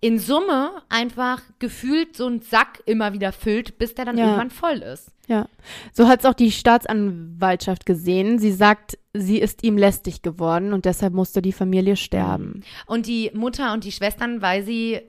in 0.00 0.18
Summe 0.18 0.70
einfach 0.88 1.42
gefühlt 1.58 2.16
so 2.16 2.26
ein 2.26 2.40
Sack 2.40 2.82
immer 2.86 3.12
wieder 3.12 3.32
füllt, 3.32 3.78
bis 3.78 3.94
der 3.94 4.04
dann 4.04 4.16
Ja. 4.18 4.24
irgendwann 4.26 4.50
voll 4.50 4.78
ist. 4.78 5.10
Ja. 5.26 5.48
So 5.92 6.08
hat 6.08 6.20
es 6.20 6.26
auch 6.26 6.34
die 6.34 6.52
Staatsanwaltschaft 6.52 7.84
gesehen. 7.86 8.38
Sie 8.38 8.52
sagt, 8.52 8.98
sie 9.12 9.38
ist 9.38 9.62
ihm 9.64 9.76
lästig 9.76 10.22
geworden 10.22 10.72
und 10.72 10.84
deshalb 10.84 11.12
musste 11.12 11.42
die 11.42 11.52
Familie 11.52 11.96
sterben. 11.96 12.62
Und 12.86 13.06
die 13.06 13.30
Mutter 13.34 13.72
und 13.72 13.84
die 13.84 13.92
Schwestern, 13.92 14.40
weil 14.40 14.62
sie 14.64 15.00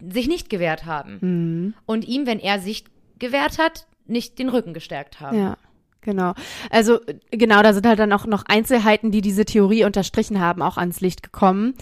sich 0.00 0.28
nicht 0.28 0.50
gewehrt 0.50 0.84
haben. 0.84 1.18
Mhm. 1.20 1.74
Und 1.86 2.06
ihm, 2.06 2.26
wenn 2.26 2.38
er 2.38 2.58
sich 2.60 2.84
gewehrt 3.18 3.58
hat, 3.58 3.86
nicht 4.06 4.38
den 4.38 4.48
Rücken 4.48 4.74
gestärkt 4.74 5.20
haben. 5.20 5.38
Ja. 5.38 5.56
Genau. 6.06 6.34
Also 6.70 7.00
genau, 7.32 7.62
da 7.62 7.74
sind 7.74 7.84
halt 7.84 7.98
dann 7.98 8.12
auch 8.12 8.26
noch 8.26 8.44
Einzelheiten, 8.46 9.10
die 9.10 9.20
diese 9.20 9.44
Theorie 9.44 9.84
unterstrichen 9.84 10.40
haben, 10.40 10.62
auch 10.62 10.76
ans 10.76 11.00
Licht 11.00 11.24
gekommen. 11.24 11.74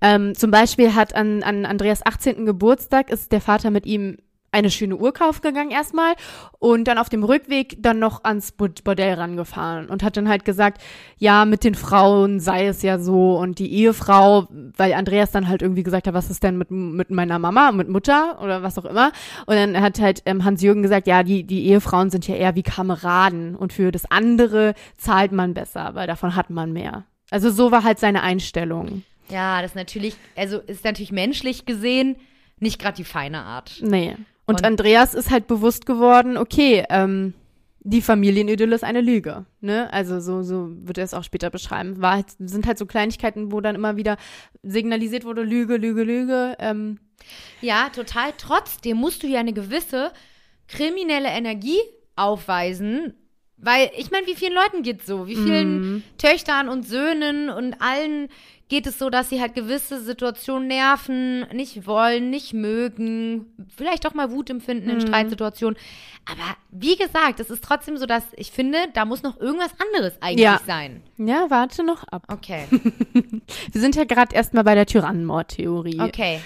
Ähm, 0.00 0.34
zum 0.34 0.50
Beispiel 0.50 0.96
hat 0.96 1.14
an, 1.14 1.44
an 1.44 1.64
Andreas 1.64 2.04
18. 2.04 2.44
Geburtstag 2.44 3.08
ist 3.08 3.30
der 3.30 3.40
Vater 3.40 3.70
mit 3.70 3.86
ihm 3.86 4.18
eine 4.50 4.70
schöne 4.70 4.96
Uhr 4.96 5.12
kaufen 5.12 5.42
gegangen 5.42 5.70
erstmal 5.70 6.14
und 6.58 6.84
dann 6.84 6.98
auf 6.98 7.08
dem 7.08 7.22
Rückweg 7.22 7.76
dann 7.82 7.98
noch 7.98 8.24
ans 8.24 8.52
Bordell 8.52 9.14
rangefahren 9.14 9.86
und 9.86 10.02
hat 10.02 10.16
dann 10.16 10.28
halt 10.28 10.44
gesagt, 10.44 10.80
ja, 11.18 11.44
mit 11.44 11.64
den 11.64 11.74
Frauen 11.74 12.40
sei 12.40 12.66
es 12.66 12.82
ja 12.82 12.98
so 12.98 13.38
und 13.38 13.58
die 13.58 13.72
Ehefrau, 13.72 14.48
weil 14.76 14.94
Andreas 14.94 15.30
dann 15.30 15.48
halt 15.48 15.62
irgendwie 15.62 15.82
gesagt 15.82 16.06
hat, 16.06 16.14
was 16.14 16.30
ist 16.30 16.42
denn 16.42 16.56
mit, 16.56 16.70
mit 16.70 17.10
meiner 17.10 17.38
Mama, 17.38 17.72
mit 17.72 17.88
Mutter 17.88 18.40
oder 18.42 18.62
was 18.62 18.78
auch 18.78 18.86
immer 18.86 19.12
und 19.46 19.54
dann 19.54 19.80
hat 19.80 20.00
halt 20.00 20.22
ähm, 20.24 20.44
Hans-Jürgen 20.44 20.82
gesagt, 20.82 21.06
ja, 21.06 21.22
die, 21.22 21.44
die 21.44 21.66
Ehefrauen 21.66 22.10
sind 22.10 22.26
ja 22.26 22.34
eher 22.34 22.54
wie 22.54 22.62
Kameraden 22.62 23.54
und 23.54 23.72
für 23.72 23.92
das 23.92 24.10
andere 24.10 24.74
zahlt 24.96 25.32
man 25.32 25.54
besser, 25.54 25.94
weil 25.94 26.06
davon 26.06 26.34
hat 26.34 26.50
man 26.50 26.72
mehr. 26.72 27.04
Also 27.30 27.50
so 27.50 27.70
war 27.70 27.84
halt 27.84 27.98
seine 27.98 28.22
Einstellung. 28.22 29.02
Ja, 29.28 29.60
das 29.60 29.72
ist 29.72 29.76
natürlich, 29.76 30.16
also 30.36 30.58
ist 30.58 30.84
natürlich 30.84 31.12
menschlich 31.12 31.66
gesehen 31.66 32.16
nicht 32.60 32.80
gerade 32.80 32.96
die 32.96 33.04
feine 33.04 33.42
Art. 33.42 33.78
Nee. 33.80 34.16
Und, 34.48 34.56
Und- 34.56 34.64
Andreas 34.64 35.14
ist 35.14 35.30
halt 35.30 35.46
bewusst 35.46 35.86
geworden, 35.86 36.36
okay, 36.36 36.84
ähm, 36.90 37.34
die 37.80 38.02
Familienidylle 38.02 38.74
ist 38.74 38.82
eine 38.84 39.00
Lüge. 39.00 39.46
Ne? 39.60 39.90
Also 39.92 40.18
so, 40.20 40.42
so 40.42 40.68
wird 40.72 40.98
er 40.98 41.04
es 41.04 41.14
auch 41.14 41.22
später 41.22 41.48
beschreiben. 41.50 42.02
War 42.02 42.14
halt, 42.16 42.26
sind 42.38 42.66
halt 42.66 42.76
so 42.78 42.84
Kleinigkeiten, 42.86 43.52
wo 43.52 43.60
dann 43.60 43.76
immer 43.76 43.96
wieder 43.96 44.16
signalisiert 44.62 45.24
wurde, 45.24 45.42
Lüge, 45.42 45.76
Lüge, 45.76 46.02
Lüge. 46.02 46.56
Ähm, 46.58 46.98
Ja, 47.60 47.88
total. 47.94 48.32
Trotzdem 48.36 48.96
musst 48.96 49.22
du 49.22 49.26
ja 49.28 49.38
eine 49.40 49.52
gewisse 49.52 50.12
kriminelle 50.66 51.28
Energie 51.28 51.78
aufweisen. 52.16 53.14
Weil, 53.56 53.90
ich 53.96 54.10
meine, 54.10 54.26
wie 54.26 54.34
vielen 54.36 54.54
Leuten 54.54 54.82
geht's 54.82 55.06
so? 55.06 55.26
Wie 55.26 55.34
vielen 55.36 55.80
Mhm. 55.80 56.02
Töchtern 56.18 56.68
und 56.68 56.86
Söhnen 56.86 57.48
und 57.50 57.76
allen 57.80 58.28
geht 58.68 58.86
es 58.86 58.98
so, 58.98 59.08
dass 59.10 59.30
sie 59.30 59.40
halt 59.40 59.54
gewisse 59.54 60.00
Situationen 60.00 60.68
nerven, 60.68 61.46
nicht 61.54 61.86
wollen, 61.86 62.28
nicht 62.30 62.52
mögen, 62.52 63.46
vielleicht 63.74 64.06
auch 64.06 64.14
mal 64.14 64.30
Wut 64.30 64.50
empfinden 64.50 64.90
in 64.90 65.00
Streitsituationen. 65.00 65.78
Aber 66.30 66.56
wie 66.70 66.96
gesagt, 66.96 67.40
es 67.40 67.48
ist 67.48 67.64
trotzdem 67.64 67.96
so, 67.96 68.04
dass 68.04 68.24
ich 68.36 68.50
finde, 68.52 68.78
da 68.92 69.04
muss 69.06 69.22
noch 69.22 69.40
irgendwas 69.40 69.70
anderes 69.80 70.20
eigentlich 70.20 70.44
Ja. 70.44 70.60
sein. 70.66 71.02
ja, 71.16 71.46
warte 71.48 71.82
noch 71.82 72.04
ab. 72.04 72.24
Okay. 72.28 72.64
Wir 73.72 73.80
sind 73.80 73.96
ja 73.96 74.04
gerade 74.04 74.34
erstmal 74.34 74.64
bei 74.64 74.74
der 74.74 74.84
Tyrannenmordtheorie. 74.86 76.00
Okay. 76.00 76.40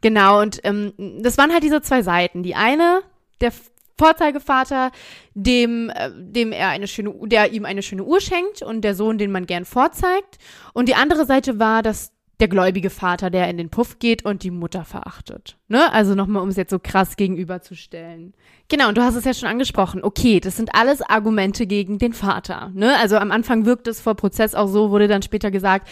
Genau, 0.00 0.40
und 0.42 0.60
ähm, 0.64 0.92
das 1.22 1.38
waren 1.38 1.52
halt 1.52 1.62
diese 1.62 1.80
zwei 1.82 2.02
Seiten. 2.02 2.42
Die 2.42 2.54
eine, 2.56 3.00
der 3.40 3.52
Vorzeigevater, 3.96 4.90
dem, 5.34 5.90
äh, 5.90 6.10
dem 6.14 6.52
er 6.52 6.68
eine 6.68 6.88
schöne, 6.88 7.14
der 7.24 7.52
ihm 7.52 7.64
eine 7.64 7.82
schöne 7.82 8.04
Uhr 8.04 8.20
schenkt 8.20 8.62
und 8.62 8.82
der 8.82 8.94
Sohn, 8.94 9.18
den 9.18 9.30
man 9.30 9.46
gern 9.46 9.64
vorzeigt. 9.64 10.38
Und 10.72 10.88
die 10.88 10.94
andere 10.94 11.26
Seite 11.26 11.58
war, 11.58 11.82
dass 11.82 12.14
der 12.40 12.48
gläubige 12.48 12.90
Vater, 12.90 13.30
der 13.30 13.48
in 13.48 13.56
den 13.56 13.70
Puff 13.70 13.98
geht 13.98 14.24
und 14.24 14.42
die 14.42 14.50
Mutter 14.50 14.84
verachtet. 14.84 15.56
Ne? 15.68 15.92
Also 15.92 16.14
nochmal, 16.14 16.42
um 16.42 16.48
es 16.48 16.56
jetzt 16.56 16.70
so 16.70 16.80
krass 16.80 17.16
gegenüberzustellen. 17.16 18.34
Genau, 18.68 18.88
und 18.88 18.98
du 18.98 19.02
hast 19.02 19.14
es 19.14 19.24
ja 19.24 19.34
schon 19.34 19.48
angesprochen. 19.48 20.02
Okay, 20.02 20.40
das 20.40 20.56
sind 20.56 20.74
alles 20.74 21.00
Argumente 21.00 21.66
gegen 21.66 21.98
den 21.98 22.12
Vater. 22.12 22.72
Ne? 22.74 22.96
Also 22.98 23.16
am 23.16 23.30
Anfang 23.30 23.66
wirkt 23.66 23.86
es 23.86 24.00
vor 24.00 24.14
Prozess 24.14 24.54
auch 24.54 24.66
so, 24.66 24.90
wurde 24.90 25.06
dann 25.06 25.22
später 25.22 25.50
gesagt, 25.50 25.88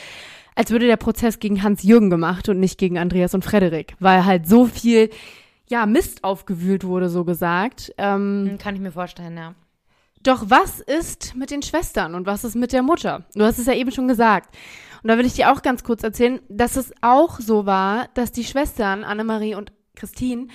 als 0.55 0.71
würde 0.71 0.87
der 0.87 0.97
Prozess 0.97 1.39
gegen 1.39 1.63
Hans-Jürgen 1.63 2.11
gemacht 2.11 2.49
und 2.49 2.59
nicht 2.59 2.79
gegen 2.79 2.99
Andreas 2.99 3.35
und 3.35 3.45
Frederik, 3.45 3.95
weil 4.01 4.25
halt 4.25 4.49
so 4.49 4.67
viel, 4.67 5.11
ja, 5.73 5.87
Mist 5.87 6.23
aufgewühlt 6.23 6.85
wurde, 6.85 7.09
so 7.09 7.25
gesagt. 7.25 7.93
Ähm, 7.97 8.47
Hm, 8.51 8.59
Kann 8.59 8.75
ich 8.75 8.81
mir 8.83 8.93
vorstellen, 8.93 9.37
ja. 9.37 9.55
doch 10.23 10.45
was 10.51 10.81
ist 10.81 11.35
mit 11.35 11.51
den 11.51 11.63
Schwestern 11.63 12.15
und 12.15 12.27
was 12.27 12.45
ist 12.45 12.55
mit 12.57 12.73
der 12.73 12.83
Mutter? 12.83 13.25
Du 13.35 13.43
hast 13.45 13.59
es 13.59 13.67
ja 13.67 13.73
eben 13.75 13.91
schon 13.91 14.07
gesagt. 14.07 14.55
Und 15.03 15.09
da 15.09 15.17
will 15.19 15.27
ich 15.27 15.33
dir 15.35 15.51
auch 15.51 15.63
ganz 15.63 15.83
kurz 15.83 16.03
erzählen, 16.05 16.41
dass 16.49 16.77
es 16.77 16.93
auch 17.01 17.41
so 17.41 17.65
war, 17.67 18.09
dass 18.15 18.31
die 18.33 18.45
Schwestern 18.45 19.03
Annemarie 19.03 19.55
und 19.57 19.73
Christine 19.97 20.47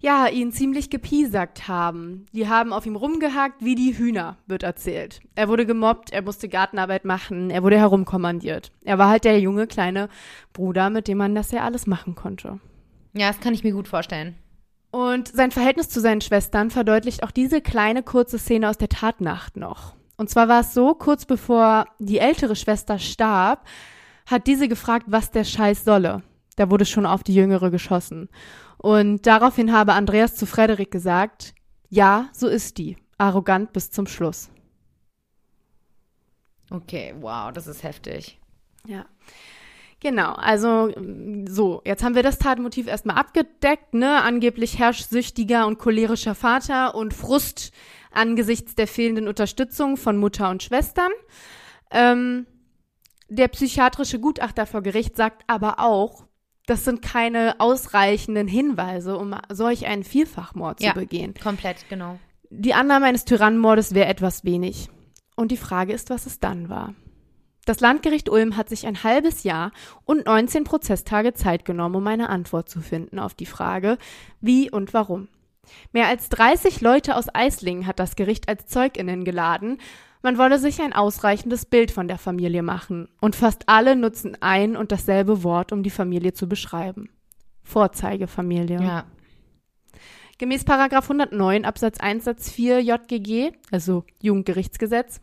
ja, 0.00 0.28
ihn 0.28 0.52
ziemlich 0.52 0.90
gepiesackt 0.90 1.66
haben. 1.66 2.26
Die 2.32 2.46
haben 2.48 2.72
auf 2.72 2.86
ihm 2.86 2.94
rumgehackt 2.94 3.64
wie 3.64 3.74
die 3.74 3.98
Hühner, 3.98 4.36
wird 4.46 4.62
erzählt. 4.62 5.20
Er 5.34 5.48
wurde 5.48 5.66
gemobbt, 5.66 6.12
er 6.12 6.22
musste 6.22 6.48
Gartenarbeit 6.48 7.04
machen, 7.04 7.50
er 7.50 7.64
wurde 7.64 7.78
herumkommandiert. 7.78 8.70
Er 8.84 8.98
war 8.98 9.08
halt 9.08 9.24
der 9.24 9.40
junge 9.40 9.66
kleine 9.66 10.08
Bruder, 10.52 10.88
mit 10.90 11.08
dem 11.08 11.18
man 11.18 11.34
das 11.34 11.50
ja 11.50 11.64
alles 11.64 11.88
machen 11.88 12.14
konnte. 12.14 12.60
Ja, 13.14 13.28
das 13.28 13.40
kann 13.40 13.54
ich 13.54 13.64
mir 13.64 13.72
gut 13.72 13.88
vorstellen. 13.88 14.36
Und 14.90 15.28
sein 15.28 15.50
Verhältnis 15.50 15.88
zu 15.90 16.00
seinen 16.00 16.20
Schwestern 16.20 16.70
verdeutlicht 16.70 17.22
auch 17.22 17.30
diese 17.30 17.60
kleine 17.60 18.02
kurze 18.02 18.38
Szene 18.38 18.68
aus 18.68 18.78
der 18.78 18.88
Tatnacht 18.88 19.56
noch. 19.56 19.94
Und 20.16 20.30
zwar 20.30 20.48
war 20.48 20.60
es 20.60 20.74
so, 20.74 20.94
kurz 20.94 21.26
bevor 21.26 21.86
die 21.98 22.18
ältere 22.18 22.56
Schwester 22.56 22.98
starb, 22.98 23.66
hat 24.26 24.46
diese 24.46 24.68
gefragt, 24.68 25.06
was 25.08 25.30
der 25.30 25.44
Scheiß 25.44 25.84
solle. 25.84 26.22
Da 26.56 26.70
wurde 26.70 26.86
schon 26.86 27.06
auf 27.06 27.22
die 27.22 27.34
jüngere 27.34 27.70
geschossen. 27.70 28.28
Und 28.78 29.26
daraufhin 29.26 29.72
habe 29.72 29.92
Andreas 29.92 30.34
zu 30.34 30.46
Frederik 30.46 30.90
gesagt, 30.90 31.54
ja, 31.88 32.28
so 32.32 32.48
ist 32.48 32.78
die. 32.78 32.96
Arrogant 33.16 33.72
bis 33.72 33.90
zum 33.90 34.06
Schluss. 34.06 34.50
Okay, 36.70 37.14
wow, 37.20 37.52
das 37.52 37.66
ist 37.66 37.82
heftig. 37.82 38.40
Ja. 38.86 39.06
Genau, 40.00 40.32
also 40.34 40.92
so, 41.48 41.82
jetzt 41.84 42.04
haben 42.04 42.14
wir 42.14 42.22
das 42.22 42.38
Tatmotiv 42.38 42.86
erstmal 42.86 43.16
abgedeckt, 43.16 43.94
ne? 43.94 44.22
Angeblich 44.22 44.78
herrschsüchtiger 44.78 45.66
und 45.66 45.78
cholerischer 45.78 46.36
Vater 46.36 46.94
und 46.94 47.14
Frust 47.14 47.72
angesichts 48.12 48.74
der 48.76 48.86
fehlenden 48.86 49.26
Unterstützung 49.26 49.96
von 49.96 50.16
Mutter 50.16 50.50
und 50.50 50.62
Schwestern. 50.62 51.10
Ähm, 51.90 52.46
der 53.28 53.48
psychiatrische 53.48 54.20
Gutachter 54.20 54.66
vor 54.66 54.82
Gericht 54.82 55.16
sagt 55.16 55.42
aber 55.48 55.80
auch, 55.80 56.24
das 56.66 56.84
sind 56.84 57.02
keine 57.02 57.56
ausreichenden 57.58 58.46
Hinweise, 58.46 59.16
um 59.16 59.34
solch 59.50 59.86
einen 59.86 60.04
Vielfachmord 60.04 60.80
Ja. 60.80 60.92
zu 60.92 61.00
begehen. 61.00 61.34
Komplett, 61.34 61.88
genau. 61.88 62.18
Die 62.50 62.74
Annahme 62.74 63.06
eines 63.06 63.24
Tyrannenmordes 63.24 63.94
wäre 63.94 64.08
etwas 64.08 64.44
wenig. 64.44 64.88
Und 65.34 65.50
die 65.50 65.56
Frage 65.56 65.92
ist, 65.92 66.08
was 66.10 66.26
es 66.26 66.40
dann 66.40 66.68
war. 66.68 66.94
Das 67.68 67.80
Landgericht 67.80 68.30
Ulm 68.30 68.56
hat 68.56 68.70
sich 68.70 68.86
ein 68.86 69.02
halbes 69.02 69.44
Jahr 69.44 69.72
und 70.06 70.24
19 70.24 70.64
Prozesstage 70.64 71.34
Zeit 71.34 71.66
genommen, 71.66 71.96
um 71.96 72.06
eine 72.06 72.30
Antwort 72.30 72.70
zu 72.70 72.80
finden 72.80 73.18
auf 73.18 73.34
die 73.34 73.44
Frage, 73.44 73.98
wie 74.40 74.70
und 74.70 74.94
warum. 74.94 75.28
Mehr 75.92 76.06
als 76.06 76.30
30 76.30 76.80
Leute 76.80 77.14
aus 77.14 77.26
Eislingen 77.28 77.86
hat 77.86 77.98
das 77.98 78.16
Gericht 78.16 78.48
als 78.48 78.68
ZeugInnen 78.68 79.22
geladen. 79.22 79.76
Man 80.22 80.38
wolle 80.38 80.58
sich 80.58 80.80
ein 80.80 80.94
ausreichendes 80.94 81.66
Bild 81.66 81.90
von 81.90 82.08
der 82.08 82.16
Familie 82.16 82.62
machen. 82.62 83.10
Und 83.20 83.36
fast 83.36 83.68
alle 83.68 83.96
nutzen 83.96 84.38
ein 84.40 84.74
und 84.74 84.90
dasselbe 84.90 85.42
Wort, 85.42 85.70
um 85.70 85.82
die 85.82 85.90
Familie 85.90 86.32
zu 86.32 86.48
beschreiben. 86.48 87.10
Vorzeigefamilie. 87.64 88.80
Ja. 88.80 89.04
Gemäß 90.38 90.64
Paragraph 90.64 91.04
109 91.04 91.66
Absatz 91.66 92.00
1 92.00 92.24
Satz 92.24 92.48
4 92.48 92.80
JGG, 92.80 93.52
also 93.70 94.04
Jugendgerichtsgesetz, 94.22 95.20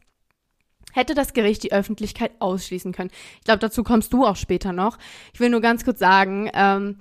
hätte 0.96 1.14
das 1.14 1.34
Gericht 1.34 1.64
die 1.64 1.74
Öffentlichkeit 1.74 2.32
ausschließen 2.40 2.94
können. 2.94 3.12
Ich 3.40 3.46
glaube, 3.46 3.60
dazu 3.60 3.84
kommst 3.84 4.14
du 4.14 4.26
auch 4.26 4.38
später 4.38 4.72
noch. 4.72 4.98
Ich 5.34 5.40
will 5.40 5.50
nur 5.50 5.62
ganz 5.62 5.84
kurz 5.84 6.00
sagen, 6.00 6.50
ähm, 6.54 6.98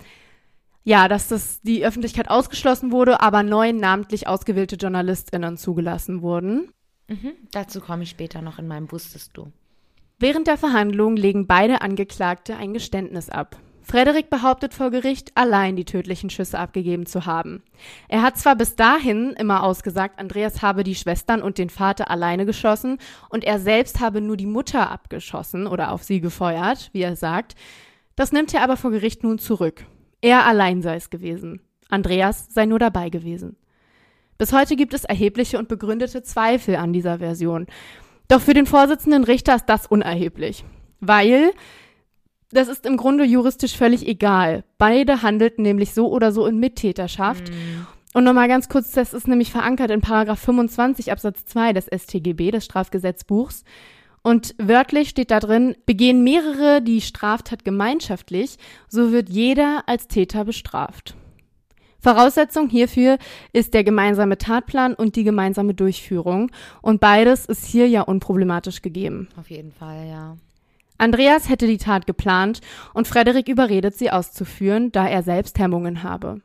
ja, 0.82 1.08
dass 1.08 1.28
das 1.28 1.62
die 1.62 1.84
Öffentlichkeit 1.84 2.28
ausgeschlossen 2.28 2.92
wurde, 2.92 3.20
aber 3.20 3.42
neun 3.42 3.78
namentlich 3.78 4.26
ausgewählte 4.28 4.76
JournalistInnen 4.76 5.56
zugelassen 5.56 6.20
wurden. 6.20 6.68
Mhm. 7.08 7.32
Dazu 7.52 7.80
komme 7.80 8.02
ich 8.02 8.10
später 8.10 8.42
noch 8.42 8.58
in 8.58 8.66
meinem 8.66 8.90
Wusstest 8.92 9.30
du. 9.34 9.50
Während 10.18 10.46
der 10.46 10.58
Verhandlung 10.58 11.16
legen 11.16 11.46
beide 11.46 11.80
Angeklagte 11.80 12.56
ein 12.56 12.72
Geständnis 12.74 13.30
ab. 13.30 13.56
Frederik 13.84 14.30
behauptet 14.30 14.72
vor 14.72 14.90
Gericht, 14.90 15.32
allein 15.34 15.76
die 15.76 15.84
tödlichen 15.84 16.30
Schüsse 16.30 16.58
abgegeben 16.58 17.04
zu 17.04 17.26
haben. 17.26 17.62
Er 18.08 18.22
hat 18.22 18.38
zwar 18.38 18.56
bis 18.56 18.76
dahin 18.76 19.34
immer 19.38 19.62
ausgesagt, 19.62 20.18
Andreas 20.18 20.62
habe 20.62 20.84
die 20.84 20.94
Schwestern 20.94 21.42
und 21.42 21.58
den 21.58 21.68
Vater 21.68 22.10
alleine 22.10 22.46
geschossen 22.46 22.98
und 23.28 23.44
er 23.44 23.60
selbst 23.60 24.00
habe 24.00 24.22
nur 24.22 24.38
die 24.38 24.46
Mutter 24.46 24.90
abgeschossen 24.90 25.66
oder 25.66 25.92
auf 25.92 26.02
sie 26.02 26.20
gefeuert, 26.20 26.88
wie 26.92 27.02
er 27.02 27.14
sagt. 27.14 27.56
Das 28.16 28.32
nimmt 28.32 28.54
er 28.54 28.62
aber 28.62 28.78
vor 28.78 28.90
Gericht 28.90 29.22
nun 29.22 29.38
zurück. 29.38 29.84
Er 30.22 30.46
allein 30.46 30.80
sei 30.80 30.96
es 30.96 31.10
gewesen. 31.10 31.60
Andreas 31.90 32.46
sei 32.48 32.64
nur 32.64 32.78
dabei 32.78 33.10
gewesen. 33.10 33.56
Bis 34.38 34.54
heute 34.54 34.76
gibt 34.76 34.94
es 34.94 35.04
erhebliche 35.04 35.58
und 35.58 35.68
begründete 35.68 36.22
Zweifel 36.22 36.76
an 36.76 36.94
dieser 36.94 37.18
Version. 37.18 37.66
Doch 38.28 38.40
für 38.40 38.54
den 38.54 38.66
Vorsitzenden 38.66 39.24
Richter 39.24 39.54
ist 39.54 39.66
das 39.66 39.86
unerheblich, 39.86 40.64
weil 41.00 41.52
das 42.54 42.68
ist 42.68 42.86
im 42.86 42.96
Grunde 42.96 43.24
juristisch 43.24 43.76
völlig 43.76 44.06
egal. 44.06 44.64
Beide 44.78 45.22
handelten 45.22 45.62
nämlich 45.62 45.92
so 45.92 46.10
oder 46.10 46.32
so 46.32 46.46
in 46.46 46.58
Mittäterschaft. 46.58 47.50
Und 48.14 48.24
nochmal 48.24 48.48
ganz 48.48 48.68
kurz, 48.68 48.92
das 48.92 49.12
ist 49.12 49.26
nämlich 49.26 49.50
verankert 49.50 49.90
in 49.90 50.00
Paragraph 50.00 50.38
25 50.38 51.10
Absatz 51.10 51.44
2 51.46 51.72
des 51.72 51.86
StGB, 51.86 52.52
des 52.52 52.64
Strafgesetzbuchs. 52.64 53.64
Und 54.22 54.54
wörtlich 54.56 55.10
steht 55.10 55.30
da 55.30 55.40
drin, 55.40 55.76
begehen 55.84 56.22
mehrere 56.24 56.80
die 56.80 57.00
Straftat 57.02 57.64
gemeinschaftlich, 57.64 58.56
so 58.88 59.12
wird 59.12 59.28
jeder 59.28 59.82
als 59.86 60.08
Täter 60.08 60.44
bestraft. 60.44 61.14
Voraussetzung 62.00 62.68
hierfür 62.68 63.18
ist 63.52 63.74
der 63.74 63.82
gemeinsame 63.82 64.38
Tatplan 64.38 64.94
und 64.94 65.16
die 65.16 65.24
gemeinsame 65.24 65.74
Durchführung. 65.74 66.50
Und 66.82 67.00
beides 67.00 67.46
ist 67.46 67.66
hier 67.66 67.88
ja 67.88 68.02
unproblematisch 68.02 68.82
gegeben. 68.82 69.28
Auf 69.38 69.50
jeden 69.50 69.72
Fall, 69.72 70.06
ja. 70.06 70.36
Andreas 70.98 71.48
hätte 71.48 71.66
die 71.66 71.78
Tat 71.78 72.06
geplant 72.06 72.60
und 72.92 73.08
Frederik 73.08 73.48
überredet, 73.48 73.96
sie 73.96 74.10
auszuführen, 74.10 74.92
da 74.92 75.06
er 75.06 75.22
selbst 75.22 75.58
Hemmungen 75.58 76.02
habe. 76.02 76.40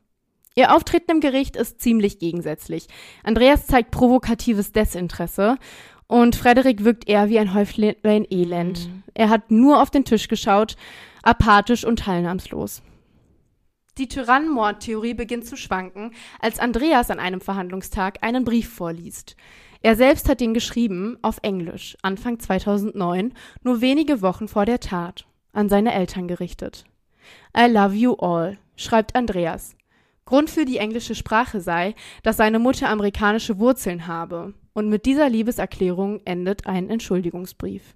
Ihr 0.56 0.76
Auftreten 0.76 1.12
im 1.12 1.20
Gericht 1.22 1.56
ist 1.56 1.80
ziemlich 1.80 2.20
gegensätzlich. 2.20 2.88
Andreas 3.24 3.68
zeigt 3.68 3.91
provokatives 3.91 4.72
Desinteresse 4.72 5.58
und 6.08 6.36
Frederik 6.36 6.84
wirkt 6.84 7.08
eher 7.08 7.30
wie 7.30 7.39
ein 7.39 7.54
Häuflein 7.54 8.26
Elend. 8.30 8.89
Er 9.14 9.30
hat 9.30 9.52
nur 9.52 9.82
auf 9.82 9.91
den 9.91 10.06
Tisch 10.06 10.28
geschaut, 10.28 10.76
apathisch 11.22 11.86
und 11.86 12.00
teilnahmslos. 12.00 12.82
Die 14.00 14.08
Tyrannenmordtheorie 14.08 15.14
beginnt 15.14 15.45
zu 15.45 15.56
schwanken, 15.56 16.14
als 16.39 16.60
Andreas 16.60 17.12
an 17.12 17.20
einem 17.20 17.41
Verhandlungstag 17.41 18.18
einen 18.22 18.45
Brief 18.45 18.70
vorliest. 18.74 19.36
Er 19.82 19.96
selbst 19.96 20.28
hat 20.28 20.42
ihn 20.42 20.54
geschrieben, 20.54 21.18
auf 21.22 21.40
Englisch, 21.42 21.96
Anfang 22.02 22.40
2009, 22.40 23.34
nur 23.64 23.82
wenige 23.82 24.22
Wochen 24.22 24.48
vor 24.48 24.66
der 24.66 24.80
Tat, 24.80 25.26
an 25.54 25.70
seine 25.70 25.94
Eltern 25.94 26.28
gerichtet. 26.28 26.84
I 27.58 27.72
love 27.72 27.96
you 27.96 28.16
all, 28.16 28.58
schreibt 28.76 29.16
Andreas. 29.16 29.76
Grund 30.26 30.50
für 30.50 30.66
die 30.66 30.78
englische 30.78 31.16
Sprache 31.16 31.62
sei, 31.62 31.96
dass 32.24 32.38
seine 32.38 32.60
Mutter 32.60 32.90
amerikanische 32.90 33.58
Wurzeln 33.58 34.06
habe. 34.06 34.54
Und 34.74 34.90
mit 34.90 35.06
dieser 35.06 35.28
Liebeserklärung 35.30 36.22
endet 36.26 36.68
ein 36.68 36.90
Entschuldigungsbrief. 36.90 37.96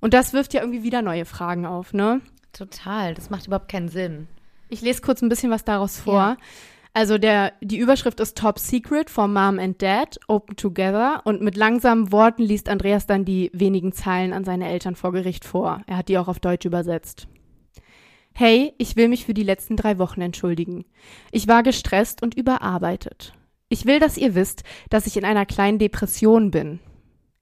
Und 0.00 0.14
das 0.14 0.32
wirft 0.32 0.54
ja 0.54 0.62
irgendwie 0.62 0.82
wieder 0.82 1.02
neue 1.02 1.26
Fragen 1.26 1.66
auf, 1.66 1.92
ne? 1.92 2.22
Total. 2.52 3.14
Das 3.14 3.30
macht 3.30 3.46
überhaupt 3.46 3.70
keinen 3.70 3.88
Sinn. 3.88 4.26
Ich 4.68 4.80
lese 4.80 5.02
kurz 5.02 5.22
ein 5.22 5.28
bisschen 5.28 5.50
was 5.52 5.64
daraus 5.64 6.00
vor. 6.00 6.14
Ja. 6.14 6.36
Also 6.92 7.18
der, 7.18 7.52
die 7.60 7.78
Überschrift 7.78 8.18
ist 8.18 8.36
Top 8.36 8.58
Secret 8.58 9.10
for 9.10 9.28
Mom 9.28 9.58
and 9.58 9.80
Dad, 9.80 10.18
Open 10.26 10.56
Together. 10.56 11.22
Und 11.24 11.40
mit 11.40 11.56
langsamen 11.56 12.10
Worten 12.10 12.42
liest 12.42 12.68
Andreas 12.68 13.06
dann 13.06 13.24
die 13.24 13.50
wenigen 13.52 13.92
Zeilen 13.92 14.32
an 14.32 14.44
seine 14.44 14.68
Eltern 14.68 14.96
vor 14.96 15.12
Gericht 15.12 15.44
vor. 15.44 15.82
Er 15.86 15.96
hat 15.96 16.08
die 16.08 16.18
auch 16.18 16.28
auf 16.28 16.40
Deutsch 16.40 16.66
übersetzt. 16.66 17.28
Hey, 18.32 18.72
ich 18.78 18.96
will 18.96 19.08
mich 19.08 19.24
für 19.24 19.34
die 19.34 19.42
letzten 19.42 19.76
drei 19.76 19.98
Wochen 19.98 20.20
entschuldigen. 20.20 20.84
Ich 21.30 21.46
war 21.46 21.62
gestresst 21.62 22.22
und 22.22 22.34
überarbeitet. 22.34 23.34
Ich 23.68 23.86
will, 23.86 24.00
dass 24.00 24.16
ihr 24.16 24.34
wisst, 24.34 24.64
dass 24.88 25.06
ich 25.06 25.16
in 25.16 25.24
einer 25.24 25.46
kleinen 25.46 25.78
Depression 25.78 26.50
bin. 26.50 26.80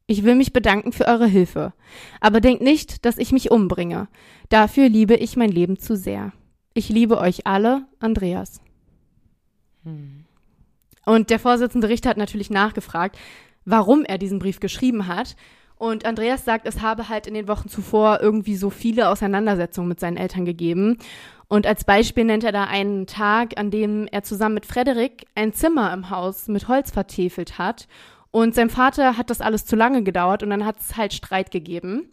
Ich 0.06 0.24
will 0.24 0.34
mich 0.34 0.52
bedanken 0.52 0.92
für 0.92 1.06
eure 1.06 1.26
Hilfe. 1.26 1.72
Aber 2.20 2.40
denkt 2.40 2.62
nicht, 2.62 3.04
dass 3.04 3.18
ich 3.18 3.32
mich 3.32 3.50
umbringe. 3.50 4.08
Dafür 4.48 4.88
liebe 4.88 5.14
ich 5.14 5.36
mein 5.36 5.50
Leben 5.50 5.78
zu 5.78 5.96
sehr. 5.96 6.32
Ich 6.74 6.88
liebe 6.88 7.18
euch 7.18 7.46
alle, 7.46 7.86
Andreas. 7.98 8.60
Und 11.04 11.30
der 11.30 11.38
Vorsitzende 11.38 11.88
Richter 11.88 12.10
hat 12.10 12.16
natürlich 12.16 12.50
nachgefragt, 12.50 13.18
warum 13.64 14.04
er 14.04 14.18
diesen 14.18 14.38
Brief 14.38 14.60
geschrieben 14.60 15.06
hat. 15.06 15.36
Und 15.76 16.04
Andreas 16.04 16.44
sagt, 16.44 16.66
es 16.66 16.82
habe 16.82 17.08
halt 17.08 17.26
in 17.26 17.34
den 17.34 17.48
Wochen 17.48 17.68
zuvor 17.68 18.20
irgendwie 18.20 18.56
so 18.56 18.68
viele 18.68 19.08
Auseinandersetzungen 19.08 19.88
mit 19.88 20.00
seinen 20.00 20.16
Eltern 20.16 20.44
gegeben. 20.44 20.98
Und 21.46 21.66
als 21.66 21.84
Beispiel 21.84 22.24
nennt 22.24 22.44
er 22.44 22.52
da 22.52 22.64
einen 22.64 23.06
Tag, 23.06 23.58
an 23.58 23.70
dem 23.70 24.06
er 24.10 24.22
zusammen 24.22 24.56
mit 24.56 24.66
Frederik 24.66 25.26
ein 25.34 25.52
Zimmer 25.52 25.92
im 25.92 26.10
Haus 26.10 26.48
mit 26.48 26.68
Holz 26.68 26.90
vertefelt 26.90 27.58
hat. 27.58 27.88
Und 28.30 28.54
sein 28.54 28.70
Vater 28.70 29.16
hat 29.16 29.30
das 29.30 29.40
alles 29.40 29.64
zu 29.64 29.76
lange 29.76 30.02
gedauert 30.02 30.42
und 30.42 30.50
dann 30.50 30.66
hat 30.66 30.80
es 30.80 30.96
halt 30.96 31.14
Streit 31.14 31.50
gegeben. 31.50 32.10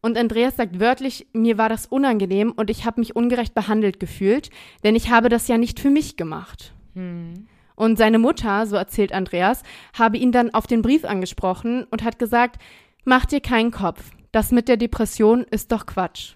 Und 0.00 0.16
Andreas 0.16 0.56
sagt 0.56 0.80
wörtlich, 0.80 1.26
mir 1.34 1.58
war 1.58 1.68
das 1.68 1.86
unangenehm 1.86 2.52
und 2.52 2.70
ich 2.70 2.86
habe 2.86 3.00
mich 3.00 3.16
ungerecht 3.16 3.54
behandelt 3.54 4.00
gefühlt, 4.00 4.48
denn 4.82 4.96
ich 4.96 5.10
habe 5.10 5.28
das 5.28 5.46
ja 5.48 5.58
nicht 5.58 5.78
für 5.78 5.90
mich 5.90 6.16
gemacht. 6.16 6.72
Und 6.94 7.96
seine 7.96 8.18
Mutter, 8.18 8.66
so 8.66 8.76
erzählt 8.76 9.12
Andreas, 9.12 9.62
habe 9.98 10.18
ihn 10.18 10.32
dann 10.32 10.52
auf 10.52 10.66
den 10.66 10.82
Brief 10.82 11.04
angesprochen 11.04 11.84
und 11.84 12.04
hat 12.04 12.18
gesagt, 12.18 12.60
mach 13.04 13.24
dir 13.24 13.40
keinen 13.40 13.70
Kopf, 13.70 14.10
das 14.32 14.52
mit 14.52 14.68
der 14.68 14.76
Depression 14.76 15.44
ist 15.44 15.72
doch 15.72 15.86
Quatsch. 15.86 16.34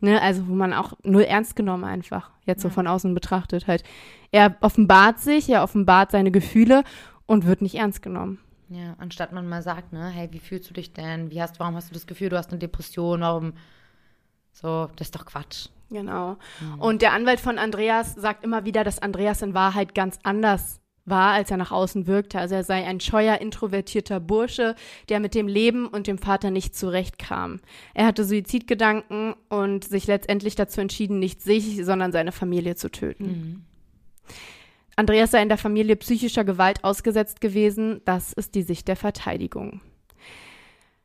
Ne, 0.00 0.20
also 0.20 0.46
wo 0.46 0.54
man 0.54 0.74
auch 0.74 0.92
null 1.04 1.22
ernst 1.22 1.56
genommen 1.56 1.84
einfach, 1.84 2.30
jetzt 2.44 2.60
so 2.60 2.68
von 2.68 2.86
außen 2.86 3.14
betrachtet 3.14 3.66
halt. 3.66 3.82
Er 4.30 4.56
offenbart 4.60 5.20
sich, 5.20 5.48
er 5.48 5.62
offenbart 5.62 6.10
seine 6.10 6.30
Gefühle 6.30 6.84
und 7.24 7.46
wird 7.46 7.62
nicht 7.62 7.76
ernst 7.76 8.02
genommen. 8.02 8.38
Ja, 8.68 8.94
anstatt 8.98 9.32
man 9.32 9.48
mal 9.48 9.62
sagt, 9.62 9.92
ne, 9.92 10.08
hey, 10.08 10.28
wie 10.32 10.38
fühlst 10.38 10.68
du 10.68 10.74
dich 10.74 10.92
denn? 10.92 11.30
Wie 11.30 11.40
hast, 11.40 11.60
warum 11.60 11.76
hast 11.76 11.90
du 11.90 11.94
das 11.94 12.06
Gefühl, 12.06 12.28
du 12.28 12.36
hast 12.36 12.50
eine 12.50 12.58
Depression? 12.58 13.20
Warum? 13.22 13.54
So, 14.60 14.88
das 14.96 15.08
ist 15.08 15.14
doch 15.14 15.26
Quatsch. 15.26 15.68
Genau. 15.90 16.38
Und 16.78 17.02
der 17.02 17.12
Anwalt 17.12 17.40
von 17.40 17.58
Andreas 17.58 18.14
sagt 18.14 18.42
immer 18.42 18.64
wieder, 18.64 18.84
dass 18.84 18.98
Andreas 18.98 19.42
in 19.42 19.52
Wahrheit 19.52 19.94
ganz 19.94 20.18
anders 20.22 20.80
war, 21.04 21.32
als 21.32 21.50
er 21.50 21.58
nach 21.58 21.72
außen 21.72 22.06
wirkte. 22.06 22.40
Also 22.40 22.54
er 22.54 22.64
sei 22.64 22.84
ein 22.84 22.98
scheuer, 22.98 23.38
introvertierter 23.38 24.18
Bursche, 24.18 24.74
der 25.10 25.20
mit 25.20 25.34
dem 25.34 25.46
Leben 25.46 25.86
und 25.86 26.06
dem 26.06 26.16
Vater 26.16 26.50
nicht 26.50 26.74
zurechtkam. 26.74 27.60
Er 27.92 28.06
hatte 28.06 28.24
Suizidgedanken 28.24 29.34
und 29.50 29.84
sich 29.84 30.06
letztendlich 30.06 30.54
dazu 30.54 30.80
entschieden, 30.80 31.18
nicht 31.18 31.42
sich, 31.42 31.84
sondern 31.84 32.10
seine 32.10 32.32
Familie 32.32 32.76
zu 32.76 32.90
töten. 32.90 33.66
Andreas 34.96 35.32
sei 35.32 35.42
in 35.42 35.50
der 35.50 35.58
Familie 35.58 35.96
psychischer 35.96 36.44
Gewalt 36.44 36.82
ausgesetzt 36.82 37.42
gewesen. 37.42 38.00
Das 38.06 38.32
ist 38.32 38.54
die 38.54 38.62
Sicht 38.62 38.88
der 38.88 38.96
Verteidigung. 38.96 39.82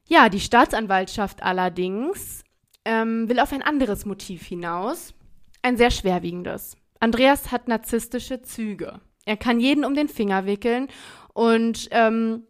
Ja, 0.08 0.30
die 0.30 0.39
Staatsanwaltschaft 0.39 1.43
allerdings 1.43 2.43
ähm, 2.86 3.30
will 3.30 3.40
auf 3.40 3.54
ein 3.54 3.62
anderes 3.62 4.06
Motiv 4.06 4.46
hinaus, 4.46 5.14
ein 5.62 5.78
sehr 5.78 5.92
schwerwiegendes. 5.92 6.78
Andreas 7.00 7.52
hat 7.52 7.68
narzisstische 7.68 8.42
Züge. 8.42 9.00
Er 9.26 9.38
kann 9.38 9.60
jeden 9.60 9.86
um 9.86 9.94
den 9.94 10.08
Finger 10.08 10.46
wickeln 10.46 10.88
und 11.34 11.88
ähm, 11.92 12.44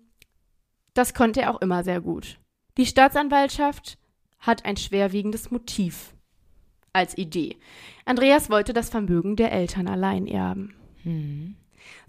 das 0.94 1.14
konnte 1.14 1.42
er 1.42 1.54
auch 1.54 1.62
immer 1.62 1.84
sehr 1.84 2.02
gut. 2.02 2.40
Die 2.78 2.86
Staatsanwaltschaft 2.86 3.98
hat 4.40 4.66
ein 4.66 4.78
schwerwiegendes 4.78 5.52
Motiv 5.52 6.14
als 6.94 7.18
Idee. 7.18 7.58
Andreas 8.06 8.50
wollte 8.50 8.74
das 8.74 8.90
Vermögen 8.90 9.36
der 9.36 9.52
Eltern 9.52 9.88
allein 9.88 10.28
erben. 10.28 10.74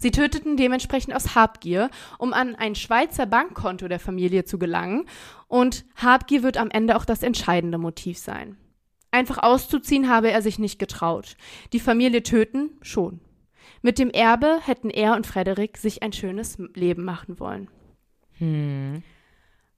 Sie 0.03 0.11
töteten 0.11 0.57
dementsprechend 0.57 1.15
aus 1.15 1.33
Habgier, 1.33 1.89
um 2.17 2.33
an 2.33 2.55
ein 2.55 2.75
Schweizer 2.75 3.25
Bankkonto 3.25 3.87
der 3.87 4.01
Familie 4.01 4.43
zu 4.43 4.59
gelangen. 4.59 5.05
Und 5.47 5.85
Habgier 5.95 6.43
wird 6.43 6.57
am 6.57 6.69
Ende 6.69 6.97
auch 6.97 7.05
das 7.05 7.23
entscheidende 7.23 7.77
Motiv 7.77 8.17
sein. 8.17 8.57
Einfach 9.11 9.37
auszuziehen 9.37 10.09
habe 10.09 10.29
er 10.29 10.41
sich 10.41 10.59
nicht 10.59 10.77
getraut. 10.77 11.37
Die 11.71 11.79
Familie 11.79 12.21
töten 12.21 12.71
schon. 12.81 13.21
Mit 13.81 13.97
dem 13.97 14.09
Erbe 14.09 14.59
hätten 14.61 14.89
er 14.89 15.15
und 15.15 15.25
Frederik 15.25 15.77
sich 15.77 16.03
ein 16.03 16.11
schönes 16.11 16.57
Leben 16.73 17.05
machen 17.05 17.39
wollen. 17.39 17.69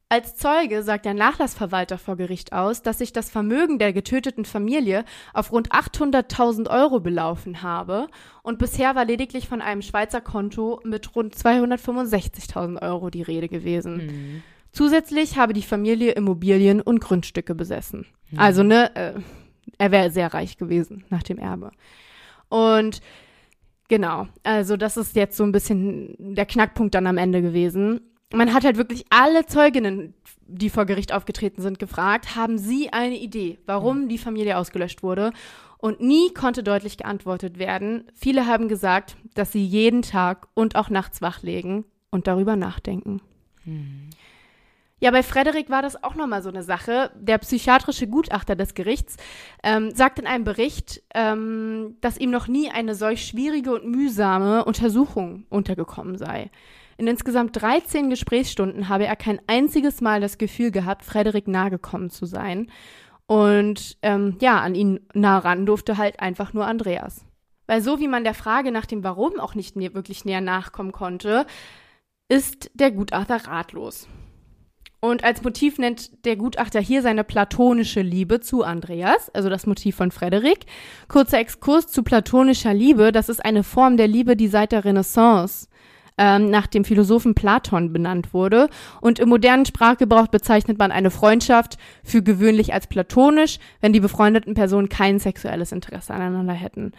Als 0.07 0.35
Zeuge 0.35 0.83
sagt 0.83 1.05
der 1.05 1.15
Nachlassverwalter 1.15 1.97
vor 1.97 2.15
Gericht 2.15 2.53
aus, 2.53 2.83
dass 2.83 2.99
sich 2.99 3.11
das 3.11 3.31
Vermögen 3.31 3.79
der 3.79 3.91
getöteten 3.91 4.45
Familie 4.45 5.03
auf 5.33 5.51
rund 5.51 5.71
800.000 5.71 6.69
Euro 6.69 6.99
belaufen 6.99 7.63
habe 7.63 8.07
und 8.43 8.59
bisher 8.59 8.93
war 8.95 9.03
lediglich 9.05 9.47
von 9.47 9.61
einem 9.61 9.81
Schweizer 9.81 10.21
Konto 10.21 10.79
mit 10.83 11.15
rund 11.15 11.35
265.000 11.35 12.83
Euro 12.83 13.09
die 13.09 13.23
Rede 13.23 13.49
gewesen. 13.49 14.43
Zusätzlich 14.71 15.37
habe 15.37 15.53
die 15.53 15.63
Familie 15.63 16.11
Immobilien 16.11 16.81
und 16.81 16.99
Grundstücke 16.99 17.55
besessen. 17.55 18.05
Also, 18.37 18.61
ne, 18.61 18.95
äh, 18.95 19.13
er 19.79 19.91
wäre 19.91 20.11
sehr 20.11 20.33
reich 20.33 20.57
gewesen 20.57 21.03
nach 21.09 21.23
dem 21.23 21.39
Erbe. 21.39 21.71
Und 22.49 23.01
genau, 23.87 24.27
also 24.43 24.77
das 24.77 24.97
ist 24.97 25.15
jetzt 25.15 25.35
so 25.37 25.43
ein 25.43 25.51
bisschen 25.51 26.15
der 26.19 26.45
Knackpunkt 26.45 26.93
dann 26.93 27.07
am 27.07 27.17
Ende 27.17 27.41
gewesen. 27.41 28.01
Man 28.33 28.53
hat 28.53 28.63
halt 28.63 28.77
wirklich 28.77 29.05
alle 29.09 29.45
Zeuginnen, 29.45 30.13
die 30.47 30.69
vor 30.69 30.85
Gericht 30.85 31.13
aufgetreten 31.13 31.61
sind, 31.61 31.79
gefragt, 31.79 32.35
haben 32.35 32.57
sie 32.57 32.91
eine 32.91 33.17
Idee, 33.17 33.59
warum 33.65 34.09
die 34.09 34.17
Familie 34.17 34.57
ausgelöscht 34.57 35.03
wurde? 35.03 35.31
Und 35.77 36.01
nie 36.01 36.33
konnte 36.33 36.63
deutlich 36.63 36.97
geantwortet 36.97 37.59
werden. 37.59 38.05
Viele 38.15 38.47
haben 38.47 38.67
gesagt, 38.67 39.17
dass 39.35 39.51
sie 39.51 39.63
jeden 39.63 40.01
Tag 40.01 40.47
und 40.53 40.75
auch 40.75 40.89
nachts 40.89 41.21
wach 41.21 41.43
legen 41.43 41.85
und 42.09 42.27
darüber 42.27 42.55
nachdenken. 42.55 43.21
Ja, 44.99 45.11
bei 45.11 45.23
Frederik 45.23 45.69
war 45.69 45.81
das 45.81 46.01
auch 46.03 46.15
nochmal 46.15 46.41
so 46.41 46.49
eine 46.49 46.63
Sache. 46.63 47.11
Der 47.15 47.37
psychiatrische 47.37 48.07
Gutachter 48.07 48.55
des 48.55 48.73
Gerichts 48.73 49.17
ähm, 49.61 49.91
sagt 49.93 50.19
in 50.19 50.25
einem 50.25 50.45
Bericht, 50.45 51.03
ähm, 51.13 51.97
dass 52.01 52.17
ihm 52.17 52.31
noch 52.31 52.47
nie 52.47 52.69
eine 52.71 52.95
solch 52.95 53.25
schwierige 53.27 53.73
und 53.73 53.85
mühsame 53.85 54.63
Untersuchung 54.65 55.45
untergekommen 55.49 56.17
sei. 56.17 56.49
In 56.97 57.07
insgesamt 57.07 57.61
13 57.61 58.09
Gesprächsstunden 58.09 58.87
habe 58.87 59.05
er 59.05 59.15
kein 59.15 59.39
einziges 59.47 60.01
Mal 60.01 60.21
das 60.21 60.37
Gefühl 60.37 60.71
gehabt, 60.71 61.03
Frederik 61.03 61.47
nahegekommen 61.47 62.09
zu 62.09 62.25
sein. 62.25 62.71
Und 63.27 63.97
ähm, 64.01 64.37
ja, 64.39 64.61
an 64.61 64.75
ihn 64.75 64.99
nah 65.13 65.39
ran 65.39 65.65
durfte 65.65 65.97
halt 65.97 66.19
einfach 66.19 66.53
nur 66.53 66.65
Andreas. 66.67 67.25
Weil 67.67 67.81
so 67.81 67.99
wie 67.99 68.07
man 68.07 68.23
der 68.23 68.35
Frage 68.35 68.71
nach 68.71 68.85
dem 68.85 69.03
Warum 69.03 69.39
auch 69.39 69.55
nicht 69.55 69.75
nä 69.75 69.93
wirklich 69.93 70.23
näher 70.23 70.41
nachkommen 70.41 70.91
konnte, 70.91 71.45
ist 72.29 72.71
der 72.75 72.91
Gutachter 72.91 73.47
ratlos. 73.47 74.07
Und 75.01 75.23
als 75.23 75.43
Motiv 75.43 75.77
nennt 75.77 76.25
der 76.25 76.35
Gutachter 76.35 76.79
hier 76.79 77.01
seine 77.01 77.23
platonische 77.23 78.01
Liebe 78.01 78.39
zu 78.39 78.63
Andreas, 78.63 79.29
also 79.35 79.49
das 79.49 79.67
Motiv 79.67 79.95
von 79.95 80.09
Frederik. 80.09 80.65
Kurzer 81.07 81.39
Exkurs 81.39 81.87
zu 81.87 82.01
platonischer 82.01 82.73
Liebe, 82.73 83.11
das 83.11 83.29
ist 83.29 83.43
eine 83.43 83.63
Form 83.63 83.97
der 83.97 84.07
Liebe, 84.07 84.35
die 84.35 84.47
seit 84.47 84.71
der 84.71 84.85
Renaissance 84.85 85.67
ähm, 86.17 86.49
nach 86.49 86.67
dem 86.67 86.85
Philosophen 86.85 87.35
Platon 87.35 87.91
benannt 87.91 88.33
wurde. 88.33 88.69
Und 89.01 89.19
im 89.19 89.29
modernen 89.29 89.65
Sprachgebrauch 89.65 90.27
bezeichnet 90.27 90.77
man 90.77 90.91
eine 90.91 91.11
Freundschaft 91.11 91.77
für 92.03 92.21
gewöhnlich 92.21 92.73
als 92.73 92.87
platonisch, 92.87 93.59
wenn 93.81 93.93
die 93.93 93.99
befreundeten 93.99 94.53
Personen 94.53 94.89
kein 94.89 95.19
sexuelles 95.19 95.71
Interesse 95.71 96.13
aneinander 96.13 96.53
hätten. 96.53 96.93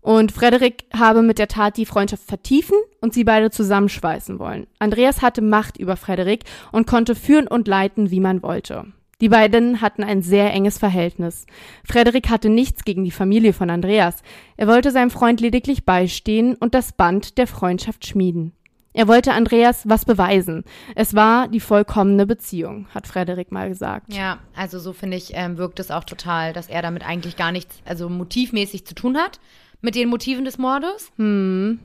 Und 0.00 0.32
Frederik 0.32 0.84
habe 0.92 1.22
mit 1.22 1.38
der 1.38 1.46
Tat 1.46 1.76
die 1.76 1.86
Freundschaft 1.86 2.24
vertiefen 2.24 2.76
und 3.00 3.14
sie 3.14 3.22
beide 3.22 3.50
zusammenschweißen 3.50 4.40
wollen. 4.40 4.66
Andreas 4.80 5.22
hatte 5.22 5.42
Macht 5.42 5.78
über 5.78 5.96
Frederik 5.96 6.44
und 6.72 6.88
konnte 6.88 7.14
führen 7.14 7.46
und 7.46 7.68
leiten, 7.68 8.10
wie 8.10 8.18
man 8.18 8.42
wollte. 8.42 8.86
Die 9.20 9.28
beiden 9.28 9.80
hatten 9.80 10.02
ein 10.02 10.20
sehr 10.20 10.52
enges 10.52 10.78
Verhältnis. 10.78 11.46
Frederik 11.84 12.28
hatte 12.28 12.48
nichts 12.48 12.82
gegen 12.82 13.04
die 13.04 13.12
Familie 13.12 13.52
von 13.52 13.70
Andreas. 13.70 14.16
Er 14.56 14.66
wollte 14.66 14.90
seinem 14.90 15.10
Freund 15.10 15.40
lediglich 15.40 15.84
beistehen 15.84 16.56
und 16.56 16.74
das 16.74 16.90
Band 16.92 17.38
der 17.38 17.46
Freundschaft 17.46 18.04
schmieden. 18.04 18.52
Er 18.94 19.08
wollte 19.08 19.32
Andreas 19.32 19.88
was 19.88 20.04
beweisen. 20.04 20.64
Es 20.94 21.14
war 21.14 21.48
die 21.48 21.60
vollkommene 21.60 22.26
Beziehung, 22.26 22.86
hat 22.94 23.06
Frederik 23.06 23.50
mal 23.50 23.68
gesagt. 23.68 24.12
Ja, 24.12 24.38
also 24.54 24.78
so 24.78 24.92
finde 24.92 25.16
ich, 25.16 25.30
ähm, 25.34 25.56
wirkt 25.56 25.80
es 25.80 25.90
auch 25.90 26.04
total, 26.04 26.52
dass 26.52 26.68
er 26.68 26.82
damit 26.82 27.06
eigentlich 27.06 27.36
gar 27.36 27.52
nichts, 27.52 27.80
also 27.86 28.08
motivmäßig 28.08 28.86
zu 28.86 28.94
tun 28.94 29.16
hat 29.16 29.40
mit 29.80 29.94
den 29.94 30.08
Motiven 30.08 30.44
des 30.44 30.58
Mordes. 30.58 31.10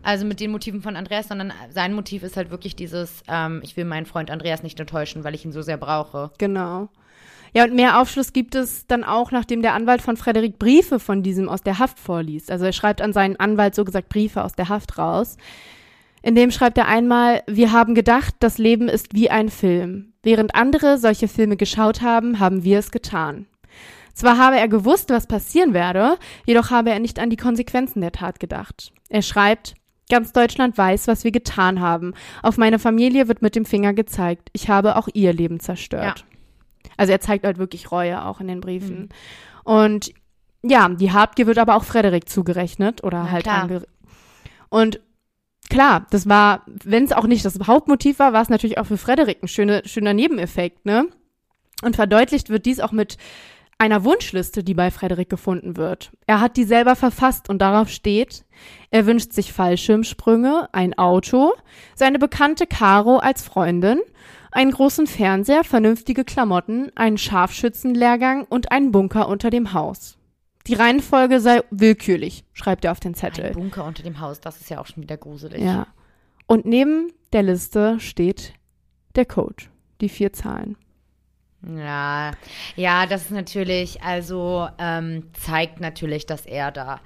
Also 0.03 0.25
mit 0.25 0.39
den 0.39 0.51
Motiven 0.51 0.81
von 0.81 0.95
Andreas, 0.95 1.27
sondern 1.29 1.51
sein 1.71 1.93
Motiv 1.93 2.23
ist 2.23 2.37
halt 2.37 2.51
wirklich 2.51 2.75
dieses, 2.75 3.23
ähm, 3.27 3.61
ich 3.63 3.75
will 3.75 3.85
meinen 3.85 4.05
Freund 4.05 4.29
Andreas 4.29 4.61
nicht 4.61 4.79
enttäuschen, 4.79 5.23
weil 5.23 5.33
ich 5.33 5.43
ihn 5.43 5.51
so 5.51 5.61
sehr 5.61 5.77
brauche. 5.77 6.31
Genau. 6.37 6.89
Ja, 7.53 7.63
und 7.63 7.73
mehr 7.73 7.99
Aufschluss 7.99 8.33
gibt 8.33 8.53
es 8.53 8.85
dann 8.85 9.03
auch, 9.03 9.31
nachdem 9.31 9.61
der 9.61 9.73
Anwalt 9.73 10.01
von 10.01 10.17
Frederik 10.17 10.59
Briefe 10.59 10.99
von 10.99 11.23
diesem 11.23 11.49
aus 11.49 11.63
der 11.63 11.79
Haft 11.79 11.99
vorliest. 11.99 12.51
Also 12.51 12.65
er 12.65 12.73
schreibt 12.73 13.01
an 13.01 13.13
seinen 13.13 13.37
Anwalt 13.37 13.73
so 13.73 13.83
gesagt 13.83 14.09
Briefe 14.09 14.43
aus 14.43 14.53
der 14.53 14.69
Haft 14.69 14.97
raus. 14.97 15.37
In 16.21 16.35
dem 16.35 16.51
schreibt 16.51 16.77
er 16.77 16.87
einmal, 16.87 17.43
wir 17.47 17.71
haben 17.71 17.95
gedacht, 17.95 18.35
das 18.39 18.57
Leben 18.57 18.89
ist 18.89 19.13
wie 19.13 19.29
ein 19.29 19.49
Film. 19.49 20.13
Während 20.23 20.55
andere 20.55 20.97
solche 20.97 21.27
Filme 21.27 21.57
geschaut 21.57 22.01
haben, 22.01 22.39
haben 22.39 22.63
wir 22.63 22.79
es 22.79 22.91
getan. 22.91 23.45
Zwar 24.13 24.37
habe 24.37 24.57
er 24.57 24.67
gewusst, 24.67 25.09
was 25.11 25.27
passieren 25.27 25.73
werde, 25.73 26.17
jedoch 26.45 26.71
habe 26.71 26.89
er 26.89 26.99
nicht 26.99 27.19
an 27.19 27.29
die 27.29 27.37
Konsequenzen 27.37 28.01
der 28.01 28.11
Tat 28.11 28.39
gedacht. 28.39 28.91
Er 29.09 29.21
schreibt, 29.21 29.75
Ganz 30.09 30.31
Deutschland 30.31 30.77
weiß, 30.77 31.07
was 31.07 31.23
wir 31.25 31.31
getan 31.31 31.81
haben. 31.81 32.13
Auf 32.41 32.57
meine 32.57 32.79
Familie 32.79 33.27
wird 33.27 33.41
mit 33.41 33.55
dem 33.55 33.65
Finger 33.65 33.93
gezeigt. 33.93 34.49
Ich 34.53 34.69
habe 34.69 34.95
auch 34.95 35.09
ihr 35.13 35.33
Leben 35.33 35.59
zerstört. 35.59 36.25
Also 36.95 37.11
er 37.11 37.19
zeigt 37.19 37.45
halt 37.45 37.57
wirklich 37.57 37.91
Reue 37.91 38.23
auch 38.23 38.39
in 38.39 38.47
den 38.47 38.61
Briefen. 38.61 39.09
Und 39.65 40.13
ja, 40.63 40.87
die 40.87 41.11
Habgier 41.11 41.45
wird 41.45 41.57
aber 41.57 41.75
auch 41.75 41.83
Frederik 41.83 42.29
zugerechnet 42.29 43.03
oder 43.03 43.23
Na 43.23 43.31
halt 43.31 43.47
ange 43.49 43.83
Und 44.69 45.01
klar, 45.77 46.07
das 46.09 46.27
war, 46.27 46.63
wenn 46.65 47.03
es 47.03 47.11
auch 47.11 47.27
nicht 47.27 47.45
das 47.45 47.59
Hauptmotiv 47.67 48.17
war, 48.17 48.33
war 48.33 48.41
es 48.41 48.49
natürlich 48.49 48.79
auch 48.79 48.87
für 48.87 48.97
Frederik 48.97 49.43
ein 49.43 49.47
schöne, 49.47 49.83
schöner 49.85 50.15
Nebeneffekt, 50.15 50.87
ne? 50.87 51.05
Und 51.83 51.95
verdeutlicht 51.95 52.49
wird 52.49 52.65
dies 52.65 52.79
auch 52.79 52.91
mit 52.91 53.19
einer 53.77 54.03
Wunschliste, 54.03 54.63
die 54.63 54.73
bei 54.73 54.89
Frederik 54.89 55.29
gefunden 55.29 55.77
wird. 55.77 56.09
Er 56.25 56.41
hat 56.41 56.57
die 56.57 56.63
selber 56.63 56.95
verfasst 56.95 57.47
und 57.47 57.59
darauf 57.59 57.89
steht, 57.89 58.43
er 58.89 59.05
wünscht 59.05 59.33
sich 59.33 59.53
Fallschirmsprünge, 59.53 60.67
ein 60.71 60.97
Auto, 60.97 61.53
seine 61.93 62.17
bekannte 62.17 62.65
Caro 62.65 63.17
als 63.17 63.43
Freundin, 63.43 63.99
einen 64.51 64.71
großen 64.71 65.05
Fernseher, 65.05 65.63
vernünftige 65.63 66.25
Klamotten, 66.25 66.91
einen 66.95 67.19
Scharfschützenlehrgang 67.19 68.47
und 68.49 68.71
einen 68.71 68.91
Bunker 68.91 69.27
unter 69.27 69.51
dem 69.51 69.73
Haus. 69.73 70.16
Die 70.67 70.73
Reihenfolge 70.73 71.39
sei 71.39 71.61
willkürlich, 71.71 72.43
schreibt 72.53 72.85
er 72.85 72.91
auf 72.91 72.99
den 72.99 73.11
Ein 73.11 73.15
Zettel. 73.15 73.51
Bunker 73.51 73.85
unter 73.85 74.03
dem 74.03 74.19
Haus, 74.19 74.39
das 74.41 74.59
ist 74.59 74.69
ja 74.69 74.79
auch 74.79 74.87
schon 74.87 75.03
wieder 75.03 75.17
gruselig. 75.17 75.61
Ja. 75.61 75.87
Und 76.45 76.65
neben 76.65 77.11
der 77.33 77.43
Liste 77.43 77.99
steht 77.99 78.53
der 79.15 79.25
Code, 79.25 79.63
die 80.01 80.09
vier 80.09 80.33
Zahlen. 80.33 80.77
Ja, 81.75 82.31
ja, 82.75 83.05
das 83.07 83.23
ist 83.23 83.31
natürlich, 83.31 84.01
also 84.03 84.67
ähm, 84.77 85.23
zeigt 85.33 85.79
natürlich, 85.81 86.25
dass 86.25 86.45
er 86.45 86.71
da 86.71 86.99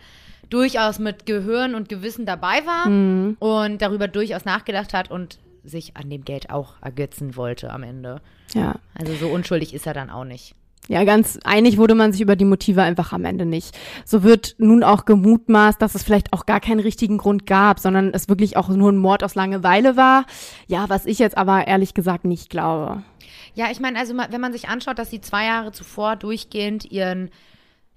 durchaus 0.50 1.00
mit 1.00 1.26
Gehirn 1.26 1.74
und 1.76 1.88
Gewissen 1.88 2.26
dabei 2.26 2.66
war 2.66 2.90
Mhm. 2.90 3.38
und 3.40 3.82
darüber 3.82 4.08
durchaus 4.10 4.44
nachgedacht 4.44 4.94
hat 4.94 5.10
und 5.10 5.40
sich 5.64 5.96
an 5.96 6.10
dem 6.10 6.26
Geld 6.26 6.50
auch 6.50 6.74
ergötzen 6.82 7.36
wollte 7.38 7.72
am 7.72 7.84
Ende. 7.84 8.22
Ja. 8.54 8.76
Also 8.96 9.14
so 9.14 9.30
unschuldig 9.30 9.74
ist 9.74 9.88
er 9.88 9.94
dann 9.94 10.10
auch 10.10 10.26
nicht. 10.26 10.54
Ja, 10.88 11.04
ganz 11.04 11.40
einig 11.44 11.78
wurde 11.78 11.96
man 11.96 12.12
sich 12.12 12.22
über 12.22 12.36
die 12.36 12.46
Motive 12.46 12.82
einfach 12.82 13.14
am 13.14 13.24
Ende 13.24 13.46
nicht. 13.46 13.78
So 14.04 14.24
wird 14.24 14.56
nun 14.58 14.84
auch 14.84 15.06
gemutmaßt, 15.06 15.82
dass 15.82 15.96
es 15.96 16.04
vielleicht 16.04 16.34
auch 16.34 16.46
gar 16.46 16.60
keinen 16.60 16.80
richtigen 16.80 17.18
Grund 17.18 17.46
gab, 17.46 17.80
sondern 17.80 18.12
es 18.14 18.30
wirklich 18.30 18.58
auch 18.58 18.68
nur 18.70 18.92
ein 18.92 18.98
Mord 18.98 19.24
aus 19.24 19.36
Langeweile 19.36 19.96
war. 19.96 20.26
Ja, 20.68 20.90
was 20.90 21.06
ich 21.06 21.20
jetzt 21.20 21.38
aber 21.38 21.68
ehrlich 21.68 21.94
gesagt 21.94 22.26
nicht 22.26 22.50
glaube. 22.50 23.04
Ja, 23.54 23.70
ich 23.72 23.80
meine, 23.80 24.00
also 24.00 24.16
wenn 24.18 24.42
man 24.42 24.54
sich 24.54 24.70
anschaut, 24.70 24.98
dass 24.98 25.12
sie 25.12 25.22
zwei 25.22 25.46
Jahre 25.46 25.72
zuvor 25.72 26.16
durchgehend 26.16 26.92
ihren, 26.92 27.30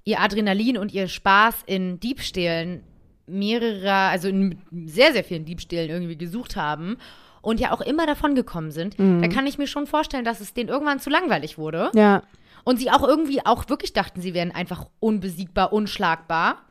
ihr 0.05 0.21
Adrenalin 0.21 0.77
und 0.77 0.93
ihr 0.93 1.09
Spaß 1.09 1.63
in 1.67 2.01
Diebstählen 2.01 2.83
mehrerer, 3.27 4.11
also 4.11 4.29
in 4.29 4.59
sehr, 4.85 5.13
sehr 5.13 5.25
vielen 5.25 5.47
Diebstählen 5.47 5.91
irgendwie 5.91 6.19
gesucht 6.19 6.57
haben 6.57 6.99
und 7.41 7.61
ja 7.61 7.73
auch 7.73 7.81
immer 7.81 8.07
davon 8.07 8.35
gekommen 8.35 8.71
sind, 8.71 8.97
da 8.99 9.29
kann 9.29 9.47
ich 9.47 9.59
mir 9.59 9.67
schon 9.67 9.87
vorstellen, 9.87 10.25
dass 10.25 10.41
es 10.41 10.53
denen 10.53 10.69
irgendwann 10.69 11.01
zu 11.01 11.09
langweilig 11.09 11.57
wurde. 11.57 11.91
Ja, 11.95 12.23
Und 12.65 12.79
sie 12.79 12.91
auch 12.91 13.03
irgendwie 13.03 13.45
auch 13.45 13.69
wirklich 13.69 13.93
dachten, 13.93 14.21
sie 14.21 14.35
wären 14.35 14.51
einfach 14.53 14.87
unbesiegbar, 15.01 15.73
unschlagbar. 15.73 16.63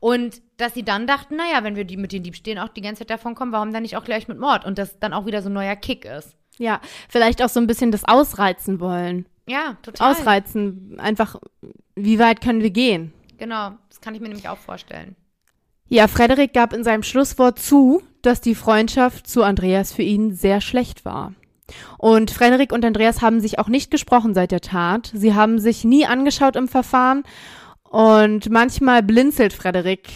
Und 0.00 0.40
dass 0.56 0.74
sie 0.74 0.84
dann 0.84 1.06
dachten, 1.06 1.36
naja, 1.36 1.62
wenn 1.62 1.76
wir 1.76 1.84
die 1.84 1.96
mit 1.96 2.12
den 2.12 2.22
Diebstählen 2.22 2.58
auch 2.58 2.68
die 2.68 2.80
ganze 2.80 3.00
Zeit 3.00 3.10
davon 3.10 3.34
kommen, 3.34 3.52
warum 3.52 3.72
dann 3.72 3.82
nicht 3.82 3.96
auch 3.96 4.04
gleich 4.04 4.28
mit 4.28 4.38
Mord? 4.38 4.64
Und 4.64 4.78
das 4.78 4.98
dann 4.98 5.12
auch 5.12 5.26
wieder 5.26 5.42
so 5.42 5.48
ein 5.48 5.52
neuer 5.52 5.76
Kick 5.76 6.04
ist. 6.04 6.36
ja, 6.58 6.80
vielleicht 7.08 7.42
auch 7.42 7.48
so 7.48 7.60
ein 7.60 7.66
bisschen 7.66 7.90
das 7.92 8.04
Ausreizen 8.04 8.80
wollen. 8.80 9.26
Ja, 9.48 9.76
total. 9.82 10.12
Ausreizen, 10.12 10.98
einfach, 11.00 11.36
wie 11.96 12.18
weit 12.18 12.40
können 12.40 12.62
wir 12.62 12.70
gehen? 12.70 13.12
genau. 13.38 13.72
Das 13.88 14.00
kann 14.00 14.14
ich 14.14 14.20
mir 14.20 14.28
nämlich 14.28 14.48
auch 14.48 14.58
vorstellen. 14.58 15.16
Ja, 15.88 16.08
Frederik 16.08 16.54
gab 16.54 16.72
in 16.72 16.84
seinem 16.84 17.02
Schlusswort 17.02 17.58
zu, 17.58 18.02
dass 18.22 18.40
die 18.40 18.54
Freundschaft 18.54 19.26
zu 19.26 19.42
Andreas 19.42 19.92
für 19.92 20.02
ihn 20.02 20.32
sehr 20.32 20.60
schlecht 20.60 21.04
war. 21.04 21.34
Und 21.98 22.30
Frederik 22.30 22.72
und 22.72 22.84
Andreas 22.84 23.22
haben 23.22 23.40
sich 23.40 23.58
auch 23.58 23.68
nicht 23.68 23.90
gesprochen 23.90 24.34
seit 24.34 24.50
der 24.50 24.60
Tat. 24.60 25.10
Sie 25.14 25.34
haben 25.34 25.58
sich 25.58 25.84
nie 25.84 26.06
angeschaut 26.06 26.56
im 26.56 26.68
Verfahren 26.68 27.22
und 27.84 28.50
manchmal 28.50 29.02
blinzelt 29.02 29.52
Frederik 29.52 30.08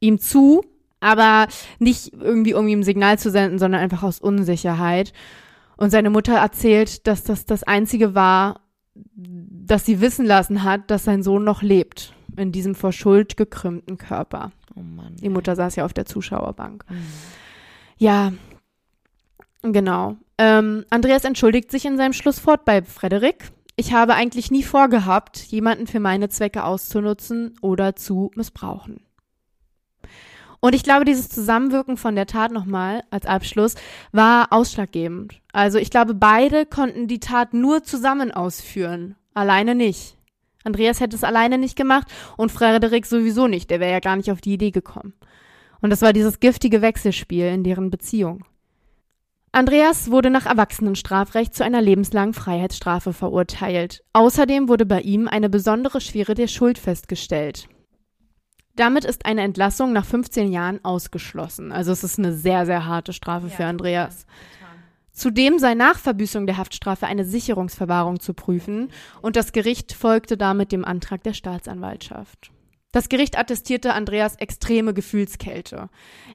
ihm 0.00 0.18
zu, 0.18 0.62
aber 1.00 1.48
nicht 1.78 2.12
irgendwie, 2.12 2.54
um 2.54 2.68
ihm 2.68 2.80
ein 2.80 2.84
Signal 2.84 3.18
zu 3.18 3.30
senden, 3.30 3.58
sondern 3.58 3.80
einfach 3.80 4.02
aus 4.02 4.20
Unsicherheit. 4.20 5.12
Und 5.76 5.90
seine 5.90 6.10
Mutter 6.10 6.34
erzählt, 6.34 7.06
dass 7.06 7.24
das 7.24 7.46
das 7.46 7.62
Einzige 7.64 8.14
war, 8.14 8.60
das 8.94 9.84
sie 9.84 10.00
wissen 10.00 10.24
lassen 10.24 10.62
hat, 10.62 10.90
dass 10.90 11.04
sein 11.04 11.22
Sohn 11.22 11.44
noch 11.44 11.62
lebt 11.62 12.14
in 12.36 12.52
diesem 12.52 12.74
vor 12.74 12.92
Schuld 12.92 13.36
gekrümmten 13.36 13.98
Körper. 13.98 14.52
Oh 14.74 14.82
Mann. 14.82 15.16
Die 15.16 15.28
Mutter 15.28 15.56
saß 15.56 15.76
ja 15.76 15.84
auf 15.84 15.92
der 15.92 16.06
Zuschauerbank. 16.06 16.84
Mhm. 16.88 17.06
Ja, 17.96 18.32
genau. 19.72 20.16
Ähm, 20.38 20.84
Andreas 20.90 21.24
entschuldigt 21.24 21.70
sich 21.70 21.84
in 21.84 21.96
seinem 21.96 22.12
Schlusswort 22.12 22.64
bei 22.64 22.82
Frederik. 22.82 23.50
Ich 23.76 23.92
habe 23.92 24.14
eigentlich 24.14 24.50
nie 24.50 24.62
vorgehabt, 24.62 25.38
jemanden 25.38 25.86
für 25.86 26.00
meine 26.00 26.28
Zwecke 26.28 26.64
auszunutzen 26.64 27.56
oder 27.60 27.96
zu 27.96 28.30
missbrauchen. 28.36 29.00
Und 30.60 30.74
ich 30.74 30.82
glaube, 30.82 31.04
dieses 31.04 31.28
Zusammenwirken 31.28 31.96
von 31.96 32.14
der 32.14 32.26
Tat 32.26 32.50
nochmal 32.50 33.04
als 33.10 33.26
Abschluss 33.26 33.74
war 34.12 34.46
ausschlaggebend. 34.50 35.40
Also 35.52 35.78
ich 35.78 35.90
glaube, 35.90 36.14
beide 36.14 36.64
konnten 36.64 37.06
die 37.06 37.20
Tat 37.20 37.52
nur 37.52 37.82
zusammen 37.82 38.30
ausführen, 38.30 39.16
alleine 39.34 39.74
nicht. 39.74 40.16
Andreas 40.62 41.00
hätte 41.00 41.16
es 41.16 41.24
alleine 41.24 41.58
nicht 41.58 41.76
gemacht 41.76 42.06
und 42.38 42.50
Frederik 42.50 43.04
sowieso 43.04 43.46
nicht, 43.46 43.70
der 43.70 43.80
wäre 43.80 43.92
ja 43.92 44.00
gar 44.00 44.16
nicht 44.16 44.30
auf 44.30 44.40
die 44.40 44.54
Idee 44.54 44.70
gekommen. 44.70 45.12
Und 45.82 45.90
das 45.90 46.00
war 46.00 46.14
dieses 46.14 46.40
giftige 46.40 46.80
Wechselspiel 46.80 47.44
in 47.48 47.62
deren 47.62 47.90
Beziehung. 47.90 48.44
Andreas 49.54 50.10
wurde 50.10 50.30
nach 50.30 50.46
Erwachsenenstrafrecht 50.46 51.54
zu 51.54 51.64
einer 51.64 51.80
lebenslangen 51.80 52.34
Freiheitsstrafe 52.34 53.12
verurteilt. 53.12 54.02
Außerdem 54.12 54.68
wurde 54.68 54.84
bei 54.84 55.00
ihm 55.00 55.28
eine 55.28 55.48
besondere 55.48 56.00
Schwere 56.00 56.34
der 56.34 56.48
Schuld 56.48 56.76
festgestellt. 56.76 57.68
Damit 58.74 59.04
ist 59.04 59.26
eine 59.26 59.42
Entlassung 59.42 59.92
nach 59.92 60.04
15 60.04 60.50
Jahren 60.50 60.84
ausgeschlossen. 60.84 61.70
Also 61.70 61.92
es 61.92 62.02
ist 62.02 62.18
eine 62.18 62.32
sehr, 62.32 62.66
sehr 62.66 62.86
harte 62.86 63.12
Strafe 63.12 63.48
für 63.48 63.64
Andreas. 63.64 64.26
Zudem 65.12 65.60
sei 65.60 65.74
nach 65.74 66.00
Verbüßung 66.00 66.46
der 66.46 66.56
Haftstrafe 66.56 67.06
eine 67.06 67.24
Sicherungsverwahrung 67.24 68.18
zu 68.18 68.34
prüfen 68.34 68.90
und 69.22 69.36
das 69.36 69.52
Gericht 69.52 69.92
folgte 69.92 70.36
damit 70.36 70.72
dem 70.72 70.84
Antrag 70.84 71.22
der 71.22 71.32
Staatsanwaltschaft. 71.32 72.50
Das 72.90 73.08
Gericht 73.08 73.38
attestierte 73.38 73.94
Andreas 73.94 74.34
extreme 74.34 74.94
Gefühlskälte. 74.94 75.90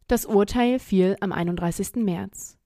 Das 0.07 0.25
Urteil 0.25 0.79
fiel 0.79 1.17
am 1.19 1.33
31. 1.33 1.95
März. 1.95 2.58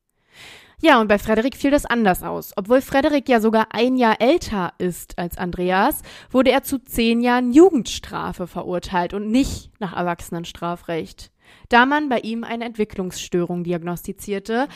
Ja, 0.86 1.00
und 1.00 1.08
bei 1.08 1.18
Frederik 1.18 1.56
fiel 1.56 1.72
das 1.72 1.86
anders 1.86 2.24
aus. 2.24 2.52
Obwohl 2.58 2.82
Frederik 2.82 3.30
ja 3.30 3.40
sogar 3.40 3.68
ein 3.70 3.96
Jahr 3.96 4.20
älter 4.20 4.74
ist 4.80 5.18
als 5.18 5.38
Andreas, 5.38 6.02
wurde 6.30 6.52
er 6.52 6.64
zu 6.64 6.78
zehn 6.78 7.22
Jahren 7.22 7.54
Jugendstrafe 7.54 8.48
verurteilt 8.48 9.14
und 9.14 9.32
nicht 9.32 9.72
nach 9.80 9.96
Erwachsenenstrafrecht. 9.96 11.32
Da 11.70 11.86
man 11.86 12.10
bei 12.10 12.20
ihm 12.20 12.44
eine 12.44 12.66
Entwicklungsstörung 12.66 13.64
diagnostizierte. 13.64 14.68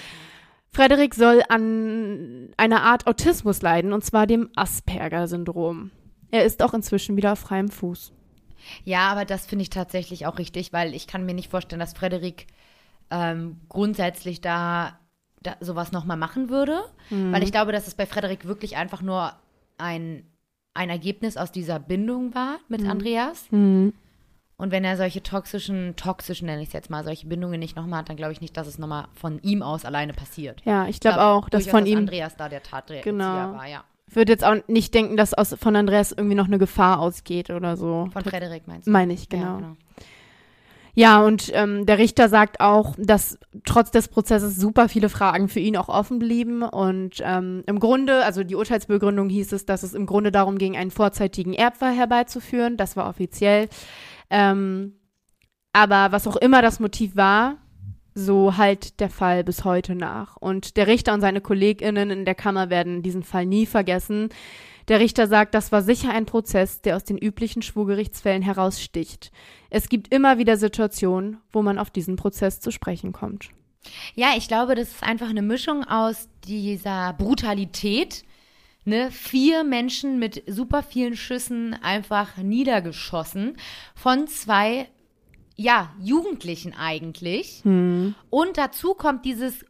Frederik 0.72 1.14
soll 1.14 1.44
an 1.50 2.54
einer 2.56 2.84
Art 2.84 3.06
Autismus 3.06 3.62
leiden, 3.62 3.92
und 3.92 4.06
zwar 4.06 4.28
dem 4.28 4.50
Asperger-Syndrom. 4.56 5.92
Er 6.32 6.46
ist 6.46 6.64
auch 6.64 6.74
inzwischen 6.74 7.18
wieder 7.18 7.34
auf 7.34 7.40
freiem 7.40 7.68
Fuß. 7.68 8.14
Ja, 8.86 9.10
aber 9.10 9.26
das 9.26 9.46
finde 9.46 9.64
ich 9.64 9.70
tatsächlich 9.72 10.26
auch 10.26 10.38
richtig, 10.38 10.72
weil 10.72 10.96
ich 10.96 11.06
kann 11.06 11.26
mir 11.26 11.34
nicht 11.34 11.52
vorstellen, 11.52 11.82
dass 11.82 11.92
Frederik 11.92 12.48
ähm, 13.12 13.60
grundsätzlich 13.68 14.40
da, 14.40 14.98
da 15.48 15.56
sowas 15.60 15.92
nochmal 15.92 16.18
machen 16.18 16.50
würde. 16.50 16.80
Mhm. 17.10 17.32
Weil 17.32 17.44
ich 17.44 17.52
glaube, 17.52 17.72
dass 17.72 17.88
es 17.88 17.96
bei 17.96 18.06
Frederik 18.06 18.46
wirklich 18.46 18.78
einfach 18.78 19.02
nur 19.02 19.34
ein, 19.78 20.24
ein 20.74 20.90
Ergebnis 20.90 21.38
aus 21.38 21.52
dieser 21.52 21.80
Bindung 21.80 22.34
war 22.36 22.58
mit 22.68 22.86
Andreas. 22.88 23.46
Mhm. 23.52 23.94
Und 24.60 24.72
wenn 24.72 24.84
er 24.84 24.98
solche 24.98 25.22
toxischen, 25.22 25.96
toxischen 25.96 26.48
nenne 26.48 26.64
ich 26.64 26.70
es 26.70 26.74
jetzt 26.74 26.90
mal, 26.90 27.04
solche 27.04 27.28
Bindungen 27.28 27.60
nicht 27.60 27.76
nochmal 27.76 28.00
hat, 28.00 28.10
dann 28.10 28.18
glaube 28.18 28.34
ich 28.34 28.42
nicht, 28.42 28.58
dass 28.58 28.66
es 28.66 28.80
nochmal 28.80 29.06
von 29.14 29.40
ihm 29.44 29.62
aus 29.62 29.86
alleine 29.86 30.14
passiert. 30.14 30.62
Ja, 30.66 30.88
ich 30.88 31.00
glaube 31.00 31.22
auch, 31.22 31.48
dass 31.48 31.68
von 31.68 31.86
ihm 31.86 32.00
Andreas 32.00 32.36
da 32.36 32.50
der 32.50 32.64
Tatträger 32.64 33.04
Genau. 33.04 33.24
war, 33.26 33.68
ja. 33.68 33.84
Ich 34.10 34.16
würde 34.16 34.32
jetzt 34.32 34.44
auch 34.44 34.56
nicht 34.68 34.94
denken, 34.94 35.16
dass 35.18 35.34
aus, 35.34 35.56
von 35.60 35.76
Andreas 35.76 36.12
irgendwie 36.12 36.36
noch 36.36 36.48
eine 36.48 36.58
Gefahr 36.58 37.00
ausgeht 37.00 37.50
oder 37.52 37.78
so. 37.78 38.08
Von 38.14 38.24
Frederik 38.24 38.66
meinst 38.68 38.88
du? 38.88 38.92
Meine 38.92 39.14
ich, 39.14 39.28
Ja, 39.32 39.58
genau. 39.58 39.76
Ja, 41.00 41.22
und 41.22 41.52
ähm, 41.54 41.86
der 41.86 42.00
Richter 42.00 42.28
sagt 42.28 42.60
auch, 42.60 42.96
dass 42.98 43.38
trotz 43.66 43.92
des 43.92 44.08
Prozesses 44.08 44.56
super 44.56 44.90
viele 44.90 45.10
Fragen 45.10 45.48
für 45.48 45.60
ihn 45.60 45.78
auch 45.78 45.90
offen 45.90 46.18
blieben. 46.18 46.64
Und 46.64 47.22
ähm, 47.24 47.64
im 47.68 47.80
Grunde, 47.80 48.26
also 48.26 48.44
die 48.44 48.56
Urteilsbegründung 48.56 49.30
hieß 49.30 49.52
es, 49.52 49.68
dass 49.68 49.84
es 49.84 49.94
im 49.94 50.08
Grunde 50.08 50.32
darum 50.32 50.58
ging, 50.58 50.76
einen 50.76 50.90
vorzeitigen 50.90 51.54
Erbfall 51.54 51.94
herbeizuführen. 51.94 52.78
Das 52.78 52.98
war 52.98 53.08
offiziell. 53.08 53.70
Ähm, 54.32 54.96
aber 55.72 56.12
was 56.12 56.26
auch 56.26 56.36
immer 56.36 56.64
das 56.64 56.80
Motiv 56.80 57.16
war, 57.16 57.58
so 58.16 58.58
halt 58.58 59.00
der 59.00 59.12
Fall 59.12 59.44
bis 59.44 59.66
heute 59.66 59.94
nach. 59.94 60.36
Und 60.38 60.78
der 60.78 60.88
Richter 60.88 61.14
und 61.14 61.22
seine 61.22 61.42
KollegInnen 61.42 62.10
in 62.10 62.26
der 62.26 62.34
Kammer 62.34 62.72
werden 62.72 63.04
diesen 63.04 63.22
Fall 63.22 63.46
nie 63.46 63.68
vergessen. 63.68 64.30
Der 64.88 65.00
Richter 65.00 65.28
sagt, 65.28 65.54
das 65.54 65.72
war 65.72 65.82
sicher 65.82 66.12
ein 66.12 66.26
Prozess, 66.26 66.82
der 66.82 66.96
aus 66.96 67.04
den 67.04 67.18
üblichen 67.18 67.62
Schwurgerichtsfällen 67.62 68.42
heraussticht. 68.42 69.32
Es 69.70 69.90
gibt 69.90 70.14
immer 70.14 70.38
wieder 70.38 70.56
Situationen, 70.56 71.38
wo 71.52 71.62
man 71.62 71.78
auf 71.78 71.90
diesen 71.90 72.16
Prozess 72.16 72.62
zu 72.62 72.72
sprechen 72.72 73.12
kommt. 73.12 73.50
Ja, 74.16 74.30
ich 74.38 74.48
glaube, 74.48 74.76
das 74.76 74.90
ist 74.90 75.04
einfach 75.04 75.30
eine 75.30 75.42
Mischung 75.42 75.84
aus 75.84 76.30
dieser 76.46 77.14
Brutalität. 77.14 78.24
Ne? 78.86 79.12
Vier 79.12 79.64
Menschen 79.66 80.20
mit 80.20 80.44
super 80.48 80.84
vielen 80.84 81.18
Schüssen 81.18 81.74
einfach 81.74 82.38
niedergeschossen 82.38 83.58
von 83.96 84.28
zwei, 84.28 84.88
ja, 85.58 85.94
Jugendlichen 86.00 86.74
eigentlich. 86.74 87.62
Und 88.30 88.58
dazu 88.58 88.94
kommt 88.94 89.26
dieses 89.26 89.66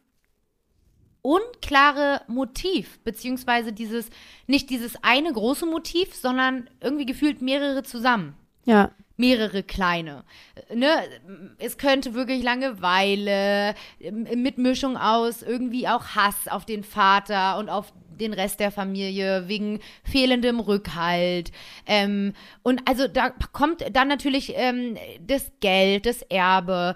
unklare 1.22 2.22
Motiv, 2.28 2.98
beziehungsweise 3.00 3.72
dieses, 3.72 4.10
nicht 4.46 4.70
dieses 4.70 5.02
eine 5.02 5.32
große 5.32 5.66
Motiv, 5.66 6.14
sondern 6.14 6.68
irgendwie 6.80 7.06
gefühlt 7.06 7.42
mehrere 7.42 7.82
zusammen 7.82 8.34
Ja, 8.64 8.90
mehrere 9.18 9.62
kleine. 9.62 10.24
Ne? 10.72 10.88
Es 11.58 11.76
könnte 11.76 12.14
wirklich 12.14 12.42
Langeweile, 12.42 13.74
ähm, 14.00 14.26
mit 14.36 14.56
Mischung 14.56 14.96
aus 14.96 15.42
irgendwie 15.42 15.86
auch 15.88 16.14
Hass 16.14 16.48
auf 16.48 16.64
den 16.64 16.84
Vater 16.84 17.58
und 17.58 17.68
auf 17.68 17.92
den 18.18 18.32
Rest 18.32 18.60
der 18.60 18.70
Familie 18.70 19.48
wegen 19.48 19.80
fehlendem 20.04 20.60
Rückhalt. 20.60 21.52
Ähm, 21.86 22.32
und 22.62 22.82
also 22.86 23.06
da 23.08 23.30
kommt 23.30 23.84
dann 23.92 24.08
natürlich 24.08 24.52
ähm, 24.56 24.96
das 25.20 25.50
Geld, 25.60 26.06
das 26.06 26.22
Erbe. 26.22 26.94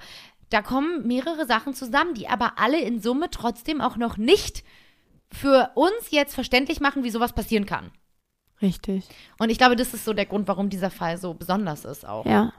Da 0.52 0.60
kommen 0.62 1.06
mehrere 1.06 1.46
Sachen 1.46 1.72
zusammen, 1.74 2.14
die 2.14 2.28
aber 2.28 2.58
alle 2.58 2.80
in 2.80 3.00
Summe 3.00 3.30
trotzdem 3.30 3.80
auch 3.80 3.96
noch 3.96 4.18
nicht 4.18 4.64
für 5.30 5.70
uns 5.74 6.10
jetzt 6.10 6.34
verständlich 6.34 6.80
machen, 6.80 7.04
wie 7.04 7.10
sowas 7.10 7.32
passieren 7.32 7.64
kann. 7.64 7.90
richtig. 8.60 9.08
Und 9.38 9.50
ich 9.50 9.58
glaube, 9.58 9.76
das 9.76 9.94
ist 9.94 10.04
so 10.04 10.12
der 10.12 10.26
Grund, 10.26 10.46
warum 10.48 10.68
dieser 10.68 10.90
Fall 10.90 11.16
so 11.16 11.32
besonders 11.32 11.84
ist 11.86 12.06
auch. 12.06 12.26
Ja, 12.26 12.52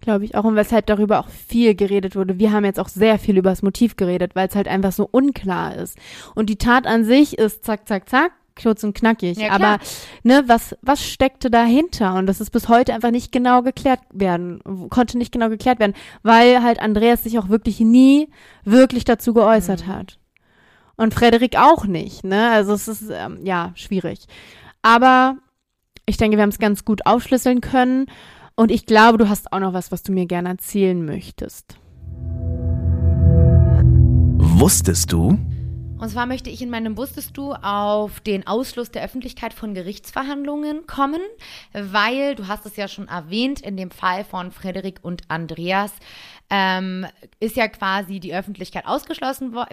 glaube 0.00 0.24
ich 0.24 0.34
auch. 0.34 0.44
Und 0.44 0.56
weshalb 0.56 0.86
darüber 0.86 1.20
auch 1.20 1.28
viel 1.28 1.74
geredet 1.74 2.16
wurde. 2.16 2.38
Wir 2.38 2.50
haben 2.50 2.64
jetzt 2.64 2.80
auch 2.80 2.88
sehr 2.88 3.18
viel 3.18 3.36
über 3.36 3.50
das 3.50 3.62
Motiv 3.62 3.96
geredet, 3.96 4.34
weil 4.34 4.48
es 4.48 4.56
halt 4.56 4.68
einfach 4.68 4.92
so 4.92 5.06
unklar 5.10 5.74
ist. 5.74 5.98
Und 6.34 6.48
die 6.48 6.56
Tat 6.56 6.86
an 6.86 7.04
sich 7.04 7.36
ist 7.38 7.64
zack, 7.64 7.86
zack, 7.86 8.08
zack, 8.08 8.32
kurz 8.60 8.84
und 8.84 8.94
knackig. 8.94 9.38
Ja. 9.38 9.52
Aber 9.52 9.78
ne, 10.22 10.44
was, 10.46 10.76
was 10.82 11.04
steckte 11.04 11.50
dahinter? 11.50 12.14
Und 12.14 12.26
das 12.26 12.40
ist 12.40 12.50
bis 12.50 12.68
heute 12.68 12.94
einfach 12.94 13.10
nicht 13.10 13.32
genau 13.32 13.62
geklärt 13.62 14.00
werden, 14.12 14.60
konnte 14.90 15.18
nicht 15.18 15.32
genau 15.32 15.48
geklärt 15.48 15.78
werden, 15.78 15.94
weil 16.22 16.62
halt 16.62 16.80
Andreas 16.80 17.24
sich 17.24 17.38
auch 17.38 17.48
wirklich 17.48 17.80
nie 17.80 18.30
wirklich 18.64 19.04
dazu 19.04 19.34
geäußert 19.34 19.86
hat. 19.86 20.18
Und 20.96 21.12
Frederik 21.12 21.56
auch 21.56 21.86
nicht, 21.86 22.22
ne? 22.22 22.50
Also 22.50 22.72
es 22.72 22.86
ist, 22.86 23.10
ähm, 23.10 23.40
ja, 23.42 23.72
schwierig. 23.74 24.26
Aber 24.82 25.36
ich 26.06 26.16
denke, 26.18 26.36
wir 26.36 26.42
haben 26.42 26.50
es 26.50 26.58
ganz 26.58 26.84
gut 26.84 27.06
aufschlüsseln 27.06 27.60
können. 27.60 28.06
Und 28.54 28.70
ich 28.70 28.86
glaube, 28.86 29.18
du 29.18 29.28
hast 29.28 29.52
auch 29.52 29.58
noch 29.58 29.72
was, 29.72 29.90
was 29.90 30.04
du 30.04 30.12
mir 30.12 30.26
gerne 30.26 30.50
erzählen 30.50 31.04
möchtest. 31.04 31.76
Wusstest 34.38 35.12
du? 35.12 35.36
Und 36.04 36.10
zwar 36.10 36.26
möchte 36.26 36.50
ich 36.50 36.60
in 36.60 36.68
meinem 36.68 36.98
Wusstest 36.98 37.34
du 37.34 37.54
auf 37.54 38.20
den 38.20 38.46
Ausschluss 38.46 38.90
der 38.90 39.02
Öffentlichkeit 39.02 39.54
von 39.54 39.72
Gerichtsverhandlungen 39.72 40.86
kommen, 40.86 41.22
weil, 41.72 42.34
du 42.34 42.46
hast 42.46 42.66
es 42.66 42.76
ja 42.76 42.88
schon 42.88 43.08
erwähnt, 43.08 43.62
in 43.62 43.78
dem 43.78 43.90
Fall 43.90 44.22
von 44.22 44.52
Frederik 44.52 44.98
und 45.00 45.22
Andreas 45.28 45.94
ähm, 46.50 47.06
ist 47.40 47.56
ja 47.56 47.68
quasi 47.68 48.20
die 48.20 48.34
Öffentlichkeit 48.34 48.84
ausgeschlossen 48.84 49.54
wo 49.54 49.64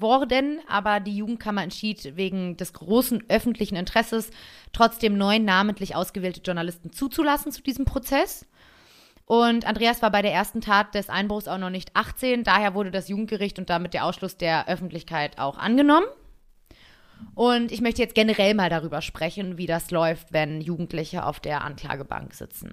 worden, 0.00 0.60
aber 0.68 1.00
die 1.00 1.16
Jugendkammer 1.16 1.64
entschied 1.64 2.16
wegen 2.16 2.56
des 2.56 2.74
großen 2.74 3.24
öffentlichen 3.28 3.74
Interesses 3.74 4.30
trotzdem 4.72 5.18
neun 5.18 5.44
namentlich 5.44 5.96
ausgewählte 5.96 6.42
Journalisten 6.42 6.92
zuzulassen 6.92 7.50
zu 7.50 7.60
diesem 7.60 7.86
Prozess. 7.86 8.46
Und 9.24 9.66
Andreas 9.66 10.02
war 10.02 10.10
bei 10.10 10.22
der 10.22 10.32
ersten 10.32 10.60
Tat 10.60 10.94
des 10.94 11.08
Einbruchs 11.08 11.48
auch 11.48 11.58
noch 11.58 11.70
nicht 11.70 11.94
18, 11.94 12.44
daher 12.44 12.74
wurde 12.74 12.90
das 12.90 13.08
Jugendgericht 13.08 13.58
und 13.58 13.70
damit 13.70 13.94
der 13.94 14.04
Ausschluss 14.04 14.36
der 14.36 14.68
Öffentlichkeit 14.68 15.38
auch 15.38 15.56
angenommen. 15.56 16.06
Und 17.34 17.72
ich 17.72 17.80
möchte 17.80 18.02
jetzt 18.02 18.14
generell 18.14 18.54
mal 18.54 18.68
darüber 18.68 19.00
sprechen, 19.00 19.56
wie 19.58 19.66
das 19.66 19.90
läuft, 19.90 20.32
wenn 20.32 20.60
Jugendliche 20.60 21.24
auf 21.24 21.40
der 21.40 21.62
Anklagebank 21.62 22.34
sitzen. 22.34 22.72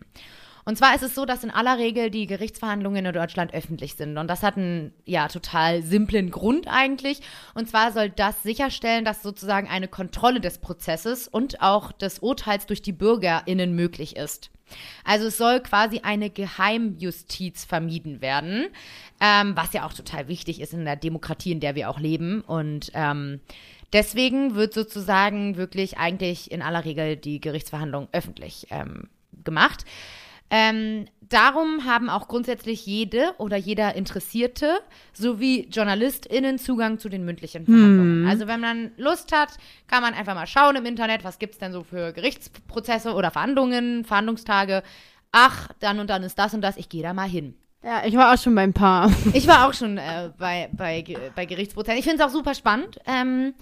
Und 0.70 0.76
zwar 0.76 0.94
ist 0.94 1.02
es 1.02 1.16
so, 1.16 1.26
dass 1.26 1.44
in 1.44 1.50
aller 1.50 1.80
Regel 1.80 2.12
die 2.12 2.28
Gerichtsverhandlungen 2.28 3.04
in 3.04 3.12
Deutschland 3.12 3.56
öffentlich 3.56 3.96
sind. 3.96 4.20
Und 4.20 4.28
das 4.28 4.44
hat 4.44 4.56
einen 4.56 4.94
ja 5.04 5.28
total 5.28 5.82
simplen 5.82 6.30
Grund 6.30 6.68
eigentlich. 6.68 7.22
Und 7.56 7.68
zwar 7.68 7.92
soll 7.92 8.12
das 8.12 8.44
sicherstellen, 8.44 9.04
dass 9.04 9.24
sozusagen 9.24 9.68
eine 9.68 9.88
Kontrolle 9.88 10.40
des 10.40 10.60
Prozesses 10.60 11.28
und 11.28 11.60
auch 11.64 11.92
des 11.92 12.20
Urteils 12.20 12.68
durch 12.68 12.84
die 12.84 12.92
BürgerInnen 12.92 13.74
möglich 13.74 14.16
ist. 14.16 14.52
Also 15.04 15.30
es 15.30 15.40
soll 15.40 15.60
quasi 15.62 16.02
eine 16.04 16.30
Geheimjustiz 16.30 17.66
vermieden 17.66 18.22
werden, 18.22 18.68
ähm, 19.20 19.54
was 19.56 19.74
ja 19.74 19.88
auch 19.88 19.94
total 19.94 20.28
wichtig 20.28 20.62
ist 20.62 20.74
in 20.74 20.86
der 20.86 20.98
Demokratie, 20.98 21.52
in 21.52 21.62
der 21.62 21.74
wir 21.74 21.90
auch 21.90 22.00
leben. 22.00 22.42
Und 22.42 22.92
ähm, 22.94 23.40
deswegen 23.92 24.54
wird 24.54 24.76
sozusagen 24.76 25.58
wirklich 25.58 25.98
eigentlich 25.98 26.52
in 26.52 26.62
aller 26.62 26.86
Regel 26.86 27.16
die 27.16 27.42
Gerichtsverhandlung 27.42 28.08
öffentlich 28.12 28.68
ähm, 28.70 29.10
gemacht. 29.44 29.84
Ähm, 30.52 31.06
darum 31.22 31.86
haben 31.86 32.10
auch 32.10 32.28
grundsätzlich 32.28 32.86
jede 32.86 33.34
oder 33.38 33.56
jeder 33.56 33.96
Interessierte 33.96 34.80
sowie 35.14 35.68
JournalistInnen 35.70 36.58
Zugang 36.58 36.98
zu 36.98 37.10
den 37.10 37.24
mündlichen 37.24 37.66
Verhandlungen. 37.66 38.28
Also 38.28 38.48
wenn 38.48 38.60
man 38.60 38.92
Lust 38.98 39.32
hat, 39.32 39.50
kann 39.88 40.02
man 40.02 40.14
einfach 40.14 40.36
mal 40.36 40.48
schauen 40.48 40.76
im 40.76 40.86
Internet, 40.86 41.24
was 41.24 41.40
gibt 41.40 41.54
es 41.54 41.60
denn 41.60 41.72
so 41.72 41.84
für 41.84 42.14
Gerichtsprozesse 42.14 43.14
oder 43.14 43.32
Verhandlungen, 43.32 44.06
Verhandlungstage. 44.06 44.84
Ach, 45.32 45.70
dann 45.80 46.00
und 46.00 46.10
dann 46.10 46.24
ist 46.24 46.40
das 46.40 46.54
und 46.54 46.62
das, 46.62 46.78
ich 46.78 46.90
gehe 46.90 47.04
da 47.04 47.14
mal 47.14 47.30
hin. 47.30 47.56
Ja, 47.84 48.02
ich 48.06 48.16
war 48.18 48.34
auch 48.34 48.38
schon 48.38 48.56
beim 48.56 48.74
Paar. 48.74 49.10
Ich 49.34 49.48
war 49.48 49.68
auch 49.68 49.74
schon 49.74 49.98
äh, 49.98 50.32
bei, 50.38 50.70
bei, 50.74 51.04
bei 51.34 51.46
Gerichtsprozessen. 51.46 51.98
Ich 51.98 52.06
finde 52.06 52.22
es 52.22 52.30
auch 52.30 52.34
super 52.34 52.54
spannend. 52.54 53.00
Ähm, 53.06 53.54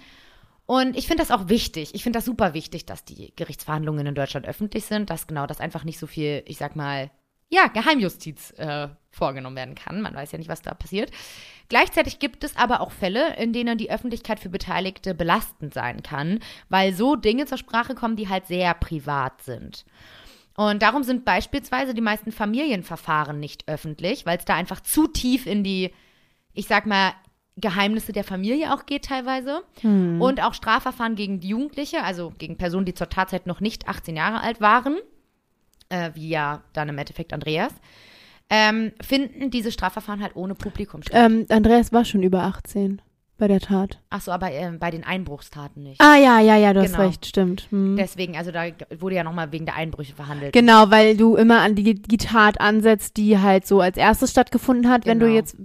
und 0.70 0.98
ich 0.98 1.06
finde 1.06 1.22
das 1.22 1.30
auch 1.30 1.48
wichtig. 1.48 1.94
Ich 1.94 2.02
finde 2.02 2.18
das 2.18 2.26
super 2.26 2.52
wichtig, 2.52 2.84
dass 2.84 3.02
die 3.02 3.32
Gerichtsverhandlungen 3.36 4.06
in 4.06 4.14
Deutschland 4.14 4.46
öffentlich 4.46 4.84
sind, 4.84 5.08
dass 5.08 5.26
genau 5.26 5.46
das 5.46 5.60
einfach 5.60 5.82
nicht 5.82 5.98
so 5.98 6.06
viel, 6.06 6.42
ich 6.44 6.58
sag 6.58 6.76
mal, 6.76 7.10
ja, 7.48 7.68
Geheimjustiz 7.68 8.50
äh, 8.58 8.88
vorgenommen 9.10 9.56
werden 9.56 9.74
kann. 9.74 10.02
Man 10.02 10.14
weiß 10.14 10.30
ja 10.32 10.36
nicht, 10.36 10.50
was 10.50 10.60
da 10.60 10.74
passiert. 10.74 11.10
Gleichzeitig 11.70 12.18
gibt 12.18 12.44
es 12.44 12.54
aber 12.54 12.82
auch 12.82 12.92
Fälle, 12.92 13.34
in 13.36 13.54
denen 13.54 13.78
die 13.78 13.90
Öffentlichkeit 13.90 14.40
für 14.40 14.50
Beteiligte 14.50 15.14
belastend 15.14 15.72
sein 15.72 16.02
kann, 16.02 16.40
weil 16.68 16.92
so 16.92 17.16
Dinge 17.16 17.46
zur 17.46 17.56
Sprache 17.56 17.94
kommen, 17.94 18.16
die 18.16 18.28
halt 18.28 18.46
sehr 18.46 18.74
privat 18.74 19.40
sind. 19.40 19.86
Und 20.54 20.82
darum 20.82 21.02
sind 21.02 21.24
beispielsweise 21.24 21.94
die 21.94 22.02
meisten 22.02 22.30
Familienverfahren 22.30 23.40
nicht 23.40 23.66
öffentlich, 23.68 24.26
weil 24.26 24.36
es 24.36 24.44
da 24.44 24.54
einfach 24.54 24.80
zu 24.80 25.06
tief 25.06 25.46
in 25.46 25.64
die, 25.64 25.94
ich 26.52 26.66
sag 26.66 26.84
mal, 26.84 27.14
Geheimnisse 27.60 28.12
der 28.12 28.24
Familie 28.24 28.72
auch 28.72 28.86
geht 28.86 29.06
teilweise. 29.06 29.62
Hm. 29.80 30.20
Und 30.20 30.42
auch 30.42 30.54
Strafverfahren 30.54 31.14
gegen 31.14 31.40
Jugendliche, 31.40 32.02
also 32.02 32.32
gegen 32.38 32.56
Personen, 32.56 32.86
die 32.86 32.94
zur 32.94 33.08
Tatzeit 33.08 33.46
noch 33.46 33.60
nicht 33.60 33.88
18 33.88 34.16
Jahre 34.16 34.40
alt 34.40 34.60
waren, 34.60 34.98
äh, 35.88 36.10
wie 36.14 36.28
ja 36.28 36.62
dann 36.72 36.88
im 36.88 36.98
Endeffekt 36.98 37.32
Andreas, 37.32 37.72
ähm, 38.50 38.92
finden 39.00 39.50
diese 39.50 39.72
Strafverfahren 39.72 40.22
halt 40.22 40.36
ohne 40.36 40.54
Publikum 40.54 41.02
statt. 41.02 41.14
Ähm, 41.14 41.46
Andreas 41.48 41.92
war 41.92 42.04
schon 42.04 42.22
über 42.22 42.42
18 42.44 43.02
bei 43.38 43.48
der 43.48 43.60
Tat. 43.60 43.98
Ach 44.10 44.20
so, 44.20 44.30
aber 44.32 44.50
ähm, 44.52 44.78
bei 44.78 44.90
den 44.90 45.04
Einbruchstaten 45.04 45.82
nicht. 45.82 46.00
Ah 46.00 46.16
ja, 46.16 46.40
ja, 46.40 46.56
ja, 46.56 46.72
du 46.74 46.80
hast 46.82 46.92
Genau. 46.92 47.06
recht, 47.06 47.24
stimmt. 47.26 47.68
Hm. 47.70 47.96
Deswegen, 47.96 48.36
also 48.36 48.50
da 48.50 48.64
wurde 48.98 49.14
ja 49.14 49.24
nochmal 49.24 49.52
wegen 49.52 49.64
der 49.64 49.76
Einbrüche 49.76 50.14
verhandelt. 50.14 50.52
Genau, 50.52 50.90
weil 50.90 51.16
du 51.16 51.36
immer 51.36 51.60
an 51.60 51.74
die, 51.74 51.94
die 51.94 52.16
Tat 52.18 52.60
ansetzt, 52.60 53.16
die 53.16 53.38
halt 53.38 53.66
so 53.66 53.80
als 53.80 53.96
erstes 53.96 54.32
stattgefunden 54.32 54.90
hat. 54.90 55.06
Wenn 55.06 55.18
du 55.20 55.26
Genau. 55.26 55.36
jetzt 55.36 55.56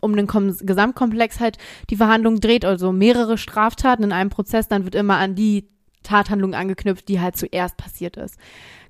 um 0.00 0.16
den 0.16 0.26
Kom 0.26 0.56
Gesamtkomplex 0.58 1.38
halt 1.40 1.58
die 1.90 1.96
Verhandlung 1.96 2.40
dreht, 2.40 2.64
also 2.64 2.92
mehrere 2.92 3.38
Straftaten 3.38 4.02
in 4.04 4.12
einem 4.12 4.30
Prozess, 4.30 4.66
dann 4.68 4.84
wird 4.84 4.94
immer 4.94 5.18
an 5.18 5.34
die 5.34 5.68
Tathandlung 6.02 6.54
angeknüpft, 6.54 7.08
die 7.08 7.20
halt 7.20 7.36
zuerst 7.36 7.76
passiert 7.76 8.16
ist. 8.16 8.38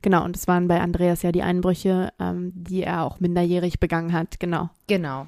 Genau, 0.02 0.24
und 0.24 0.36
das 0.36 0.46
waren 0.46 0.68
bei 0.68 0.80
Andreas 0.80 1.22
ja 1.22 1.32
die 1.32 1.42
Einbrüche, 1.42 2.12
ähm, 2.20 2.52
die 2.54 2.84
er 2.84 3.02
auch 3.02 3.18
minderjährig 3.18 3.80
begangen 3.80 4.12
hat, 4.12 4.38
genau. 4.38 4.68
Genau. 4.86 5.26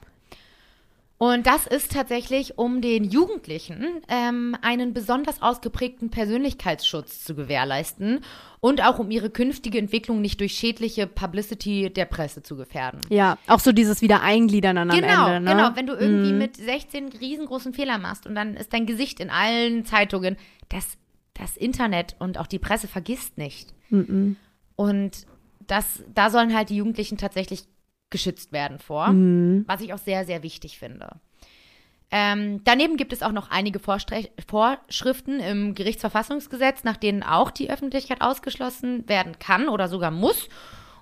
Und 1.23 1.47
das 1.47 1.67
ist 1.67 1.93
tatsächlich, 1.93 2.57
um 2.57 2.81
den 2.81 3.05
Jugendlichen 3.05 3.85
ähm, 4.09 4.57
einen 4.63 4.95
besonders 4.95 5.43
ausgeprägten 5.43 6.09
Persönlichkeitsschutz 6.09 7.23
zu 7.23 7.35
gewährleisten 7.35 8.21
und 8.61 8.83
auch 8.83 8.99
um 8.99 9.11
ihre 9.11 9.29
künftige 9.29 9.77
Entwicklung 9.77 10.23
nicht 10.23 10.41
durch 10.41 10.55
schädliche 10.55 11.07
Publicity 11.07 11.91
der 11.93 12.07
Presse 12.07 12.43
zu 12.43 12.57
gefährden. 12.57 13.03
Ja, 13.11 13.37
auch 13.49 13.61
so 13.61 13.73
dieses 13.73 14.01
Wiedereingliedern 14.01 14.77
dann 14.77 14.89
Genau, 14.89 15.27
am 15.27 15.33
Ende, 15.33 15.51
ne? 15.51 15.57
genau. 15.57 15.77
Wenn 15.77 15.87
du 15.87 15.93
irgendwie 15.93 16.33
Mhm. 16.33 16.39
mit 16.39 16.57
16 16.57 17.09
riesengroßen 17.21 17.75
Fehler 17.75 17.99
machst 17.99 18.27
und 18.27 18.35
dann 18.35 18.55
ist 18.55 18.73
dein 18.73 18.87
Gesicht 18.87 19.21
in 19.21 19.29
allen 19.29 19.85
Zeitungen, 19.85 20.39
das, 20.71 20.97
das 21.35 21.55
Internet 21.59 22.17
und 22.19 22.39
auch 22.39 22.47
die 22.47 22.59
Presse 22.59 22.89
vergisst 22.89 23.37
nicht. 23.37 23.75
Mhm. 23.91 24.37
Und 24.75 25.27
das, 25.67 26.03
da 26.15 26.31
sollen 26.31 26.57
halt 26.57 26.71
die 26.71 26.77
Jugendlichen 26.77 27.19
tatsächlich 27.19 27.65
geschützt 28.11 28.53
werden 28.53 28.79
vor, 28.79 29.09
Mhm. 29.09 29.65
was 29.67 29.81
ich 29.81 29.93
auch 29.95 29.99
sehr, 29.99 30.25
sehr 30.25 30.43
wichtig 30.43 30.79
finde. 30.79 31.11
Ähm, 32.13 32.63
daneben 32.65 32.97
gibt 32.97 33.13
es 33.13 33.23
auch 33.23 33.31
noch 33.31 33.51
einige 33.51 33.79
Vorstre 33.79 34.29
Vorschriften 34.49 35.39
im 35.39 35.75
Gerichtsverfassungsgesetz, 35.77 36.83
nach 36.83 36.97
denen 36.97 37.23
auch 37.23 37.53
die 37.53 37.71
Öffentlichkeit 37.71 38.21
ausgeschlossen 38.21 39.09
werden 39.09 39.39
kann 39.39 39.69
oder 39.69 39.87
sogar 39.89 40.11
muss. 40.11 40.49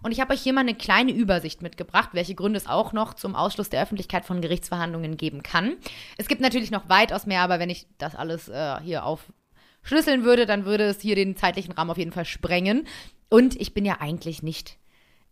Und 0.02 0.12
ich 0.12 0.20
habe 0.20 0.34
euch 0.34 0.42
hier 0.42 0.52
mal 0.52 0.60
eine 0.60 0.74
kleine 0.74 1.12
Übersicht 1.12 1.62
mitgebracht, 1.62 2.10
welche 2.12 2.34
Gründe 2.34 2.58
es 2.58 2.66
auch 2.66 2.92
noch 2.92 3.14
zum 3.14 3.34
Ausschluss 3.34 3.70
der 3.70 3.82
Öffentlichkeit 3.82 4.26
von 4.26 4.40
Gerichtsverhandlungen 4.42 5.16
geben 5.16 5.42
kann. 5.42 5.76
Es 6.18 6.28
gibt 6.28 6.40
natürlich 6.42 6.70
noch 6.70 6.88
weitaus 6.90 7.24
mehr, 7.26 7.40
aber 7.40 7.58
wenn 7.58 7.70
ich 7.70 7.86
das 7.96 8.14
alles 8.14 8.48
äh, 8.48 8.76
hier 8.82 9.04
aufschlüsseln 9.04 10.24
würde, 10.24 10.44
dann 10.46 10.66
würde 10.66 10.84
es 10.84 11.00
hier 11.00 11.16
den 11.16 11.36
zeitlichen 11.36 11.72
Rahmen 11.72 11.90
auf 11.90 11.98
jeden 11.98 12.12
Fall 12.12 12.26
sprengen. 12.26 12.86
Und 13.30 13.58
ich 13.60 13.72
bin 13.74 13.84
ja 13.86 13.96
eigentlich 14.00 14.42
nicht 14.42 14.76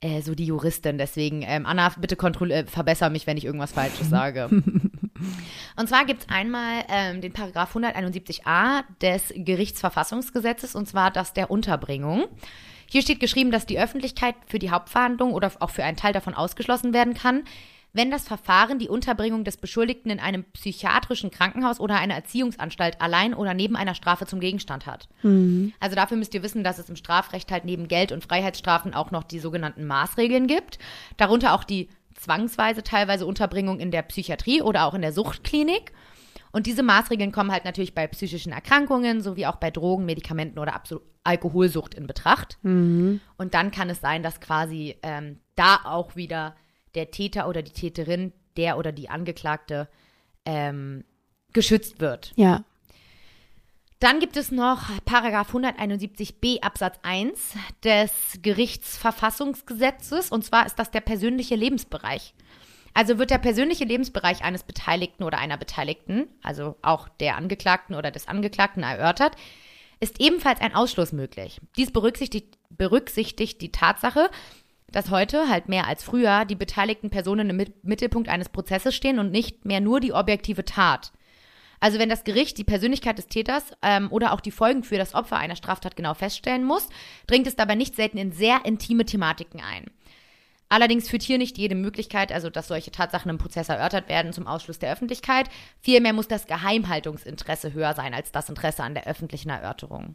äh, 0.01 0.21
so 0.21 0.35
die 0.35 0.47
Juristin, 0.47 0.99
deswegen, 0.99 1.43
ähm, 1.43 1.67
Anna, 1.67 1.91
bitte 1.99 2.17
kontroll 2.17 2.51
äh, 2.51 2.67
verbessere 2.67 3.11
mich, 3.11 3.27
wenn 3.27 3.37
ich 3.37 3.45
irgendwas 3.45 3.73
Falsches 3.73 4.11
sage. 4.11 4.49
Und 5.77 5.89
zwar 5.89 6.05
gibt 6.05 6.23
es 6.23 6.29
einmal 6.29 6.85
ähm, 6.89 7.21
den 7.21 7.33
Paragraph 7.33 7.75
171a 7.75 8.83
des 9.01 9.33
Gerichtsverfassungsgesetzes, 9.35 10.75
und 10.75 10.87
zwar 10.87 11.11
das 11.11 11.33
der 11.33 11.51
Unterbringung. 11.51 12.27
Hier 12.89 13.03
steht 13.03 13.21
geschrieben, 13.21 13.51
dass 13.51 13.67
die 13.67 13.79
Öffentlichkeit 13.79 14.35
für 14.47 14.59
die 14.59 14.71
Hauptverhandlung 14.71 15.33
oder 15.33 15.51
auch 15.61 15.71
für 15.71 15.85
einen 15.85 15.97
Teil 15.97 16.13
davon 16.13 16.35
ausgeschlossen 16.35 16.93
werden 16.93 17.15
kann, 17.15 17.45
wenn 17.97 18.11
das 18.11 18.29
Verfahren 18.29 18.79
die 18.79 18.89
Unterbringung 18.89 19.43
des 19.45 19.57
Beschuldigten 19.57 20.11
in 20.11 20.21
einem 20.21 20.45
psychiatrischen 20.53 21.31
Krankenhaus 21.31 21.81
oder 21.81 21.97
einer 21.97 22.15
Erziehungsanstalt 22.15 23.01
allein 23.01 23.35
oder 23.35 23.55
neben 23.55 23.75
einer 23.77 23.95
Strafe 23.95 24.27
zum 24.27 24.39
Gegenstand 24.41 24.87
hat. 24.87 25.09
Also 25.81 25.97
dafür 25.97 26.17
müsst 26.17 26.35
ihr 26.35 26.43
wissen, 26.43 26.63
dass 26.63 26.79
es 26.79 26.89
im 26.89 26.97
Strafrecht 26.97 27.51
halt 27.51 27.65
neben 27.65 27.89
Geld- 27.89 28.13
und 28.13 28.23
Freiheitsstrafen 28.23 28.95
auch 28.95 29.11
noch 29.11 29.25
die 29.25 29.39
sogenannten 29.39 29.87
Maßregeln 29.87 30.47
gibt. 30.47 30.79
Darunter 31.17 31.55
auch 31.55 31.65
die 31.65 31.89
zwangsweise 32.15 32.83
teilweise 32.83 33.27
Unterbringung 33.27 33.81
in 33.81 33.91
der 33.91 34.03
Psychiatrie 34.03 34.63
oder 34.63 34.87
auch 34.87 34.95
in 34.95 35.03
der 35.03 35.13
Suchtklinik. 35.13 35.93
Und 36.53 36.67
diese 36.67 36.83
Maßregeln 36.83 37.33
kommen 37.33 37.53
halt 37.53 37.65
natürlich 37.65 37.95
bei 37.95 38.07
psychischen 38.07 38.53
Erkrankungen 38.53 39.21
sowie 39.21 39.47
auch 39.47 39.57
bei 39.57 39.71
Drogen, 39.71 40.07
Medikamenten 40.07 40.59
oder 40.59 40.75
Absu 40.75 41.01
Alkoholsucht 41.25 41.95
in 41.95 42.07
Betracht. 42.07 42.57
Und 43.37 43.55
dann 43.55 43.71
kann 43.73 43.91
es 43.91 44.01
sein, 44.01 44.23
dass 44.23 44.41
quasi 44.41 44.97
ähm, 45.03 45.41
da 45.57 45.81
auch 45.85 46.15
wieder 46.15 46.55
der 46.97 47.11
Täter 47.11 47.49
oder 47.49 47.63
die 47.63 47.73
Täterin, 47.73 48.33
der 48.57 48.79
oder 48.79 48.91
die 48.91 49.09
Angeklagte 49.09 49.89
ähm, 50.45 51.05
geschützt 51.53 52.01
wird. 52.01 52.33
Ja. 52.37 52.65
Dann 53.99 54.21
gibt 54.21 54.37
es 54.37 54.51
noch 54.51 54.83
Paragraph 55.07 55.55
171b 55.55 56.61
Absatz 56.61 56.99
1 57.03 57.55
des 57.83 58.11
Gerichtsverfassungsgesetzes 58.43 60.31
und 60.31 60.45
zwar 60.45 60.67
ist 60.67 60.79
das 60.79 60.91
der 60.91 61.01
persönliche 61.01 61.55
Lebensbereich. 61.55 62.35
Also 62.93 63.19
wird 63.19 63.31
der 63.31 63.39
persönliche 63.39 63.85
Lebensbereich 63.85 64.43
eines 64.43 64.65
Beteiligten 64.65 65.23
oder 65.23 65.39
einer 65.39 65.57
Beteiligten, 65.57 66.29
also 66.43 66.77
auch 66.83 67.09
der 67.09 67.37
Angeklagten 67.37 67.95
oder 67.95 68.11
des 68.11 68.29
Angeklagten 68.29 68.83
erörtert, 68.83 69.37
ist 70.01 70.21
ebenfalls 70.21 70.61
ein 70.61 70.75
Ausschluss 70.75 71.13
möglich. 71.13 71.61
Dies 71.77 71.91
berücksichtigt, 71.91 72.59
berücksichtigt 72.71 73.61
die 73.63 73.73
Tatsache, 73.73 74.31
dass 74.97 75.11
heute 75.11 75.51
halt 75.51 75.69
mehr 75.69 75.87
als 75.87 76.03
früher 76.03 76.47
die 76.47 76.55
beteiligten 76.55 77.11
Personen 77.11 77.51
im 77.51 77.57
Mit- 77.59 77.85
Mittelpunkt 77.85 78.31
eines 78.31 78.49
Prozesses 78.49 78.95
stehen 78.95 79.19
und 79.19 79.31
nicht 79.31 79.67
mehr 79.67 79.83
nur 79.83 80.01
die 80.01 80.15
objektive 80.15 80.65
Tat. 80.65 81.13
Also 81.81 81.99
wenn 81.99 82.09
das 82.09 82.25
Gericht 82.25 82.57
die 82.57 82.65
Persönlichkeit 82.65 83.19
des 83.19 83.27
Täters 83.27 83.73
ähm, 83.83 84.11
oder 84.11 84.33
auch 84.33 84.41
die 84.41 84.51
Folgen 84.51 84.85
für 84.85 84.97
das 84.97 85.15
Opfer 85.15 85.37
einer 85.37 85.55
Straftat 85.55 85.97
genau 85.97 86.15
feststellen 86.15 86.65
muss, 86.65 86.89
dringt 87.27 87.47
es 87.47 87.57
dabei 87.57 87.75
nicht 87.75 87.95
selten 87.95 88.17
in 88.17 88.33
sehr 88.33 88.65
intime 88.65 89.05
Thematiken 89.05 89.61
ein. 89.61 89.85
Allerdings 90.71 91.11
führt 91.11 91.23
hier 91.23 91.37
nicht 91.37 91.59
jede 91.59 91.75
Möglichkeit, 91.75 92.33
also 92.33 92.49
dass 92.49 92.69
solche 92.69 92.91
Tatsachen 92.91 93.29
im 93.29 93.37
Prozess 93.37 93.69
erörtert 93.69 94.09
werden, 94.09 94.33
zum 94.33 94.47
Ausschluss 94.47 94.79
der 94.79 94.91
Öffentlichkeit. 94.91 95.51
Vielmehr 95.83 96.15
muss 96.15 96.27
das 96.27 96.47
Geheimhaltungsinteresse 96.47 97.75
höher 97.75 97.93
sein 97.93 98.15
als 98.15 98.33
das 98.33 98.49
Interesse 98.49 98.83
an 98.83 98.95
der 98.95 99.07
öffentlichen 99.07 99.51
Erörterung. 99.51 100.15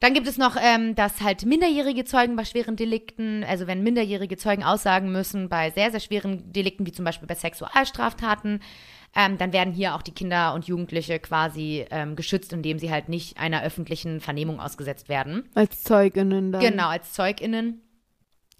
Dann 0.00 0.12
gibt 0.12 0.26
es 0.26 0.36
noch, 0.36 0.56
ähm, 0.60 0.94
dass 0.94 1.20
halt 1.20 1.46
minderjährige 1.46 2.04
Zeugen 2.04 2.36
bei 2.36 2.44
schweren 2.44 2.76
Delikten, 2.76 3.44
also 3.44 3.66
wenn 3.66 3.82
minderjährige 3.82 4.36
Zeugen 4.36 4.62
aussagen 4.62 5.12
müssen 5.12 5.48
bei 5.48 5.70
sehr, 5.70 5.90
sehr 5.90 6.00
schweren 6.00 6.52
Delikten, 6.52 6.84
wie 6.86 6.92
zum 6.92 7.04
Beispiel 7.04 7.28
bei 7.28 7.34
Sexualstraftaten, 7.34 8.60
ähm, 9.16 9.38
dann 9.38 9.52
werden 9.52 9.72
hier 9.72 9.94
auch 9.94 10.02
die 10.02 10.12
Kinder 10.12 10.54
und 10.54 10.66
Jugendliche 10.66 11.20
quasi 11.20 11.86
ähm, 11.90 12.16
geschützt, 12.16 12.52
indem 12.52 12.78
sie 12.78 12.90
halt 12.90 13.08
nicht 13.08 13.38
einer 13.38 13.62
öffentlichen 13.62 14.20
Vernehmung 14.20 14.60
ausgesetzt 14.60 15.08
werden. 15.08 15.48
Als 15.54 15.84
ZeugInnen 15.84 16.52
dann. 16.52 16.60
Genau, 16.60 16.88
als 16.88 17.12
ZeugInnen. 17.12 17.80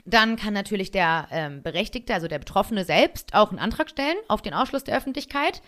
Dann 0.07 0.37
kann 0.37 0.53
natürlich 0.53 0.91
der 0.91 1.29
ähm, 1.31 1.63
Berechtigte, 1.63 2.15
also 2.15 2.29
der 2.29 2.39
Betroffene 2.39 2.85
selbst, 2.85 3.35
auch 3.35 3.51
einen 3.51 3.59
Antrag 3.59 3.91
stellen 3.91 4.17
auf 4.29 4.43
den 4.43 4.55
Ausschluss 4.55 4.85
der 4.85 4.97
Öffentlichkeit. 4.97 5.63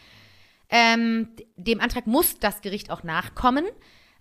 Ähm, 0.69 1.29
dem 1.57 1.81
Antrag 1.81 2.07
muss 2.07 2.39
das 2.39 2.61
Gericht 2.61 2.91
auch 2.91 3.03
nachkommen, 3.03 3.65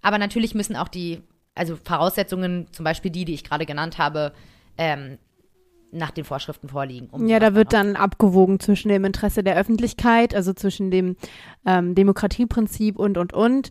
aber 0.01 0.17
natürlich 0.17 0.55
müssen 0.55 0.75
auch 0.75 0.87
die, 0.87 1.21
also 1.55 1.77
Voraussetzungen, 1.77 2.67
zum 2.71 2.83
Beispiel 2.83 3.11
die, 3.11 3.25
die 3.25 3.33
ich 3.33 3.43
gerade 3.43 3.65
genannt 3.65 3.97
habe, 3.97 4.33
ähm, 4.77 5.17
nach 5.91 6.11
den 6.11 6.25
Vorschriften 6.25 6.67
vorliegen. 6.67 7.07
Um 7.09 7.27
ja, 7.27 7.39
da 7.39 7.55
wird 7.55 7.73
dann 7.73 7.95
abgewogen 7.95 8.59
zwischen 8.59 8.89
dem 8.89 9.05
Interesse 9.05 9.43
der 9.43 9.55
Öffentlichkeit, 9.55 10.35
also 10.35 10.53
zwischen 10.53 10.91
dem 10.91 11.15
ähm, 11.65 11.95
Demokratieprinzip 11.95 12.99
und, 12.99 13.17
und, 13.17 13.33
und. 13.33 13.69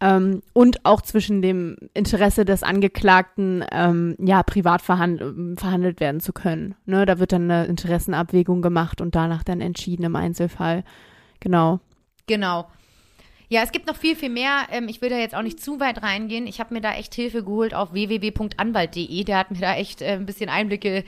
Ähm, 0.00 0.42
und 0.52 0.84
auch 0.84 1.02
zwischen 1.02 1.42
dem 1.42 1.76
Interesse 1.94 2.44
des 2.44 2.62
Angeklagten, 2.62 3.64
ähm, 3.72 4.16
ja, 4.18 4.42
privat 4.42 4.82
verhand 4.82 5.20
verhandelt 5.58 6.00
werden 6.00 6.20
zu 6.20 6.32
können. 6.32 6.74
Ne, 6.84 7.06
da 7.06 7.18
wird 7.18 7.32
dann 7.32 7.50
eine 7.50 7.66
Interessenabwägung 7.66 8.62
gemacht 8.62 9.00
und 9.00 9.14
danach 9.14 9.42
dann 9.42 9.60
entschieden 9.60 10.04
im 10.04 10.16
Einzelfall. 10.16 10.84
Genau. 11.40 11.80
Genau. 12.26 12.66
Ja, 13.48 13.62
es 13.62 13.72
gibt 13.72 13.86
noch 13.86 13.96
viel, 13.96 14.16
viel 14.16 14.30
mehr. 14.30 14.66
Ähm, 14.70 14.88
ich 14.88 15.00
will 15.00 15.10
da 15.10 15.16
jetzt 15.16 15.34
auch 15.34 15.42
nicht 15.42 15.60
zu 15.60 15.80
weit 15.80 16.02
reingehen. 16.02 16.46
Ich 16.46 16.60
habe 16.60 16.74
mir 16.74 16.80
da 16.80 16.94
echt 16.94 17.14
Hilfe 17.14 17.44
geholt 17.44 17.74
auf 17.74 17.92
www.anwalt.de. 17.92 19.24
Der 19.24 19.38
hat 19.38 19.50
mir 19.50 19.60
da 19.60 19.74
echt 19.74 20.02
äh, 20.02 20.12
ein 20.12 20.26
bisschen 20.26 20.48
Einblicke 20.48 21.04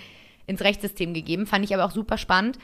ins 0.47 0.61
Rechtssystem 0.61 1.15
gegeben. 1.15 1.47
Fand 1.47 1.65
ich 1.65 1.75
aber 1.75 1.85
auch 1.85 1.91
super 1.91 2.19
spannend. 2.19 2.59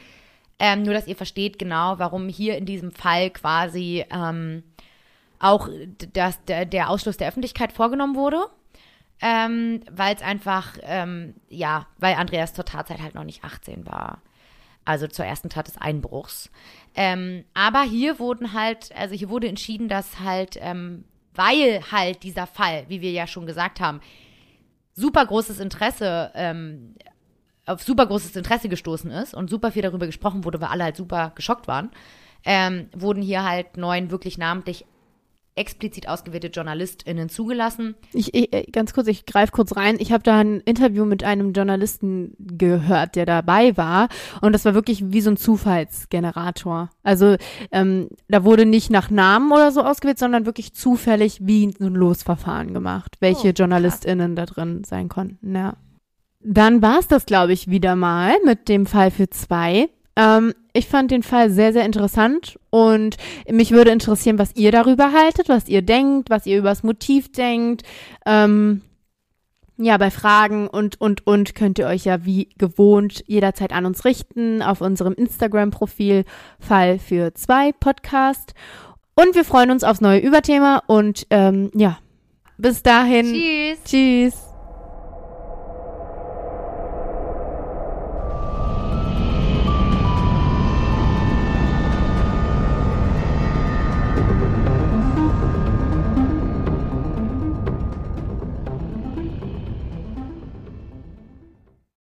Ähm, 0.59 0.83
nur, 0.83 0.93
dass 0.93 1.07
ihr 1.07 1.15
versteht 1.15 1.57
genau, 1.59 1.97
warum 1.97 2.29
hier 2.29 2.57
in 2.57 2.65
diesem 2.65 2.91
Fall 2.91 3.31
quasi 3.31 4.05
ähm, 4.11 4.63
auch 5.39 5.67
das, 6.13 6.39
der, 6.45 6.89
Ausschluss 6.89 7.17
der 7.17 7.27
Öffentlichkeit 7.27 7.73
vorgenommen 7.73 8.15
wurde. 8.15 8.45
Ähm, 9.21 9.81
weil 9.91 10.15
es 10.15 10.21
einfach, 10.21 10.77
ähm, 10.83 11.35
ja, 11.49 11.87
weil 11.97 12.15
Andreas 12.15 12.53
zur 12.53 12.65
Tatzeit 12.65 13.01
halt 13.01 13.15
noch 13.15 13.23
nicht 13.23 13.43
18 13.43 13.85
war. 13.85 14.21
Also 14.85 15.07
zur 15.07 15.25
ersten 15.25 15.49
Tat 15.49 15.67
des 15.67 15.77
Einbruchs. 15.77 16.49
Ähm, 16.95 17.45
aber 17.53 17.83
hier 17.83 18.19
wurden 18.19 18.53
halt, 18.53 18.89
also 18.95 19.15
hier 19.15 19.29
wurde 19.29 19.47
entschieden, 19.47 19.87
dass 19.87 20.19
halt, 20.19 20.57
ähm, 20.59 21.05
weil 21.33 21.81
halt 21.91 22.23
dieser 22.23 22.47
Fall, 22.47 22.85
wie 22.89 23.01
wir 23.01 23.11
ja 23.11 23.27
schon 23.27 23.45
gesagt 23.45 23.79
haben, 23.79 24.01
super 24.93 25.25
großes 25.25 25.59
Interesse 25.59 26.31
ähm, 26.35 26.95
auf 27.65 27.81
super 27.83 28.05
großes 28.05 28.35
Interesse 28.35 28.69
gestoßen 28.69 29.09
ist 29.11 29.33
und 29.33 29.49
super 29.49 29.71
viel 29.71 29.81
darüber 29.81 30.05
gesprochen 30.05 30.43
wurde, 30.43 30.59
weil 30.59 30.69
alle 30.69 30.83
halt 30.83 30.97
super 30.97 31.31
geschockt 31.35 31.67
waren, 31.67 31.91
ähm, 32.45 32.89
wurden 32.93 33.21
hier 33.21 33.43
halt 33.43 33.77
neun 33.77 34.11
wirklich 34.11 34.37
namentlich 34.37 34.85
explizit 35.55 36.07
ausgewählte 36.07 36.47
JournalistInnen 36.47 37.29
zugelassen. 37.29 37.95
Ich, 38.13 38.33
ich 38.33 38.53
äh, 38.53 38.63
ganz 38.71 38.93
kurz, 38.93 39.07
ich 39.07 39.25
greife 39.25 39.51
kurz 39.51 39.75
rein. 39.75 39.97
Ich 39.99 40.11
habe 40.11 40.23
da 40.23 40.39
ein 40.39 40.61
Interview 40.61 41.05
mit 41.05 41.23
einem 41.23 41.53
Journalisten 41.53 42.35
gehört, 42.39 43.15
der 43.15 43.25
dabei 43.25 43.77
war. 43.77 44.09
Und 44.41 44.53
das 44.53 44.65
war 44.65 44.73
wirklich 44.73 45.11
wie 45.11 45.21
so 45.21 45.31
ein 45.31 45.37
Zufallsgenerator. 45.37 46.89
Also 47.03 47.35
ähm, 47.71 48.09
da 48.27 48.43
wurde 48.43 48.65
nicht 48.65 48.89
nach 48.89 49.09
Namen 49.09 49.51
oder 49.51 49.71
so 49.71 49.81
ausgewählt, 49.83 50.19
sondern 50.19 50.45
wirklich 50.45 50.73
zufällig 50.73 51.39
wie 51.41 51.71
so 51.77 51.85
ein 51.85 51.95
Losverfahren 51.95 52.73
gemacht, 52.73 53.17
welche 53.19 53.49
oh, 53.49 53.53
JournalistInnen 53.55 54.35
da 54.35 54.45
drin 54.45 54.83
sein 54.83 55.09
konnten. 55.09 55.55
Ja. 55.55 55.77
Dann 56.45 56.81
war 56.81 56.99
es 56.99 57.07
das, 57.07 57.25
glaube 57.25 57.53
ich, 57.53 57.69
wieder 57.69 57.95
mal 57.95 58.33
mit 58.43 58.67
dem 58.67 58.85
Fall 58.85 59.11
für 59.11 59.29
zwei. 59.29 59.89
Ähm, 60.15 60.53
ich 60.73 60.87
fand 60.87 61.11
den 61.11 61.23
Fall 61.23 61.49
sehr, 61.49 61.73
sehr 61.73 61.85
interessant 61.85 62.59
und 62.69 63.17
mich 63.49 63.71
würde 63.71 63.91
interessieren, 63.91 64.39
was 64.39 64.55
ihr 64.55 64.71
darüber 64.71 65.11
haltet, 65.11 65.49
was 65.49 65.67
ihr 65.67 65.81
denkt, 65.81 66.29
was 66.29 66.45
ihr 66.45 66.57
über 66.57 66.69
das 66.69 66.83
Motiv 66.83 67.31
denkt. 67.31 67.83
Ähm, 68.25 68.81
ja, 69.77 69.97
bei 69.97 70.11
Fragen 70.11 70.67
und, 70.67 71.01
und, 71.01 71.25
und 71.25 71.55
könnt 71.55 71.79
ihr 71.79 71.87
euch 71.87 72.05
ja 72.05 72.25
wie 72.25 72.49
gewohnt 72.57 73.23
jederzeit 73.27 73.73
an 73.73 73.85
uns 73.85 74.05
richten 74.05 74.61
auf 74.61 74.81
unserem 74.81 75.13
Instagram-Profil 75.13 76.25
Fall 76.59 76.99
für 76.99 77.33
zwei 77.33 77.71
Podcast. 77.71 78.53
Und 79.15 79.35
wir 79.35 79.45
freuen 79.45 79.71
uns 79.71 79.83
aufs 79.83 80.01
neue 80.01 80.19
Überthema 80.19 80.83
und 80.87 81.27
ähm, 81.29 81.71
ja, 81.73 81.97
bis 82.57 82.83
dahin. 82.83 83.33
Tschüss. 83.33 83.83
Tschüss. 83.85 84.52